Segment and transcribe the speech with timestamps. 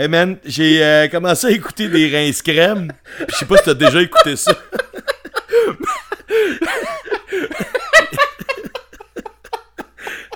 [0.00, 2.90] Hey man, j'ai euh, commencé à écouter des rinces crème.
[3.28, 4.54] Je sais pas si t'as déjà écouté ça.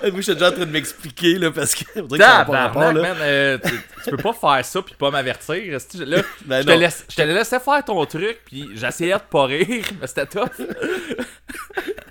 [0.03, 1.83] Moi, j'étais déjà en train de m'expliquer, là, parce que.
[2.15, 3.71] Tabarnak, man, euh, tu,
[4.03, 5.79] tu peux pas faire ça puis pas m'avertir.
[5.97, 9.45] Là, Ben je, te laisse, je te laissais faire ton truc puis j'essayais de pas
[9.45, 10.51] rire, mais c'était tough.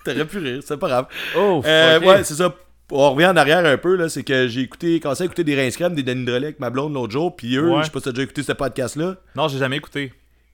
[0.05, 1.07] T'aurais pu rire, c'est pas grave.
[1.37, 2.05] Oh, Euh, ok.
[2.05, 2.53] Ouais, c'est ça.
[2.91, 4.09] On revient en arrière un peu, là.
[4.09, 6.93] C'est que j'ai écouté, commencé à écouter des crème, des Danny Drolet avec ma blonde
[6.95, 7.35] l'autre jour.
[7.35, 7.81] Puis eux, Ouais.
[7.81, 9.17] je sais pas si t'as déjà écouté ce podcast-là.
[9.35, 10.13] Non, j'ai jamais écouté.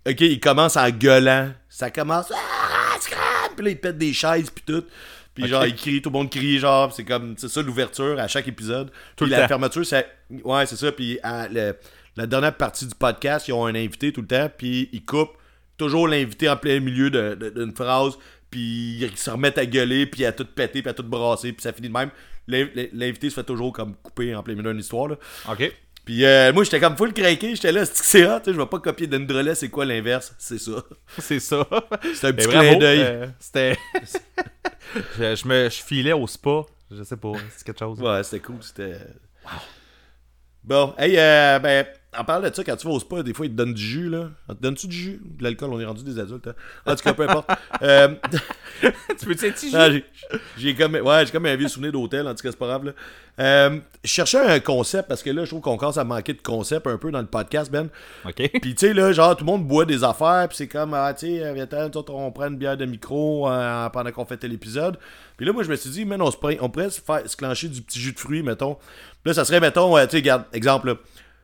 [0.08, 1.50] Ok, ils commencent en gueulant.
[1.68, 2.32] Ça commence.
[2.32, 3.20] Ah, rince crème!
[3.56, 4.84] Puis là, ils pètent des chaises, puis tout.
[5.34, 5.50] Puis Ok.
[5.50, 6.86] genre, ils crient, tout le monde crie, genre.
[6.88, 8.90] puis C'est comme, c'est ça l'ouverture à chaque épisode.
[9.16, 9.48] Tout puis le la temps.
[9.48, 10.06] fermeture, c'est.
[10.44, 10.92] Ouais, c'est ça.
[10.92, 11.76] Puis à le-
[12.16, 14.48] la dernière partie du podcast, ils ont un invité tout le temps.
[14.56, 15.36] Puis ils coupent
[15.76, 18.14] toujours l'invité en plein milieu de- de- d'une phrase.
[18.50, 21.52] Puis ils se remettent à gueuler, puis à tout péter, puis à tout brasser.
[21.52, 22.10] Puis ça finit de même.
[22.48, 25.08] L'in- L'invité se fait toujours comme couper en plein milieu d'une histoire.
[25.08, 25.16] Là.
[25.48, 25.72] Ok.
[26.04, 27.54] Puis euh, moi, j'étais comme full craqué.
[27.54, 28.38] J'étais là, c'est que c'est hot.
[28.40, 29.54] tu sais, Je vais pas copier d'Andrelet.
[29.54, 30.34] C'est quoi l'inverse?
[30.38, 30.82] C'est ça.
[31.18, 31.64] C'est ça.
[32.14, 33.00] C'est un petit clin d'œil.
[33.02, 33.76] euh, C'était.
[35.18, 36.62] je, je me je filais au spa.
[36.90, 38.00] Je sais pas, c'est quelque chose.
[38.00, 38.56] Ouais, c'était cool.
[38.62, 38.96] C'était.
[40.64, 41.86] Bon, hey, euh, ben,
[42.18, 43.82] en parlant de ça, quand tu vas au spa, des fois, ils te donnent du
[43.82, 44.30] jus, là.
[44.48, 45.20] Te donnes-tu du jus?
[45.38, 46.54] De l'alcool, on est rendu des adultes, hein.
[46.86, 47.48] En tout cas, peu importe.
[47.82, 48.08] Euh,
[49.18, 50.04] tu peux-tu être ah, j'ai-
[50.58, 52.84] j'ai comme, ouais, j'ai comme un vieux souvenir d'hôtel, en tout cas, c'est pas grave,
[52.84, 52.92] là.
[53.38, 56.42] Euh, je cherchais un concept, parce que là, je trouve qu'on commence à manquer de
[56.42, 57.88] concept un peu dans le podcast, Ben.
[58.26, 58.34] Ok.
[58.60, 61.14] Puis tu sais là, genre tout le monde boit des affaires, puis c'est comme ah
[61.14, 64.98] tu sais, autres, on prend une bière de micro euh, pendant qu'on fait l'épisode.
[65.38, 67.22] Puis là moi je me suis dit man, on se prend- on pourrait se faire
[67.28, 68.74] se clencher du petit jus de fruits mettons.
[68.74, 70.94] Puis là ça serait mettons euh, tu sais regarde exemple là.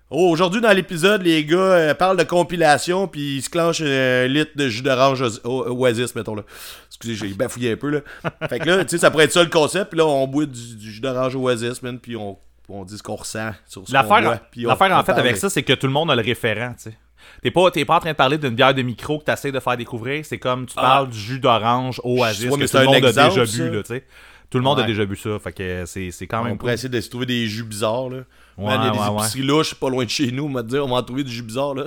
[0.09, 4.27] Oh, aujourd'hui dans l'épisode, les gars euh, parlent de compilation puis ils se clenchent un
[4.29, 6.43] litre de jus d'orange Oasis mettons là.
[6.89, 8.01] Excusez, j'ai bafouillé un peu là.
[8.49, 10.47] Fait que là, tu sais ça pourrait être ça le concept, puis là on boit
[10.47, 13.93] du, du jus d'orange Oasis man, puis on on dit ce qu'on ressent sur ce
[13.93, 16.97] L'affaire, en fait avec ça, c'est que tout le monde a le référent, tu sais.
[17.43, 19.61] T'es pas, t'es pas en train de parler d'une bière de micro que t'essayes de
[19.61, 22.85] faire découvrir, c'est comme tu parles du jus d'orange Oasis Ouais, mais que c'est tout
[22.85, 23.63] le un monde a déjà ça.
[23.63, 24.05] bu, là, tu sais.
[24.51, 26.73] Tout le monde a déjà bu ça, fait que c'est, c'est quand On même pourrait
[26.73, 26.75] cool.
[26.75, 28.19] essayer de se trouver des jus bizarres, là.
[28.57, 30.53] Ouais, Man, il y a des ouais, épiceries louches pas loin de chez nous, on
[30.53, 31.87] va te dire, on va en trouver du jus bizarre, là.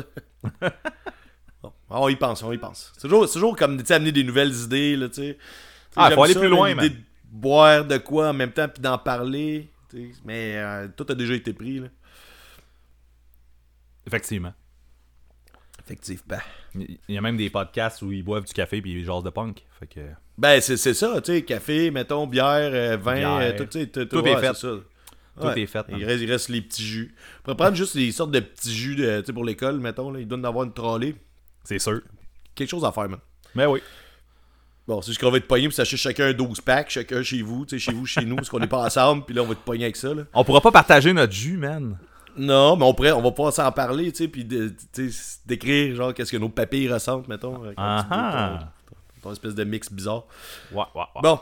[1.62, 2.94] Bon, on y pense, on y pense.
[2.96, 5.38] C'est toujours, c'est toujours comme, tu amener des nouvelles idées, là, tu sais.
[5.96, 6.90] Ah, faut aller ça, plus loin, l'idée man.
[6.90, 6.96] de
[7.32, 9.70] boire de quoi en même temps, puis d'en parler.
[10.24, 11.88] Mais euh, tout a déjà été pris, là.
[14.06, 14.54] Effectivement.
[15.84, 16.38] Effectivement.
[16.76, 19.30] Il y a même des podcasts où ils boivent du café puis ils jasent de
[19.32, 19.66] punk.
[19.80, 20.02] Fait que.
[20.40, 23.38] Ben, c'est ça, tu sais, café, mettons, bière, euh, vin, Bière.
[23.42, 24.54] euh, tout, tu sais, tout, Tout ouais, est fait.
[24.56, 24.68] ça.
[24.70, 25.62] Tout Ouais.
[25.62, 26.00] est fait, man.
[26.00, 27.14] Il reste, il reste les petits jus.
[27.40, 30.12] On pourrait prendre juste des sortes de petits jus de, tu sais, pour l'école, mettons,
[30.12, 30.20] là.
[30.22, 31.16] Ils donnent d'avoir une trolley.
[31.66, 32.00] C'est sûr.
[32.56, 33.20] Quelque chose à faire, man.
[33.54, 33.82] Mais oui.
[34.88, 37.42] Bon, c'est juste qu'on va être pogné pour s'acheter chacun un 12 packs, chacun chez
[37.42, 39.46] vous, tu sais, chez vous, chez nous, parce qu'on n'est pas ensemble, puis là, on
[39.46, 40.24] va être pogné avec ça, là.
[40.34, 41.98] On pourra pas partager notre jus, man.
[42.38, 44.48] Non, mais on, pourrait, on va pouvoir s'en parler, tu sais, puis
[45.46, 47.62] décrire, genre, qu'est-ce que nos papilles ressentent, mettons.
[47.78, 48.72] Ah
[49.22, 50.26] ton, espèce de mix bizarre.
[50.72, 51.22] Ouais, ouais, ouais.
[51.22, 51.40] Bon,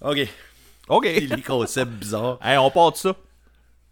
[0.00, 0.28] ok.
[0.88, 1.04] Ok.
[1.30, 2.38] Les concepts bizarres.
[2.42, 3.16] Hey, on part de ça.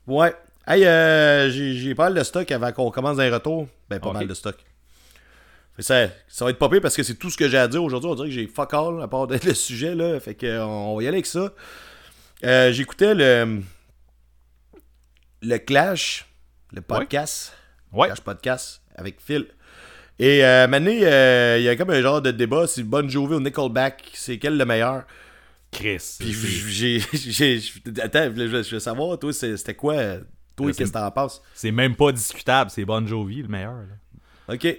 [0.06, 0.34] Ouais.
[0.66, 3.66] Hey, euh, j'ai pas mal de stock avant qu'on commence un retour.
[3.89, 4.56] Ben, pas mal de stock.
[5.78, 8.10] Ça, ça va être pire parce que c'est tout ce que j'ai à dire aujourd'hui.
[8.10, 10.21] On dirait que j'ai fuck all à part d'être le sujet, là.
[10.21, 11.53] Fait que euh, on va y aller avec ça.
[12.44, 13.62] Euh, J'écoutais le.
[15.42, 16.27] Le Clash,
[16.72, 17.54] le podcast.
[17.92, 18.09] Ouais.
[18.09, 19.47] Clash Podcast avec Phil.
[20.22, 23.36] Et euh, Mané, euh, il y a comme un genre de débat si Bon Jovi
[23.36, 25.04] ou Nickelback, c'est quel le meilleur?
[25.72, 26.16] Chris.
[26.18, 26.98] puis j'ai.
[28.02, 29.96] Attends, je veux, savoir, toi, c'était quoi
[30.54, 31.40] Toi, qu'est-ce que t'en penses?
[31.54, 33.72] C'est même pas discutable, c'est Bon Jovi le meilleur.
[33.72, 34.54] là.
[34.54, 34.76] Ok.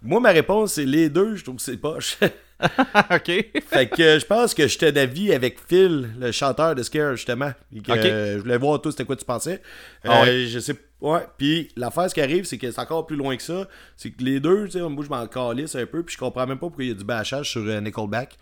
[0.00, 2.16] Moi, ma réponse, c'est les deux, je trouve que c'est poche.
[3.10, 3.24] ok.
[3.66, 7.52] fait que euh, je pense que j'étais d'avis avec Phil, le chanteur de Scare, justement.
[7.84, 9.62] Que, euh, je voulais voir, toi, c'était quoi tu pensais.
[10.04, 10.46] Ah Euh, ouais.
[10.46, 10.74] Je sais.
[11.00, 11.20] Ouais.
[11.38, 13.66] Puis l'affaire, ce qui arrive, c'est que c'est encore plus loin que ça.
[13.96, 16.46] C'est que les deux, tu sais, moi, je m'en calisse un peu, puis je comprends
[16.46, 18.36] même pas pourquoi il y a du bâchage sur euh, Nickelback.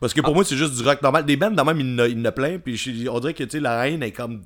[0.00, 1.24] Parce que pour moi, c'est juste du rock normal.
[1.24, 2.58] Des bands, dans même, il y en a- plein.
[2.58, 4.42] Puis on dirait que, tu sais, la haine est comme.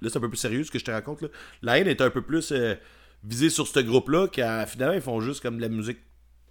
[0.00, 1.20] Là, c'est un peu plus sérieux ce que je te raconte.
[1.22, 1.28] Là.
[1.62, 2.52] La haine est un peu plus
[3.22, 5.98] visée sur ce groupe-là, quand finalement, ils font juste comme de la musique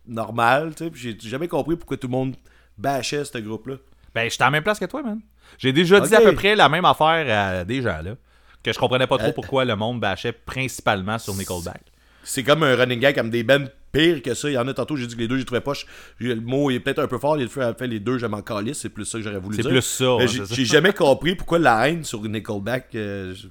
[0.09, 0.91] normale, tu sais.
[0.93, 2.35] J'ai jamais compris pourquoi tout le monde
[2.77, 3.75] bâchait ce groupe-là.
[4.13, 5.19] Ben, j'étais à la même place que toi, man.
[5.57, 8.15] J'ai déjà dit à peu près la même affaire à des gens, là.
[8.63, 9.33] Que je comprenais pas trop Euh.
[9.33, 11.81] pourquoi le monde bâchait principalement sur Nickelback.
[12.23, 14.49] C'est comme un running gag, comme des bands pires que ça.
[14.49, 15.85] Il y en a tantôt, j'ai dit que les deux, j'ai trouvé poche.
[16.19, 17.39] Le mot est peut-être un peu fort.
[17.39, 18.79] Il fait, les deux, je m'en calisse.
[18.79, 19.71] C'est plus ça que j'aurais voulu C'est dire.
[19.71, 22.89] plus ça, ouais, j'ai- c'est jamais compris pourquoi la haine sur Nickelback.
[22.95, 23.47] Euh, je-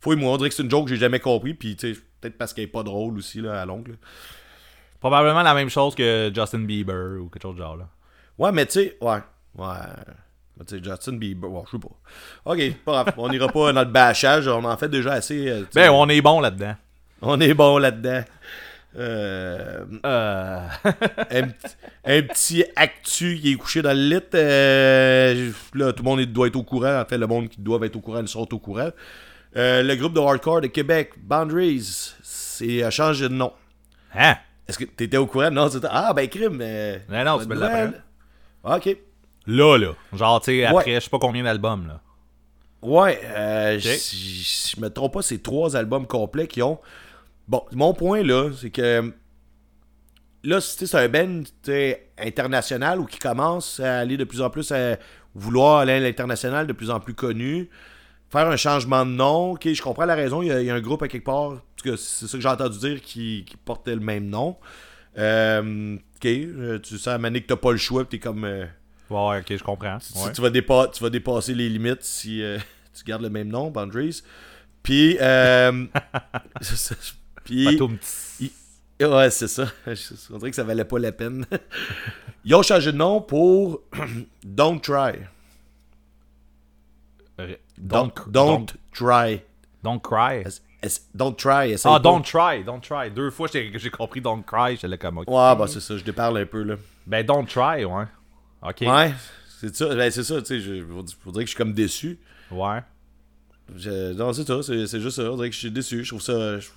[0.00, 1.54] Fouille-moi, on dirait que c'est une joke que j'ai jamais compris.
[1.54, 3.96] Puis, tu sais, peut-être parce qu'elle est pas drôle aussi, là, à longue.
[5.00, 7.88] Probablement la même chose que Justin Bieber ou quelque chose de genre là.
[8.36, 9.18] Ouais, mais tu sais, ouais.
[9.56, 9.66] Ouais.
[10.58, 12.52] Mais Tu sais, Justin Bieber, ouais, je sais pas.
[12.52, 13.14] Ok, pas grave.
[13.16, 15.48] On n'ira pas dans le bâchage, on en fait déjà assez.
[15.48, 15.64] euh.
[15.74, 16.74] Ben, on est bon là-dedans.
[17.22, 18.22] On est bon là-dedans.
[18.96, 20.60] Euh, Euh...
[20.84, 24.20] un, petit- un petit actu qui est couché dans le lit.
[24.34, 27.00] euh, là, tout le monde doit être au courant.
[27.00, 28.90] En fait, le monde qui doit être au courant, ils sont au courant.
[29.54, 33.52] Le groupe de hardcore de Québec, Boundaries, c'est a changé de nom.
[34.14, 34.36] Hein?
[34.68, 35.50] Est-ce que t'étais au courant?
[35.50, 35.88] Non, c'était.
[35.90, 36.58] Ah, ben, crime.
[36.60, 37.84] euh, Non, non, tu me l'apprends.
[37.86, 38.02] nouvelle.
[38.64, 38.96] Ok.
[39.46, 39.92] Là, là.
[40.12, 42.00] Genre, tu sais, après, je sais pas combien d'albums, là.
[42.82, 46.78] Ouais, euh, si si je me trompe pas, c'est trois albums complets qui ont.
[47.48, 49.12] Bon, mon point là, c'est que
[50.44, 54.50] là, tu c'est un band tu international ou qui commence à aller de plus en
[54.50, 54.96] plus à
[55.34, 57.68] vouloir aller à l'international, de plus en plus connu,
[58.30, 59.52] faire un changement de nom.
[59.52, 60.42] Ok, je comprends la raison.
[60.42, 61.96] Il y a, il y a un groupe à quelque part, c'est
[62.26, 64.56] ça que j'ai entendu dire, qui, qui portait le même nom.
[65.16, 68.44] Euh, ok, euh, tu sais à Manic, t'as pas le choix, t'es comme.
[68.44, 68.66] euh,
[69.10, 69.98] Ouais, ok, je comprends.
[69.98, 70.32] tu, Ouais.
[70.32, 72.58] tu vas dépa- tu vas dépasser les limites si euh,
[72.94, 74.22] tu gardes le même nom, Boundaries.
[74.82, 75.16] Puis,
[77.44, 77.78] puis,
[79.00, 79.66] ouais, c'est ça.
[80.30, 81.46] On dirait que ça valait pas la peine.
[82.44, 83.82] Ils ont changé de nom pour
[84.44, 85.12] Don't Try.
[87.80, 89.42] Don't, Don't, don't, try.
[89.82, 90.44] don't cry.
[91.14, 91.74] Don't try.
[91.84, 93.10] Ah, don't try, don't try.
[93.10, 95.18] Deux fois, j'ai j'ai compris don't cry, j'étais là comme.
[95.18, 96.76] Ouais, bah c'est ça, je déparle un peu là.
[97.06, 98.04] Ben, don't try, ouais.
[98.62, 98.80] Ok.
[98.82, 99.12] Ouais,
[99.60, 99.94] c'est ça.
[99.94, 102.18] Ben, c'est ça, tu sais, je faut dire que je suis comme déçu.
[102.50, 102.80] Ouais.
[103.76, 105.30] Je- non, c'est ça, c'est juste ça.
[105.30, 106.04] On dirait que je suis déçu.
[106.04, 106.58] Je trouve ça.
[106.60, 106.68] je-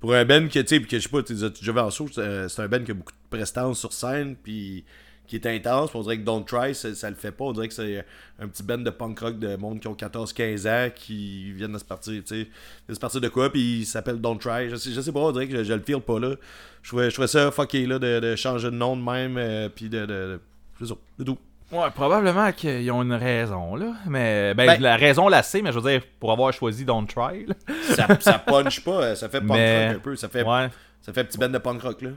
[0.00, 2.06] Pour un Ben que, tu sais, que je sais pas, tu déjà vu en show,
[2.12, 4.84] c'est c'est un Ben qui a beaucoup de prestance sur scène, puis
[5.26, 5.94] qui est intense.
[5.94, 7.44] on dirait que Don't Try, ça, ça le fait pas.
[7.44, 8.04] On dirait que c'est
[8.40, 11.78] un petit Ben de punk rock de monde qui ont 14-15 ans, qui viennent de
[11.78, 12.48] se partir, tu sais,
[12.88, 14.70] de se partir de quoi, puis il s'appelle Don't Try.
[14.70, 16.34] Je sais, je sais pas, on dirait que je, je le feel pas là.
[16.82, 19.68] Je trouvais, je trouvais ça fucké là, de, de changer de nom de même, euh,
[19.68, 20.00] puis de.
[20.00, 20.40] de, de
[20.78, 20.86] c'est
[21.18, 21.38] c'est tout.
[21.72, 23.92] Ouais, probablement qu'ils ont une raison, là.
[24.06, 27.06] Mais, ben, Ben- la raison, la sait, mais je veux dire, pour avoir choisi Don't
[27.08, 27.54] Try, là.
[27.94, 30.14] Ça, ça punch pas, ça fait punk Mais- rock un peu.
[30.14, 30.68] Ça fait, Ouais.
[31.02, 32.10] ça fait petit Ben de punk rock là.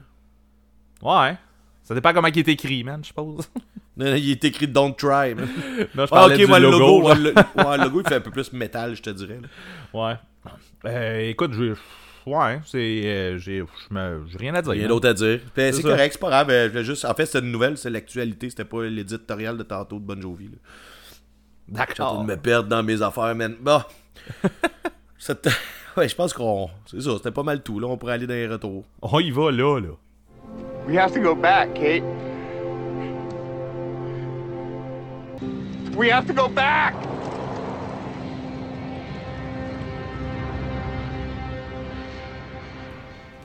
[1.01, 1.35] Ouais.
[1.89, 3.49] Ça dépend comment il est écrit, man, je suppose.
[3.97, 5.33] Non, Il est écrit Don't Try.
[5.33, 5.47] man.
[5.95, 8.53] non, je Ah, du logo, ouais, le, ouais, le logo, il fait un peu plus
[8.53, 9.39] métal, je te dirais.
[9.41, 9.47] là.
[9.99, 10.13] Ouais.
[10.85, 11.73] Euh, écoute, je...
[12.27, 13.01] Ouais, c'est...
[13.05, 13.65] euh, j'ai
[14.37, 14.71] rien à dire.
[14.73, 15.39] Rien d'autre à dire.
[15.55, 16.51] Ben, c'est correct, c'est pas grave.
[16.51, 17.05] euh, juste...
[17.05, 20.51] En fait, c'est une nouvelle, c'est l'actualité, c'était pas l'éditorial de tantôt de Bon Jovi.
[21.67, 22.21] D'accord.
[22.21, 23.55] de me perdre dans mes affaires, man.
[23.59, 23.81] Bon.
[25.97, 26.69] Ouais, je pense qu'on.
[26.85, 27.79] C'est ça, c'était pas mal tout.
[27.79, 28.85] Là, on pourrait aller dans les retours.
[29.01, 29.89] On y va, là, là.
[30.89, 32.03] We have to go back, Kate.
[35.95, 36.95] We have to go back!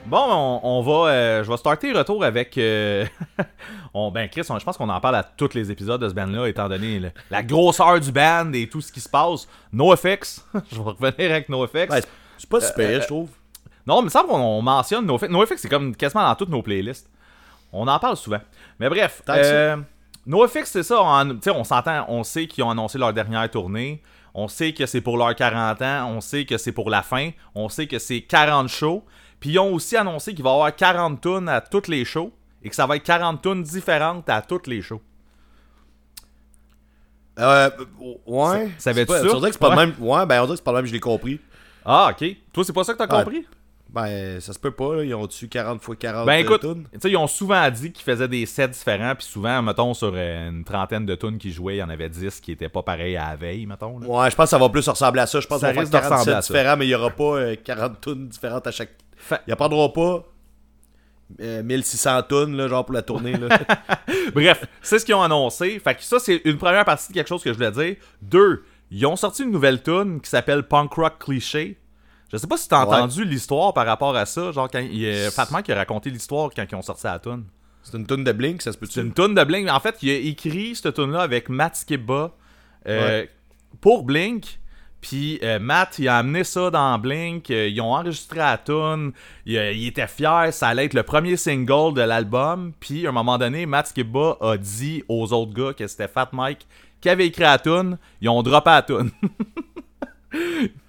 [0.06, 1.10] Bon, on, on va...
[1.10, 2.58] euh, je vais starter le retour avec...
[2.58, 3.06] euh,
[3.94, 6.14] on, ben, Chris, on- je pense qu'on en parle à tous les épisodes de ce
[6.14, 9.48] band-là, étant donné le- la grosseur du band et tout ce qui se passe.
[9.72, 10.44] NoFX.
[10.70, 11.74] je vais revenir avec NoFX.
[11.90, 12.08] Ouais, c'est-
[12.38, 13.30] c'est pas super, je trouve.
[13.86, 15.28] Non, mais il me semble qu'on on mentionne NoFX.
[15.30, 17.08] NoFX, c'est comme quasiment dans toutes nos playlists.
[17.74, 18.40] On en parle souvent.
[18.78, 19.76] Mais bref, euh,
[20.26, 21.00] NoFX, c'est ça.
[21.02, 24.00] On, on s'entend, on sait qu'ils ont annoncé leur dernière tournée.
[24.32, 26.08] On sait que c'est pour leurs 40 ans.
[26.14, 27.30] On sait que c'est pour la fin.
[27.54, 29.04] On sait que c'est 40 shows.
[29.40, 32.32] Puis ils ont aussi annoncé qu'il va y avoir 40 tunes à toutes les shows.
[32.62, 35.02] Et que ça va être 40 tunes différentes à toutes les shows.
[37.38, 37.68] Euh,
[38.26, 38.70] ouais.
[38.78, 39.00] Ça- ça?
[39.00, 39.86] On dirait que c'est pas Ouais.
[39.86, 39.94] le même.
[39.98, 41.40] Ouais, ben on dirait que c'est pas le même, je l'ai compris.
[41.84, 42.24] Ah, ok.
[42.52, 43.24] Toi, c'est pas ça que t'as Ouais.
[43.24, 43.46] compris?
[43.94, 45.04] Ben, ça se peut pas, là.
[45.04, 46.62] Ils ont tué 40 fois 40 Ben euh, écoute,
[47.00, 50.48] sais, ils ont souvent dit qu'ils faisaient des sets différents, puis souvent, mettons, sur euh,
[50.50, 53.16] une trentaine de tunes qu'ils jouaient, il y en avait 10 qui étaient pas pareils
[53.16, 53.98] à la veille, mettons.
[54.00, 54.06] là.
[54.06, 55.38] Ouais, je pense que ça va plus ressembler à ça.
[55.38, 56.52] Je pense Ça qu'on va faire de ressembler 47 à ça.
[56.52, 58.90] différents, mais il y aura pas euh, 40 tunes différentes à chaque.
[59.16, 60.24] Fait- Ils apprendront pas
[61.40, 63.32] euh, 1600 tunes, là, genre pour la tournée.
[63.36, 63.48] Là.
[64.34, 65.78] Bref, c'est ce qu'ils ont annoncé.
[65.78, 67.96] Fait que ça, c'est une première partie de quelque chose que je voulais dire.
[68.22, 71.78] Deux, ils ont sorti une nouvelle tune qui s'appelle Punk Rock Cliché.
[72.34, 72.96] Je sais pas si t'as Ouais.
[72.96, 74.50] entendu l'histoire par rapport à ça.
[74.50, 77.44] Genre, quand il, Fat Mike a raconté l'histoire quand ils ont sorti la tune.
[77.82, 78.92] c'est une tune de Blink, ça se peut-tu?
[78.94, 79.68] C'est une tune de Blink.
[79.70, 82.32] En fait, il a écrit cette tune là avec Matt Skiba
[82.88, 83.24] euh,
[83.80, 84.58] pour Blink.
[85.00, 87.50] Puis euh, Matt, il a amené ça dans Blink.
[87.50, 89.12] euh, ils ont enregistré la tune.
[89.46, 90.48] Il, euh, il était fier.
[90.52, 92.72] Ça allait être le premier single de l'album.
[92.80, 96.30] Puis à un moment donné, Matt Skiba a dit aux autres gars que c'était Fat
[96.32, 96.66] Mike
[97.02, 97.98] qui avait écrit la tune.
[98.22, 99.10] Ils ont droppé la tune.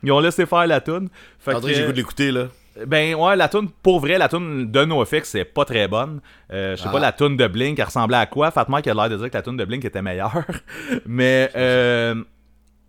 [0.03, 1.09] ils ont laissé faire la tune.
[1.39, 2.47] Fait André, que- j'ai goût de l'écouter, là.
[2.87, 6.19] ben ouais, la tune pour vrai, la tune de NoFX c'est pas très bonne.
[6.51, 6.91] Euh, je sais Ah.
[6.91, 8.51] pas la tune de Blink, elle ressemblait à quoi?
[8.51, 10.43] Fat Mike a l'air de dire que la tune de Blink était meilleure.
[11.05, 12.15] mais euh,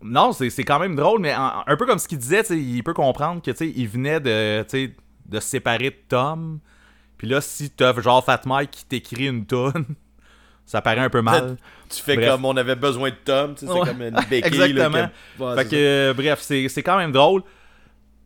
[0.01, 2.83] non, c'est c'est quand même drôle, mais en- un peu comme ce qu'il disait, il
[2.83, 6.59] peut comprendre que il venait de, de se séparer de Tom.
[7.17, 9.85] Puis là, si t'as genre Fat Mike qui t'écrit une tonne,
[10.67, 11.57] ça paraît un peu mal.
[11.89, 12.29] Tu fais Bref.
[12.29, 13.79] comme on avait besoin de Tom, tu sais, Ouais.
[13.85, 14.61] c'est comme une béquille.
[14.71, 14.89] Exactement.
[14.97, 15.09] Là,
[15.39, 17.41] que- Ouais, fait que, euh, bref, c'est quand même drôle.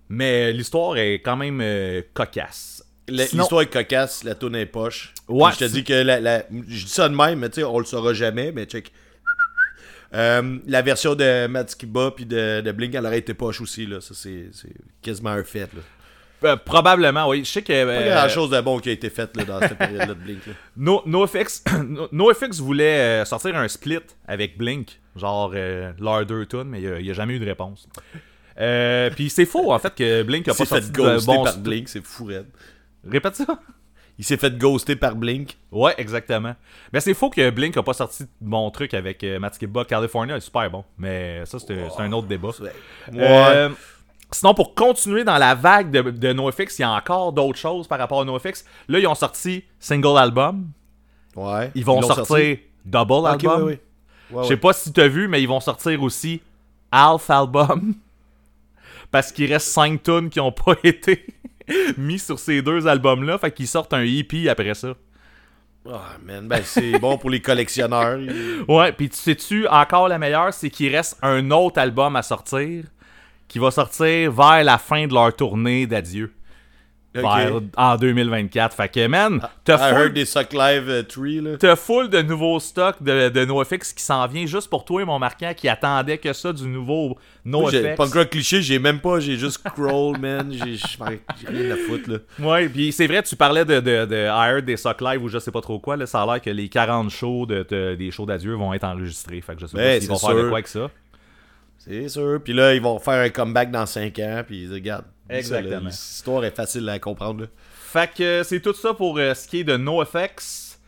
[0.09, 2.83] Mais l'histoire est quand même euh, cocasse.
[3.07, 5.13] Sinon- L'histoire est cocasse, la tourne est poche.
[5.29, 7.63] Ouais, je te dis que la, la- je dis ça de même, mais tu sais,
[7.63, 8.91] on le saura jamais, mais check.
[10.13, 14.01] Euh, la version de Matskiba puis de, de Blink, elle aurait été poche aussi, là.
[14.01, 15.81] Ça, c'est c'est quasiment un fait, là.
[16.43, 17.43] Euh, probablement, oui.
[17.45, 17.67] Je sais que.
[17.71, 20.13] Pas euh, grand chose de bon qui a été fait, là, dans cette période-là de
[20.13, 20.53] Blink, là.
[20.77, 26.45] No- NoFX No- NoFX voulait euh, sortir un split avec Blink, genre euh, leurs deux
[26.45, 27.87] tunes, mais il n'y a, jamais eu de réponse.
[28.59, 31.43] Euh, Puis c'est faux en fait que Blink a Il pas fait sorti de bon
[31.43, 31.57] par.
[31.57, 32.47] Blink, c'est fou, raide.
[33.07, 33.59] Répète ça.
[34.17, 35.57] Il s'est fait ghoster par Blink.
[35.71, 36.55] Ouais, exactement.
[36.93, 39.85] Mais c'est faux que Blink a pas sorti de bon truc avec Matt Skiba.
[39.85, 42.49] California est super bon, mais ça c'est c'est un autre débat.
[43.13, 43.69] Ouais.
[44.33, 47.87] Sinon, pour continuer dans la vague de, de NoFX, il y a encore d'autres choses
[47.87, 48.63] par rapport à NoFX.
[48.87, 50.69] Là, ils ont sorti single album.
[51.35, 51.71] Ouais.
[51.75, 52.59] Ils vont sortir sorti?
[52.85, 53.63] double album.
[53.63, 53.81] ouais, ouais.
[54.31, 54.59] Ouais, Je sais ouais.
[54.59, 56.41] pas si t'as vu, mais ils vont sortir aussi
[56.91, 57.95] Half Album.
[59.11, 61.25] Parce qu'il reste 5 tunes qui ont pas été
[61.97, 63.37] mis sur ces deux albums-là.
[63.37, 64.93] Fait qu'ils sortent un EP après ça.
[65.89, 68.19] Ah, man, ben c'est bon pour les collectionneurs.
[68.69, 72.85] Ouais, puis tu sais-tu, encore la meilleure, c'est qu'il reste un autre album à sortir
[73.51, 76.31] qui va sortir vers la fin de leur tournée d'adieu.
[77.13, 78.73] Vers- en 2024.
[78.73, 81.57] Fait que, man, t'as I full, heard des Live euh, 3, là.
[81.59, 85.05] t'as full de nouveaux stocks de, de NoFX qui s'en vient juste pour toi et
[85.05, 87.97] mon marquant qui attendait que ça du nouveau NoFX.
[87.97, 90.49] Pas encore cliché, j'ai même pas, j'ai juste scroll, man.
[90.53, 90.77] J'ai
[91.49, 92.17] rien à foutre, là.
[92.39, 95.27] Ouais, puis c'est vrai, tu parlais de, de, de I Heard des Sock Live ou
[95.27, 95.97] je sais pas trop quoi.
[95.97, 98.85] Là, ça a l'air que les 40 shows de, de- des shows d'adieu vont être
[98.85, 99.41] enregistrés.
[99.41, 100.47] Fait que je sais Ben, pas s'ils vont c'est faire de sûr.
[100.49, 100.89] quoi avec ça.
[101.83, 102.39] C'est sûr.
[102.43, 105.05] Puis là, ils vont faire un comeback dans 5 ans, puis regarde.
[105.29, 105.87] Exactement.
[105.87, 107.47] L'histoire est facile à comprendre, là.
[107.73, 110.79] Fait que euh, c'est tout ça pour euh, ce qui est de NoFX.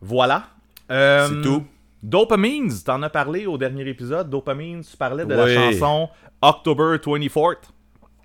[0.00, 0.44] Voilà.
[0.90, 1.64] Euh, C'est tout.
[2.02, 4.28] Dopamines, t'en as parlé au dernier épisode.
[4.28, 5.54] Dopamines, tu parlais de Oui.
[5.54, 6.08] la chanson
[6.40, 7.58] October 24th.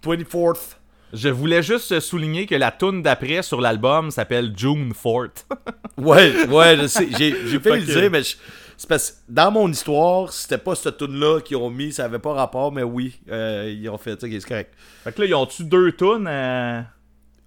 [0.04, 0.78] 24th.
[1.14, 5.46] Je voulais juste souligner que la tune d'après sur l'album s'appelle June 4th.
[5.98, 7.08] Ouais, ouais, je sais.
[7.18, 8.36] J'ai j'ai fait le dire, mais je-
[8.78, 12.20] c'est parce que dans mon histoire, c'était pas cette tune-là qu'ils ont mis, ça avait
[12.20, 14.74] pas rapport, mais oui, euh, ils ont fait ça, c'est correct.
[15.04, 16.86] fait que là, ils ont-tu deux tunes à...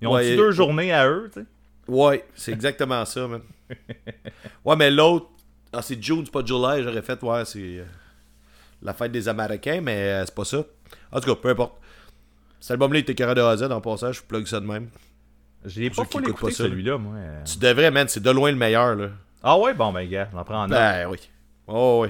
[0.03, 1.47] Ils ont-tu Ouais, deux journées à eux, tu sais?
[1.87, 3.43] Ouais, c'est exactement ça, man.
[4.65, 5.29] Ouais, mais l'autre,
[5.73, 7.85] ah, c'est June, c'est pas July, j'aurais fait, ouais, c'est euh,
[8.83, 10.65] la fête des Américains, mais euh, c'est pas ça.
[11.13, 11.75] En tout cas, peu importe.
[12.59, 14.67] Cet album-là, il était carré de A à Z, en passage, je plug ça de
[14.67, 14.89] même.
[15.65, 17.15] J'ai pas pas celui-là, moi.
[17.45, 19.11] Tu devrais, man, c'est de loin le meilleur, là.
[19.43, 19.75] Ah ouais?
[19.75, 20.79] Bon, ben, gars, j'en prends en note.
[20.79, 21.19] Ben oui.
[21.67, 22.09] Oh, oui.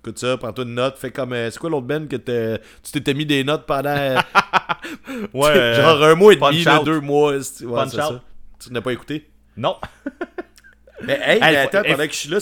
[0.00, 1.32] Écoute ça, prends-toi une note, fais comme.
[1.32, 3.90] euh, c'est quoi l'autre Ben que t'es- tu t'étais mis des notes pendant.
[3.90, 4.16] euh,
[5.34, 7.32] ouais, euh, genre un mois et demi, là, deux mois.
[7.32, 8.12] Ouais, Punch c'est Out.
[8.12, 8.20] ça.
[8.60, 9.28] Tu n'as pas écouté?
[9.56, 9.76] Non.
[11.02, 12.38] Mais hey, mais attends, pendant que je suis là.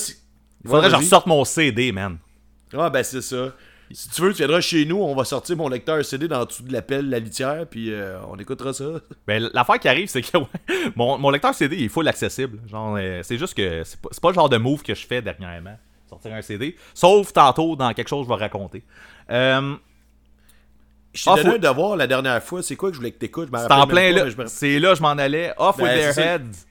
[0.65, 2.19] Il faudrait que je ressorte mon CD, man.
[2.77, 3.53] Ah, ben c'est ça.
[3.91, 6.47] Si tu veux, tu viendras chez nous, on va sortir mon lecteur CD dans le
[6.47, 8.85] dessous de la pelle, la litière, puis euh, on écoutera ça.
[9.27, 10.47] Ben, l'affaire qui arrive, c'est que ouais,
[10.97, 12.59] mon, mon lecteur CD, il est full accessible.
[12.69, 15.21] Genre, euh, c'est juste que c'est pas, pas le genre de move que je fais
[15.23, 15.77] dernièrement.
[16.09, 16.77] Sortir un CD.
[16.95, 18.83] Sauf tantôt dans quelque chose que je vais raconter.
[19.31, 19.75] Euh,
[21.13, 22.63] Je t'ai donné un devoir la dernière fois.
[22.63, 23.49] C'est quoi que je voulais que t'écoutes?
[23.53, 24.25] C'est en plein là.
[24.25, 25.53] me- C'est là je m'en allais.
[25.59, 26.35] Off with Ben, their c'est ça.
[26.37, 26.67] heads.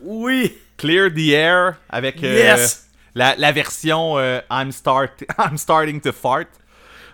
[0.00, 0.56] Oui!
[0.76, 2.89] Clear the air avec euh, Yes!
[3.14, 6.48] La, la version euh, I'm, start, I'm starting to fart.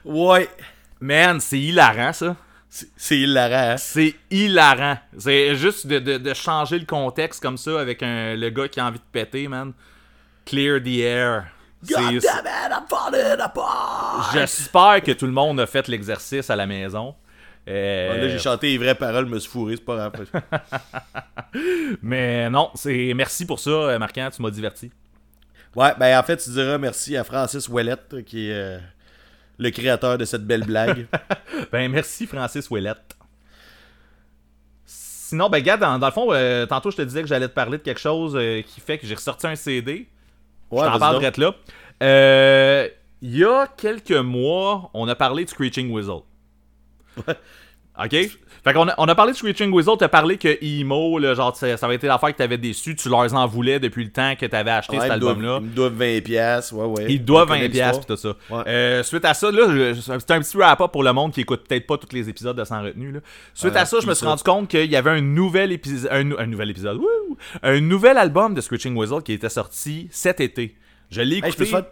[0.04, 0.48] Ouais!
[1.00, 2.36] Man, c'est hilarant ça.
[2.96, 3.76] C'est hilarant, hein?
[3.78, 4.98] C'est hilarant.
[5.18, 8.80] C'est juste de, de- de changer le contexte comme ça avec un, le gars qui
[8.80, 9.72] a envie de péter, man.
[10.44, 11.44] Clear the air.
[11.82, 14.30] God damn C'est- it, I'm falling apart!
[14.32, 17.14] J'espère que tout le monde a fait l'exercice à la maison.
[17.68, 20.26] Euh, Là, j'ai chanté les vraies paroles, me suis fourré, c'est pas grave.
[22.02, 24.90] mais non, c'est merci pour ça, euh, Marquant, tu m'as diverti.
[25.76, 28.78] Ouais, ben en fait, tu diras merci à Francis Ouellette, qui est euh,
[29.58, 31.06] le créateur de cette belle blague.
[31.72, 33.16] Ben merci Francis Ouellette.
[34.84, 37.54] Sinon, ben gars, dans, dans le fond, euh, tantôt je te disais que j'allais te
[37.54, 40.08] parler de quelque chose euh, qui fait que j'ai ressorti un CD.
[40.70, 41.20] Ouais, je t'en vas-y parle donc.
[41.20, 41.54] direct là.
[42.02, 42.88] Euh,
[43.22, 46.20] Il y a quelques mois, on a parlé de Screeching Weasel.
[48.04, 48.16] OK?
[48.64, 51.54] Fait qu'on a, on a parlé de Screeching Weasel, t'as parlé que Emo, là, genre,
[51.56, 54.34] ça, ça avait été l'affaire que t'avais déçu, tu leur en voulais depuis le temps
[54.34, 55.58] que t'avais acheté Ouais, cet album-là.
[55.62, 57.06] Ils me doivent 20$, piastres, ouais, ouais.
[57.08, 58.34] Ils doivent On connaît 20$ piastres pis tout ça.
[58.50, 58.62] Ouais.
[58.66, 61.86] Euh, suite à ça, là, c'est un petit wrap-up pour le monde qui écoute peut-être
[61.86, 63.12] pas tous les épisodes de Sans Retenue.
[63.12, 63.20] Là.
[63.54, 64.30] Suite à ça, je me suis ça.
[64.30, 66.10] rendu compte qu'il y avait un nouvel épisode.
[66.12, 66.96] Un, nou- un nouvel épisode.
[66.96, 67.36] wouh!
[67.62, 70.74] un nouvel album de Screeching Weasel qui était sorti cet été.
[71.10, 71.58] Je l'ai Hey, je écouté.
[71.58, 71.84] peux te faire...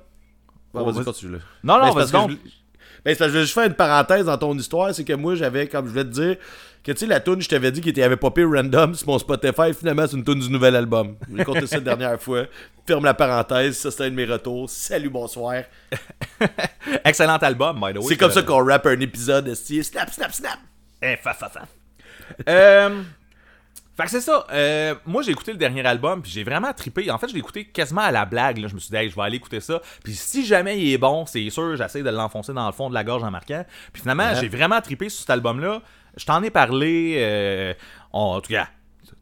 [0.75, 1.39] Oh, vas-y, continue, là.
[1.63, 2.39] Non, Ben, non, parce vas-y
[3.05, 5.87] Ben, je vais juste faire une parenthèse dans ton histoire, c'est que moi, j'avais, comme
[5.87, 6.37] je voulais te dire,
[6.83, 9.73] que tu sais, la tune je t'avais dit qu'il avait popé random sur mon Spotify,
[9.73, 11.17] finalement, c'est une tune du nouvel album.
[11.35, 12.45] J'ai compté ça la dernière fois.
[12.87, 14.69] Ferme la parenthèse, ça c'était un de mes retours.
[14.69, 15.63] Salut, bonsoir.
[17.05, 18.09] Excellent album, by the way.
[18.09, 19.55] c'est comme ça qu'on rappe un épisode.
[19.55, 20.59] Snap, snap, snap.
[21.01, 21.67] Eh, fa, fa, fa.
[22.49, 23.03] Euh,
[23.97, 24.47] fait que c'est ça.
[24.53, 27.11] Euh, moi, j'ai écouté le dernier album, puis j'ai vraiment trippé.
[27.11, 28.59] En fait, je l'ai écouté quasiment à la blague.
[28.59, 28.69] Là.
[28.69, 29.81] Je me suis dit, hey, je vais aller écouter ça.
[30.03, 32.95] Puis si jamais il est bon, c'est sûr, j'essaie de l'enfoncer dans le fond de
[32.95, 33.65] la gorge en marquant.
[33.93, 34.41] Puis finalement, Ouais.
[34.41, 35.81] j'ai vraiment trippé sur cet album-là.
[36.17, 37.15] Je t'en ai parlé.
[37.19, 37.75] euh,
[38.13, 38.69] en tout cas,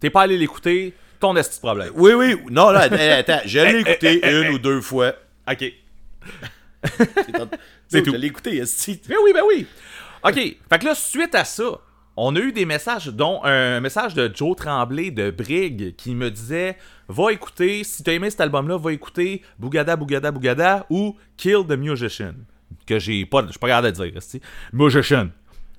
[0.00, 1.90] t'es pas allé l'écouter, ton esti de problème.
[1.94, 2.36] Oui, oui.
[2.50, 2.96] Non, là, attends,
[3.34, 4.54] attends, je l'ai écouté eh, eh, une eh.
[4.54, 5.12] ou deux fois.
[5.50, 5.64] Ok.
[7.88, 8.12] C'est tout.
[8.12, 9.00] Je l'ai écouté, esti.
[9.08, 9.66] Ben oui, ben oui.
[10.24, 10.34] OK.
[10.34, 11.64] Fait que là, suite à ça,
[12.16, 16.30] on a eu des messages, dont un message de Joe Tremblay de Brig qui me
[16.30, 16.76] disait
[17.08, 21.72] Va écouter, si t'as aimé cet album-là, va écouter Bougada, Bougada, Bougada ou Kill the
[21.72, 22.34] Musician.
[22.86, 24.40] Que j'ai pas, je suis pas capable de dire.
[24.72, 25.28] Musician.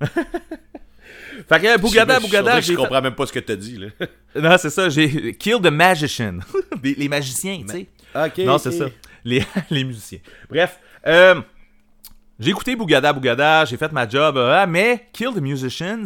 [0.00, 4.06] fait que Bougada, Bougada, Je comprends même pas ce que t'as dit, là.
[4.40, 6.38] Non, c'est ça, j'ai Kill the Magician.
[6.82, 7.86] Les magiciens, tu sais.
[8.14, 8.38] Ok.
[8.38, 8.86] Non, c'est ça.
[9.24, 10.18] Les, les musiciens.
[10.50, 11.40] Bref, euh,
[12.38, 16.04] j'ai écouté Bougada Bougada, j'ai fait ma job, euh, mais Kill the Musicians,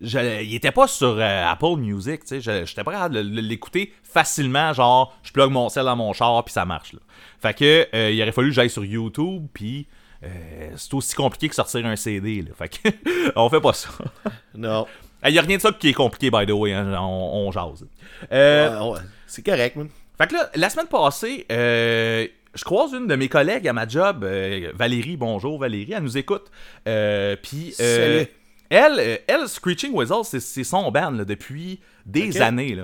[0.00, 3.92] je- il était pas sur euh, Apple Music, tu sais, je- j'étais de l- l'écouter
[4.02, 7.00] facilement, genre, je plug mon sel dans mon char, puis ça marche, là.
[7.40, 9.86] Fait que, euh, il aurait fallu que j'aille sur YouTube, puis
[10.22, 12.50] euh, c'est aussi compliqué que sortir un CD, là.
[12.58, 12.88] Fait que,
[13.36, 13.88] on fait pas ça.
[14.54, 14.86] Non.
[15.26, 17.52] Il y a rien de ça qui est compliqué, by the way, hein, on, on
[17.52, 17.86] jase.
[18.30, 18.98] Ouais, ouais.
[19.26, 19.88] C'est correct, man.
[20.18, 23.86] fait que là, la semaine passée, euh, je croise une de mes collègues à ma
[23.86, 26.50] job, euh, Valérie, bonjour Valérie, elle nous écoute.
[26.88, 28.24] Euh, Puis, euh,
[28.68, 32.76] elle, elle, Screeching Weasel, c'est- son band là, depuis des années.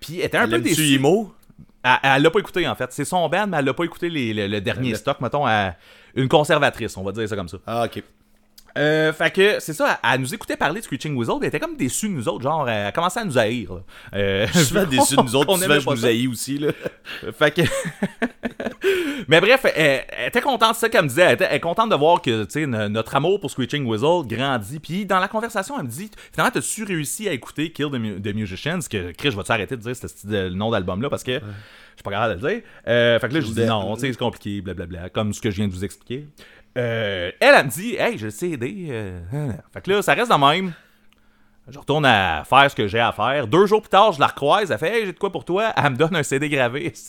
[0.00, 0.94] Puis, elle était un peu déçue.
[0.96, 1.34] Imo?
[2.02, 2.92] Elle, l'a pas écouté en fait.
[2.92, 5.46] C'est son band, mais elle l'a pas écouté les- le, le dernier Le- stock, mettons,
[5.46, 5.74] à
[6.14, 7.58] une conservatrice, on va dire ça comme ça.
[7.66, 8.02] Ah, ok.
[8.78, 11.60] Euh, fait que c'est ça, elle, elle nous écoutait parler de Screeching Weasel, elle était
[11.60, 13.74] comme déçue de nous autres, genre, elle commençait à nous haïr.
[13.74, 13.80] là.
[14.14, 16.70] Euh, Je suis souvent déçu de nous autres, puis souvent je nous haïs aussi, là.
[17.38, 17.62] Fait que.
[19.28, 21.22] Mais bref, elle, elle était contente, c'est ça qu'elle me disait.
[21.22, 23.84] Elle était, elle est contente de voir que tu sais, no- notre amour pour Screeching
[23.86, 24.78] Weasel grandit.
[24.80, 28.20] Puis dans la conversation, elle me dit Finalement, t'as-tu réussi à écouter Kill the, Mu-
[28.22, 28.78] the Musicians?
[28.90, 32.02] Que Chris, je vais-tu arrêter de dire ce le nom d'album-là parce que je suis
[32.04, 32.62] pas capable de le dire.
[32.86, 35.50] Euh, fait que là, je dis voulais- non, tu c'est compliqué, blablabla, comme ce que
[35.50, 36.26] je viens de vous expliquer.
[36.78, 38.86] Euh, elle, elle me dit Hey, j'ai le CD.
[38.90, 39.54] euh, hein.
[39.72, 40.72] Fait que là, ça reste de même.
[41.70, 43.46] Je retourne à faire ce que j'ai à faire.
[43.46, 44.70] Deux jours plus tard, je la recroise.
[44.70, 45.72] Elle fait Hey, j'ai de quoi pour toi?
[45.76, 46.92] Elle me donne un CD gravé.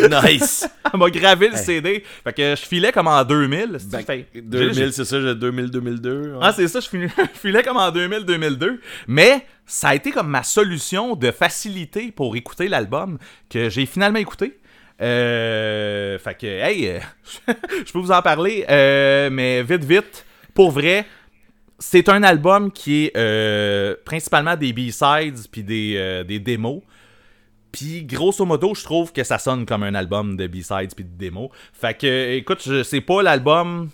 [0.00, 0.68] Nice.
[0.92, 1.64] Elle m'a gravé le Hey.
[1.64, 2.04] CD.
[2.24, 3.76] Fait que je filais comme en 2000.
[3.78, 6.38] c'est-tu, Ben, fait- j'ai- 2000, c'est ça, j'ai 2000-2002.
[6.40, 8.80] Ah, c'est ça, je filais, je filais comme en 2000-2002.
[9.08, 13.18] Mais ça a été comme ma solution de facilité pour écouter l'album
[13.50, 14.57] que j'ai finalement écouté.
[15.00, 17.00] Euh, fait que, hey, euh,
[17.86, 21.06] je peux vous en parler, euh, mais vite, vite, pour vrai,
[21.78, 26.82] c'est un album qui est principalement des B-sides puis des, des démos.
[27.70, 31.16] Puis grosso modo, je trouve que ça sonne comme un album de B-sides puis de
[31.16, 31.50] démos.
[31.72, 33.90] Fait que, écoute, c'est pas l'album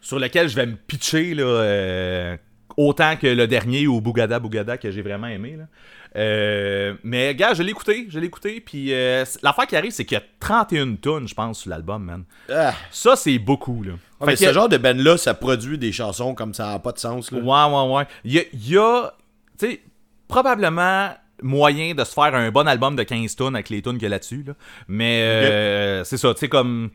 [0.00, 2.36] sur lequel je vais me pitcher là,
[2.76, 5.56] autant que le dernier ou Bougada Bougada que j'ai vraiment aimé.
[5.58, 5.64] Là.
[6.16, 8.60] Euh, mais gars, je l'ai écouté, je l'ai écouté.
[8.60, 12.04] Puis euh, l'affaire qui arrive, c'est qu'il y a 31 tonnes, je pense, sur l'album,
[12.04, 12.24] man.
[12.52, 12.74] Ah.
[12.90, 13.92] Ça, c'est beaucoup, là.
[13.92, 16.92] Ouais, mais Fait ce genre de band-là, ça produit des chansons comme ça n'a pas
[16.92, 17.38] de sens, là.
[17.38, 18.06] Ouais, ouais, ouais.
[18.24, 19.12] Il y a,
[19.58, 19.80] tu sais,
[20.28, 21.10] probablement
[21.42, 24.06] moyen de se faire un bon album de 15 tonnes avec les tunes qu'il y
[24.06, 24.44] a là-dessus.
[24.46, 24.54] là.
[24.88, 26.90] Mais euh, c'est ça, tu sais, comme.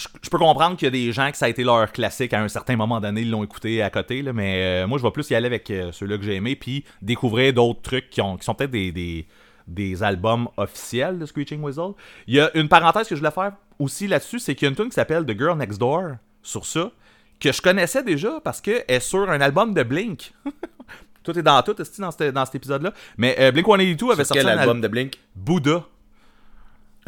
[0.00, 2.32] Je je peux comprendre qu'il y a des gens que ça a été leur classique
[2.32, 5.02] à un certain moment donné, ils l'ont écouté à côté, là, mais euh, moi je
[5.02, 8.20] vais plus y aller avec euh, ceux-là que j'ai aimés, puis découvrir d'autres trucs qui,
[8.20, 9.26] ont, qui sont peut-être des, des,
[9.66, 11.90] des albums officiels de Screeching Weasel.
[12.26, 14.70] Il y a une parenthèse que je voulais faire aussi là-dessus, c'est qu'il y a
[14.70, 16.90] une tune qui s'appelle The Girl Next Door sur ça,
[17.38, 20.32] que je connaissais déjà parce qu'elle est sur un album de Blink.
[21.22, 22.92] tout est dans tout, est dans, cet- dans cet épisode-là?
[23.18, 25.14] Mais euh, Blink 182 avait C'est sorti quel un album album de Blink?
[25.34, 25.84] Bouddha.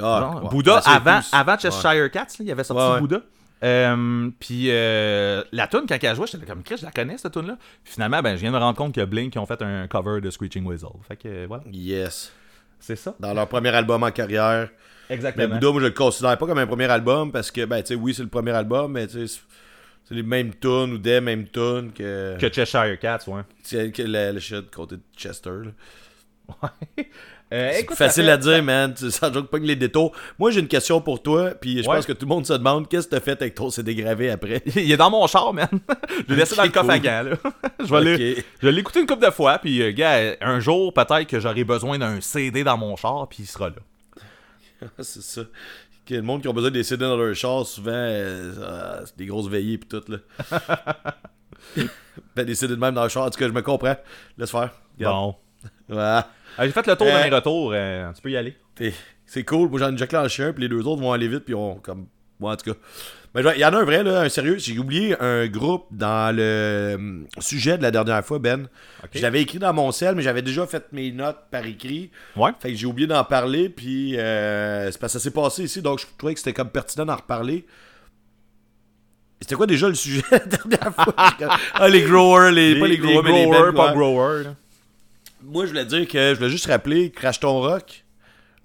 [0.00, 0.48] Ah, ouais.
[0.50, 1.58] Bouddha Ouais, avant, avant ouais.
[1.60, 3.00] Cheshire Cats, là, il avait sorti Ouais, ouais.
[3.00, 3.20] Bouddha.
[3.64, 7.32] Euh, puis euh, la tune quand elle jouait, j'étais comme Chris, je la connais cette
[7.32, 7.56] tune là.
[7.84, 10.20] Finalement, ben je viens de me rendre compte que Blink ils ont fait un cover
[10.20, 10.88] de Screeching Weasel.
[11.06, 12.32] Fait que euh, voilà, Yes.
[12.80, 13.14] c'est ça.
[13.20, 14.68] Dans leur premier album en carrière.
[15.08, 15.46] Mais Exactement.
[15.54, 17.94] Bouddha, moi, je le considère pas comme un premier album parce que, ben, tu sais,
[17.94, 19.34] oui, c'est le premier album, mais tu sais,
[20.08, 22.36] c'est- les mêmes tunes ou des mêmes tunes que.
[22.38, 23.42] Que Cheshire Cats, ouais.
[23.62, 26.70] C'est que le, le shit côté de Chester, là.
[27.52, 28.94] Euh, écoute, facile à dire, man.
[28.94, 30.12] Tu ça joue pas que les détours.
[30.38, 31.96] Moi, j'ai une question pour toi, puis je Ouais.
[31.96, 34.30] pense que tout le monde se demande qu'est-ce que t'as fait avec ton CD gravé
[34.30, 34.62] après?
[34.74, 35.68] Il est dans mon char, man.
[36.28, 37.36] je l'ai laissé dans le coffre à gants, là.
[37.84, 38.44] je vais le- Ok.
[38.62, 41.64] je l'ai écouté une couple de fois, puis euh, gars, un jour, peut-être que j'aurai
[41.64, 44.88] besoin d'un CD dans mon char, puis il sera là.
[45.00, 45.42] c'est ça.
[46.06, 49.16] que le monde qui a besoin des CD dans leur char, souvent, euh, ah, c'est
[49.18, 50.18] des grosses veillées pis tout, là.
[52.34, 53.96] ben, des CD de même dans le char, en tout cas, je me comprends.
[54.38, 54.70] Laisse faire.
[54.96, 55.14] Regarde.
[55.16, 55.36] Bon.
[55.88, 56.28] Voilà.
[56.58, 57.72] Ah, J'ai fait le tour Euh, de mes retours.
[57.74, 58.56] euh, tu peux y aller.
[59.26, 59.68] C'est cool.
[59.70, 61.76] Moi, j'en ai déjà clenché un, puis les deux autres vont aller vite, puis on
[61.76, 62.06] comme.
[62.40, 62.78] Moi, en tout cas.
[63.34, 64.58] Mais il y en a un vrai, là, un sérieux.
[64.58, 68.68] J'ai oublié un groupe dans le hum, sujet de la dernière fois, Ben.
[69.02, 69.10] Ok.
[69.14, 72.10] Je l'avais écrit dans mon sel, mais j'avais déjà fait mes notes par écrit.
[72.36, 72.50] Ouais.
[72.60, 75.80] Fait que j'ai oublié d'en parler, puis euh, c'est parce que ça s'est passé ici,
[75.80, 77.64] donc je trouvais que c'était comme pertinent d'en reparler.
[79.40, 81.14] C'était quoi déjà le sujet la dernière fois?
[81.74, 84.44] ah, les growers, les, pas les growers, mais les pas growers.
[84.44, 84.54] là.
[85.52, 88.04] Moi, je voulais dire que je voulais juste rappeler Crash Ton Rock.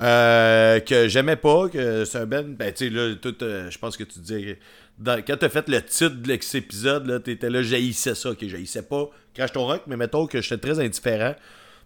[0.01, 2.53] euh, que j'aimais pas, que c'est un ben.
[2.55, 4.59] Ben, tu sais, là, tout, euh, je pense que tu disais.
[4.99, 8.47] dans- quand t'as fait le titre de cet épisode, là, t'étais là, j'haïssais ça, que
[8.47, 11.35] j'haïssais pas Crash Ton Rock, mais mettons que j'étais très indifférent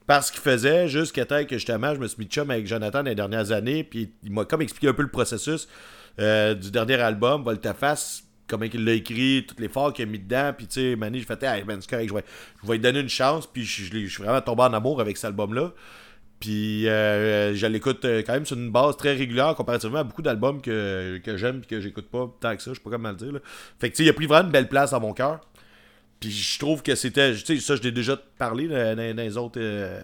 [0.08, 3.02] par ce qu'il faisait, jusqu'à temps que justement, je me suis mis chum avec Jonathan
[3.02, 5.68] les dernières années, puis il m'a comme expliqué un peu le processus
[6.20, 10.20] euh, du dernier album, Voltaface, comment il l'a écrit, tous les forts qu'il a mis
[10.20, 12.06] dedans, puis tu sais, Manny, j'ai fait, hey, ben, je vais,
[12.62, 15.26] je vais lui donner une chance, puis je, suis vraiment tombé en amour avec cet
[15.26, 15.72] album-là.
[16.42, 20.24] Puis euh, je l'écoute euh, quand même sur une base très régulière comparativement à beaucoup
[20.24, 23.10] d'albums que, que j'aime et que j'écoute pas tant que ça, je sais pas comment
[23.10, 23.40] le dire.
[23.80, 25.40] Fait que tu sais, il a pris vraiment une belle place dans mon cœur.
[26.20, 27.34] Puis je trouve que c'était.
[27.34, 30.00] Tu sais, ça, je l'ai déjà parlé dans, les, autres, euh,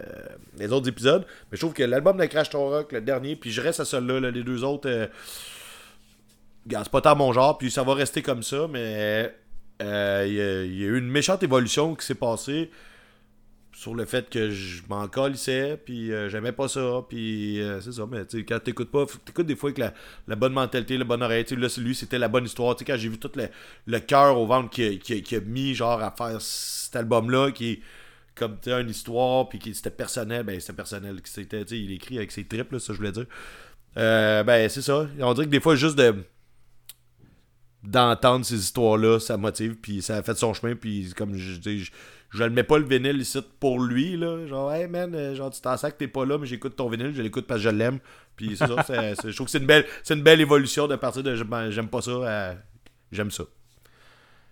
[0.58, 1.26] les autres épisodes.
[1.52, 3.86] Mais je trouve que l'album de Crash Ton Rock, le dernier, puis je reste à
[3.86, 4.90] celui-là, là, les deux autres.
[4.90, 5.06] euh,
[6.70, 9.34] c'est pas tant mon genre, puis ça va rester comme ça, mais
[9.82, 12.72] euh, il y, a- eu une méchante évolution qui s'est passée
[13.74, 17.92] sur le fait que je m'en colissais, puis euh, j'aimais pas ça, puis euh, c'est
[17.92, 19.94] ça, mais tu quand t'écoutes pas, t'écoutes des fois avec la,
[20.28, 22.98] la bonne mentalité, la bonne oreille, tu là, lui, c'était la bonne histoire, tu quand
[22.98, 23.50] j'ai vu tout le,
[23.86, 27.80] le cœur au ventre qu'il a, mis, genre, à faire cet album-là, qui est
[28.34, 32.32] comme, tu une histoire, puis qui c'était personnel, ben, c'était personnel, c'était, il écrit avec
[32.32, 33.26] ses tripes, là, ça, je voulais dire.
[33.96, 36.16] Ben, c'est ça, on dirait que des fois, juste de
[37.88, 41.86] d'entendre ces histoires-là, ça motive, puis ça a fait son chemin, puis comme je dis,
[41.86, 41.92] je,
[42.32, 45.50] je le mets pas le vinyle ici pour lui, là, genre, hey man, euh, genre,
[45.50, 47.70] tu t'en sers que t'es pas là, mais j'écoute ton vinyle, je l'écoute parce que
[47.70, 48.00] je l'aime,
[48.36, 48.76] puis c'est ça,
[49.24, 51.88] je trouve que c'est une belle, c'est une belle évolution de partir de j'aime j'aime
[51.88, 52.56] pas ça à
[53.12, 53.46] j'aime ça.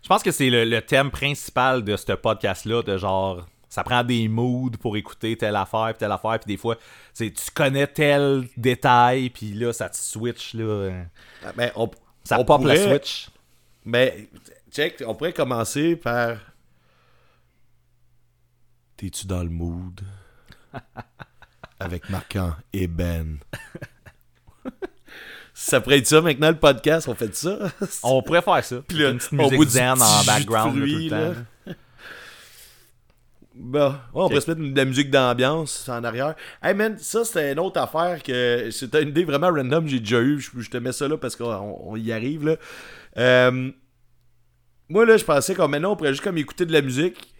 [0.01, 4.03] Je pense que c'est le, le thème principal de ce podcast-là, de genre, ça prend
[4.03, 6.77] des moods pour écouter telle affaire, puis telle affaire, puis des fois,
[7.17, 10.91] tu connais tel détail, puis là, ça te switch, là.
[11.43, 11.89] Ah, Ben, on,
[12.25, 13.29] Ça on pop pourrait- la switch.
[13.85, 14.29] Mais,
[14.71, 16.37] check, on pourrait commencer par.
[18.97, 20.01] T'es-tu dans le mood?
[21.79, 23.37] Avec Marquant et Ben.
[25.53, 27.57] ça pourrait être ça maintenant le podcast, on fait ça?
[28.03, 28.77] On pourrait faire ça.
[28.87, 31.15] Puis là, une petite musique bout du zen petit en background là, tout le temps.
[31.17, 31.33] là.
[33.57, 36.35] Bah, ouais, on pourrait se mettre de la musique d'ambiance en arrière.
[36.61, 40.19] Hey man, ça c'était une autre affaire que c'était une idée vraiment random, j'ai déjà
[40.19, 40.39] eu.
[40.41, 42.55] Je, je te mets ça là parce qu'on on y arrive là.
[43.17, 43.71] Euh,
[44.89, 47.33] moi là, je pensais qu'on maintenant on pourrait juste comme écouter de la musique.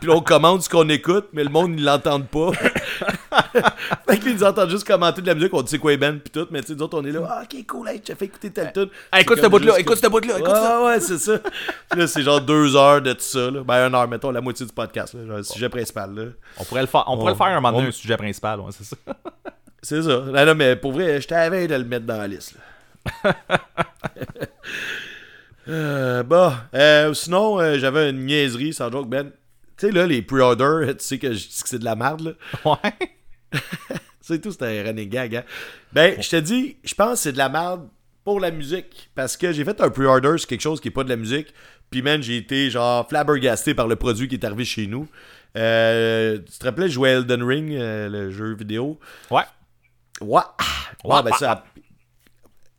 [0.00, 2.50] Puis là, on commande ce qu'on écoute, mais le monde ils l'entendent pas.
[4.08, 6.30] fait qu'ils nous entendent juste commenter de la musique, on dit c'est quoi bands pis
[6.30, 8.16] tout, mais tu sais, nous autres on est là, ah, ok cool, hey, tu as
[8.16, 8.88] fait écouter telle tune.
[9.12, 10.84] Hey, écoute ce bout-là, écoute ce bout-là, écoute ça.
[10.84, 11.38] Ouais, c'est ça.
[11.90, 13.50] Puis là, c'est genre deux heures de tout ça.
[13.50, 13.62] Là.
[13.64, 15.14] Ben, une heure, mettons, la moitié du podcast.
[15.14, 16.14] Là, genre, le sujet principal.
[16.14, 16.22] Là.
[16.58, 18.16] On pourrait le faire, on pourrait On- le faire un moment donné, on- un sujet
[18.16, 18.96] principal, ouais, c'est ça.
[19.82, 20.18] C'est ça.
[20.18, 22.54] Non, non, mais pour vrai, je t'avais de le mettre dans la liste.
[23.24, 23.32] Là.
[25.68, 29.30] euh, bah, euh, sinon, euh, j'avais une niaiserie, sans joke, Ben.
[29.80, 32.20] Tu sais, là, les pre-orders, tu sais que je dis que c'est de la merde,
[32.20, 32.32] là.
[32.70, 33.58] Ouais.
[34.20, 35.44] C'est tout, c'était un running gag, hein.
[35.94, 37.88] Ben, je te dis, je pense que c'est de la merde
[38.22, 39.10] pour la musique.
[39.14, 41.52] Parce que j'ai fait un pre-order sur quelque chose qui est pas de la musique.
[41.88, 45.08] Puis, man, j'ai été, genre, flabbergasté par le produit qui est arrivé chez nous.
[45.56, 49.00] Euh, tu te rappelais, je jouais Elden Ring, euh, le jeu vidéo?
[49.30, 49.42] Ouais.
[50.20, 50.42] Ouais.
[51.02, 51.64] Ouais, Ouais, ben ça.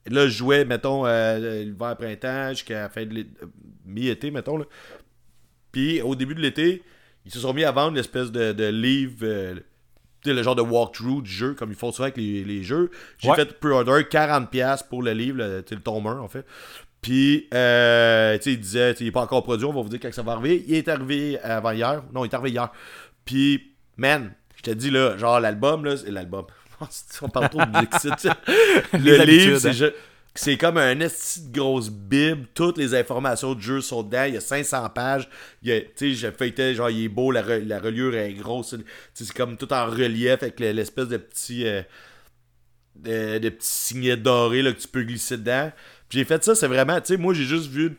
[0.05, 3.45] Là, je jouais, mettons, euh, l'hiver-printemps jusqu'à la fin de l'été,
[3.85, 4.57] mi-été, mettons.
[4.57, 4.65] Là.
[5.71, 6.81] Puis, au début de l'été,
[7.25, 9.55] ils se sont mis à vendre l'espèce de, de livre, euh,
[10.25, 12.91] le genre de walkthrough du jeu, comme ils font souvent avec les, les jeux.
[13.19, 13.35] J'ai Ouais.
[13.35, 16.45] fait pre-order 40$ pour le livre, le, le tome 1, en fait.
[17.01, 19.99] Puis, euh, tu sais, il disait, il n'est pas encore produit, on va vous dire
[19.99, 20.63] quand ça va arriver.
[20.67, 22.03] Il est arrivé avant hier.
[22.13, 22.69] Non, il est arrivé hier.
[23.25, 26.45] Puis, man, je te dis, là, genre, l'album, là, c'est l'album.
[27.21, 28.33] On parle trop de musique,
[28.93, 29.89] Le livre, c'est hein.
[30.33, 32.47] C'est comme un esti de grosse bible.
[32.53, 34.23] Toutes les informations du jeu sont dedans.
[34.25, 35.29] Il y a 500 pages.
[35.63, 38.75] Tu sais, j'ai feuilleté, genre, il est beau, la, re- la reliure est grosse.
[39.13, 41.65] C'est comme tout en relief avec le- l'espèce de petit.
[41.67, 41.83] euh,
[43.39, 45.71] de, petits signets dorés là, que tu peux glisser dedans.
[46.09, 46.99] Puis j'ai fait ça, c'est vraiment.
[47.01, 47.97] Tu sais, moi, j'ai juste vu.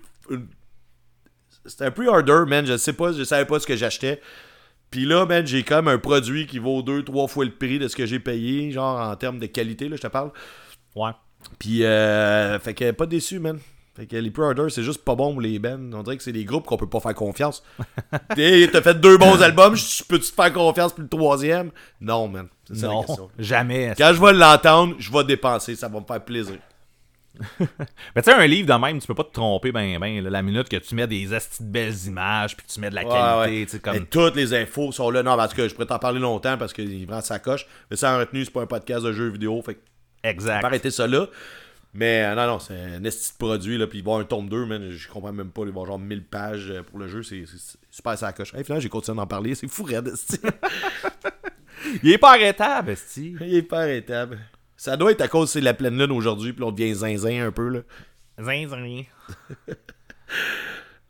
[1.65, 2.67] C'était un pre-order, man.
[2.67, 4.21] Je sais pas, je savais pas ce que j'achetais.
[4.91, 7.89] Puis là, man, j'ai comme un produit qui vaut deux, trois fois le prix de
[7.89, 10.33] ce que j'ai payé, genre en termes de qualité, là, je te parle.
[10.97, 11.13] Ouais.
[11.59, 13.59] Puis, euh, fait que pas déçu, man.
[13.95, 15.79] Fait que les pre-orders, c'est juste pas bon pour les bands.
[15.93, 17.63] On dirait que c'est des groupes qu'on peut pas faire confiance.
[18.35, 21.71] T'sais, T'as fait deux bons albums, je- peux-tu te faire confiance pour le troisième?
[22.01, 22.47] Non, man.
[22.67, 23.31] C'est ça la Non, question.
[23.39, 23.93] jamais.
[23.99, 26.57] Quand je vais l'entendre, je vais dépenser, ça va me faire plaisir.
[27.61, 30.23] Mais tu sais, un livre de même, tu peux pas te tromper ben ben.
[30.23, 30.29] là.
[30.31, 32.95] La minute que tu mets des astis de belles images, puis que tu mets de
[32.95, 33.09] la Ouais,
[33.47, 33.81] qualité, ouais.
[33.81, 33.93] comme...
[33.95, 35.23] Mais toutes les infos sont là.
[35.23, 37.67] Non, parce que je pourrais t'en parler longtemps parce qu'il prend sa coche.
[37.91, 39.61] Mais ça en retenu, c'est pas un podcast de jeux vidéo.
[39.63, 39.81] Fait que
[40.25, 40.61] on Exact.
[40.61, 41.27] peut arrêter ça là.
[41.95, 43.77] Mais euh, non, non, c'est un esti de produit.
[43.77, 44.89] Là, puis il va un tome 2, man.
[44.91, 45.63] Je comprends même pas.
[45.67, 47.23] Il va genre 1000 pages euh, pour le jeu.
[47.23, 48.55] C'est c'est super sa coche.
[48.55, 49.55] Hey, finalement, j'ai continué d'en parler.
[49.55, 50.39] C'est fou, esti.
[52.03, 53.37] Il est pas arrêtable, esti.
[53.41, 54.39] Il est pas arrêtable.
[54.77, 56.53] Ça doit être à cause c'est la pleine lune aujourd'hui.
[56.55, 57.69] Puis on devient zinzin un peu.
[57.69, 57.81] là.
[58.41, 59.03] Zin, zin.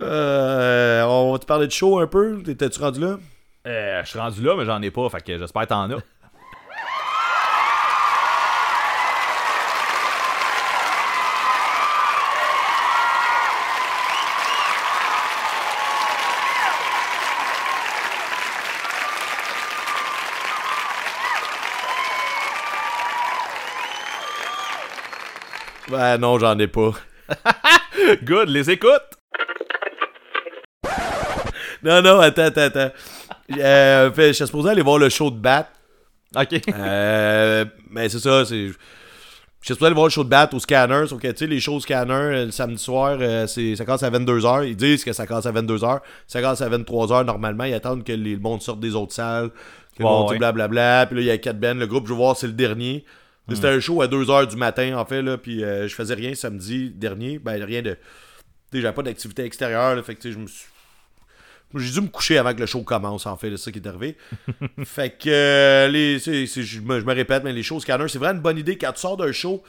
[0.01, 2.43] Euh, on va te parler de show un peu?
[2.43, 3.19] T'étais-tu rendu là?
[3.69, 5.99] Euh, je suis rendu là, mais j'en ai pas, fait que j'espère que t'en as.
[26.03, 26.91] Ben non, j'en ai pas.
[28.25, 28.91] Good, les écoute!
[31.85, 32.91] Non, non, attends, attends, attends.
[33.57, 35.69] Euh, fait, je suis supposé aller voir le show de Bat.
[36.35, 36.61] Ok.
[36.69, 38.67] Euh, mais c'est ça, c'est.
[38.67, 38.73] Je
[39.63, 41.61] suis supposé aller voir le show de Bat au scanner, sauf que tu sais, les
[41.61, 44.67] shows scanner, euh, le samedi soir, euh, c'est, ça commence à 22h.
[44.67, 46.01] Ils disent que ça commence à 22h.
[46.27, 47.63] Ça commence à 23h normalement.
[47.63, 49.51] Ils attendent que les, le monde sorte des autres salles.
[49.97, 51.07] Que le monde, blablabla.
[51.07, 51.75] Puis là, il y a 4 bands.
[51.75, 53.05] Le groupe, je vais voir, c'est le dernier.
[53.49, 55.37] C'était un show à 2h du matin, en fait, là.
[55.37, 57.39] Puis euh, je faisais rien samedi dernier.
[57.39, 57.97] Ben, rien de.
[58.73, 60.03] J'avais pas d'activité extérieure, là.
[60.03, 60.67] Fait que, je me suis.
[61.75, 63.87] J'ai dû me coucher avant que le show commence, en fait, c'est ça qui est
[63.87, 64.17] arrivé.
[64.85, 68.37] fait que, euh, les, je, me, je me répète, mais les shows scanners, c'est vraiment
[68.37, 69.63] une bonne idée quand tu sors d'un show,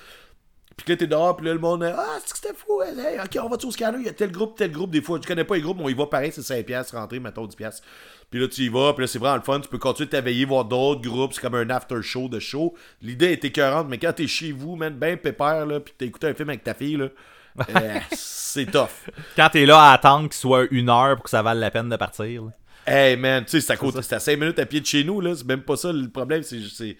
[0.75, 3.43] puis là, t'es dehors, puis là, le monde, ah, c'est que c'était fou, hey, ok,
[3.43, 5.43] on va-tu au scanner, il y a tel groupe, tel groupe, des fois, tu connais
[5.43, 7.81] pas les groupes, mais on y va pareil, c'est 5$ rentrer, mettons 10$.
[8.29, 10.11] Puis là, tu y vas, puis là, c'est vraiment le fun, tu peux continuer de
[10.11, 12.73] t'éveiller, voir d'autres groupes, c'est comme un after-show de show.
[13.01, 16.27] L'idée est écœurante, mais quand t'es chez vous, man, ben pépère, là, puis t'as écouté
[16.27, 17.09] un film avec ta fille, là,
[17.69, 19.11] euh, c'est tough.
[19.35, 21.87] Quand t'es là à attendre qu'il soit une heure pour que ça vale la peine
[21.87, 22.45] de partir.
[22.45, 22.51] là.
[22.85, 25.03] Hey man, tu sais, c'est à côté, c'est à 5 minutes à pied de chez
[25.03, 25.35] nous, là.
[25.35, 26.97] C'est même pas ça le problème, c'est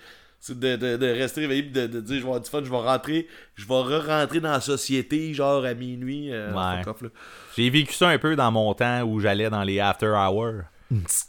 [0.50, 2.78] de, de, de rester réveillé de, de dire je vais avoir du fun, je vais
[2.78, 6.32] rentrer, je vais re-rentrer dans la société, genre à minuit.
[6.34, 6.84] euh, Ouais.
[6.84, 7.10] fuck off, là.
[7.56, 10.64] J'ai vécu ça un peu dans mon temps où j'allais dans les after hours.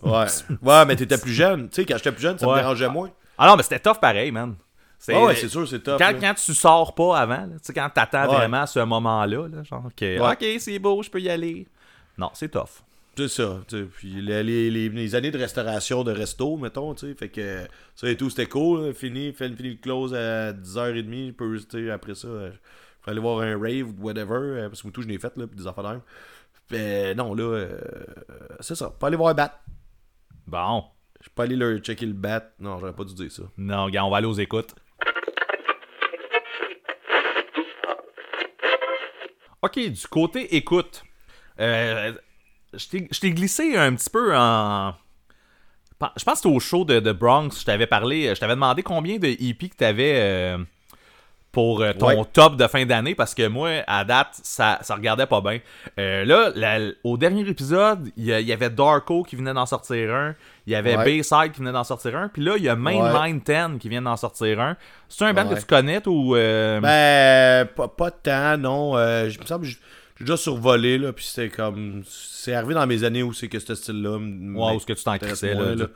[0.03, 0.27] Ouais.
[0.63, 1.69] ouais, mais t'étais plus jeune.
[1.69, 3.11] Tu sais, quand j'étais plus jeune, ça me dérangeait moins.
[3.39, 4.57] Ah non, mais c'était tough pareil, man.
[4.99, 5.99] C'est- Ouais, ouais, c'est sûr, c'est top.
[5.99, 8.37] Quand, tu sors pas avant, là, tu sais, quand t'attends Ouais.
[8.37, 11.67] vraiment ce moment-là, là, genre que, ok, c'est beau, je peux y aller.
[12.17, 12.83] Non, c'est tough.
[13.17, 13.85] C'est ça, tu sais.
[13.85, 17.15] Puis les, les, années de restauration de resto, mettons, tu sais.
[17.15, 18.87] Fait que ça et tout, c'était cool.
[18.87, 18.93] là.
[18.93, 21.29] Fini, fait, fini le close à 10h30.
[21.29, 22.57] Je peux, après ça, je
[23.03, 24.35] peux aller voir un rave ou whatever.
[24.35, 26.01] euh, parce que tout, je l'ai fait, là, puis des affaires d'âme.
[26.71, 27.79] Ben non, là, euh,
[28.61, 28.91] c'est ça.
[28.91, 29.61] Pas aller voir un bat.
[30.47, 30.85] Bon.
[31.21, 32.53] Je peux aller leur checker le bat.
[32.59, 33.45] Non, j'aurais pas dû dire ça.
[33.57, 34.75] Non, gars, on va aller aux écoutes.
[39.63, 41.03] Ok, du côté écoute,
[41.59, 42.13] euh,
[42.79, 44.95] je t'ai- glissé un petit peu en.
[46.17, 49.17] Je pense que au show de, de Bronx, je t'avais parlé, je t'avais demandé combien
[49.19, 50.59] de EP que t'avais euh,
[51.51, 52.23] pour euh, ton Ouais.
[52.33, 55.61] top de fin d'année, parce que moi, à date, ça, ça regardait pas bien.
[55.99, 60.35] Euh, là, la- au dernier épisode, il y, avait Darko qui venait d'en sortir un,
[60.67, 61.05] il y avait Ouais.
[61.05, 64.03] Bayside qui venait d'en sortir un, puis là, il y a Mainline 10 qui vient
[64.03, 64.77] d'en sortir un.
[65.09, 65.55] C'est un band Ouais.
[65.55, 66.35] que tu connais, ou...
[66.35, 68.97] Ben, pas, pas tant, non.
[68.99, 69.67] Je me semble
[70.25, 71.13] déjà survolé, là.
[71.13, 72.03] Puis c'était comme.
[72.07, 74.17] C'est arrivé dans mes années où c'est que ce style-là.
[74.19, 75.87] où est-ce que tu t'en crissais, là,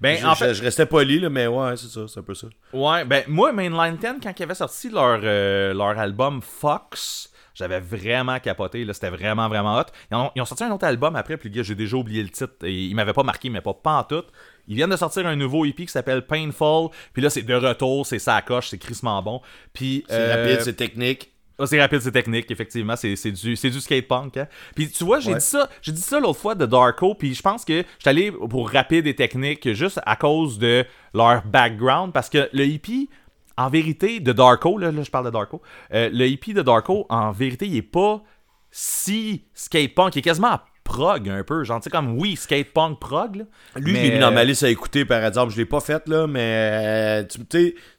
[0.00, 2.34] Ben, je, en fait, je restais poli, là, mais ouais, c'est ça, c'est un peu
[2.34, 2.48] ça.
[2.72, 7.80] Ouais, ben moi, Mainline 10, quand ils avaient sorti leur, euh, leur album Fox, j'avais
[7.80, 9.84] vraiment capoté, là, c'était vraiment, vraiment hot.
[10.10, 12.54] Ils ont, ils ont sorti un autre album après, puis j'ai déjà oublié le titre,
[12.64, 14.24] et il m'avait pas marqué, mais pas, pas en tout.
[14.68, 18.06] Ils viennent de sortir un nouveau EP qui s'appelle Painful, puis là, c'est de retour,
[18.06, 19.40] c'est ça coche, c'est crissement bon.
[19.72, 21.31] Puis, C'est euh, rapide, c'est technique.
[21.62, 24.36] Ah, c'est rapide, c'est technique, effectivement, c'est, c'est du, c'est du skate punk.
[24.36, 24.46] Hein.
[24.74, 25.38] Puis tu vois, j'ai Ouais.
[25.38, 28.08] dit ça, j'ai dit ça l'autre fois de Darko, puis je pense que je suis
[28.08, 33.08] allé pour rapide et technique juste à cause de leur background, parce que le hippie,
[33.56, 35.62] en vérité, de Darko, là, là, je parle de Darko,
[35.94, 38.22] euh, le hippie de Darko, en vérité, il est pas
[38.70, 42.34] si skate punk, il est quasiment à prog un peu, genre, tu sais, comme oui,
[42.36, 43.44] skate punk prog, là,
[43.76, 45.52] Lui, je mais, l'ai mis dans ma euh, liste à écouter, par exemple.
[45.52, 47.38] Je l'ai pas fait, là, mais euh, tu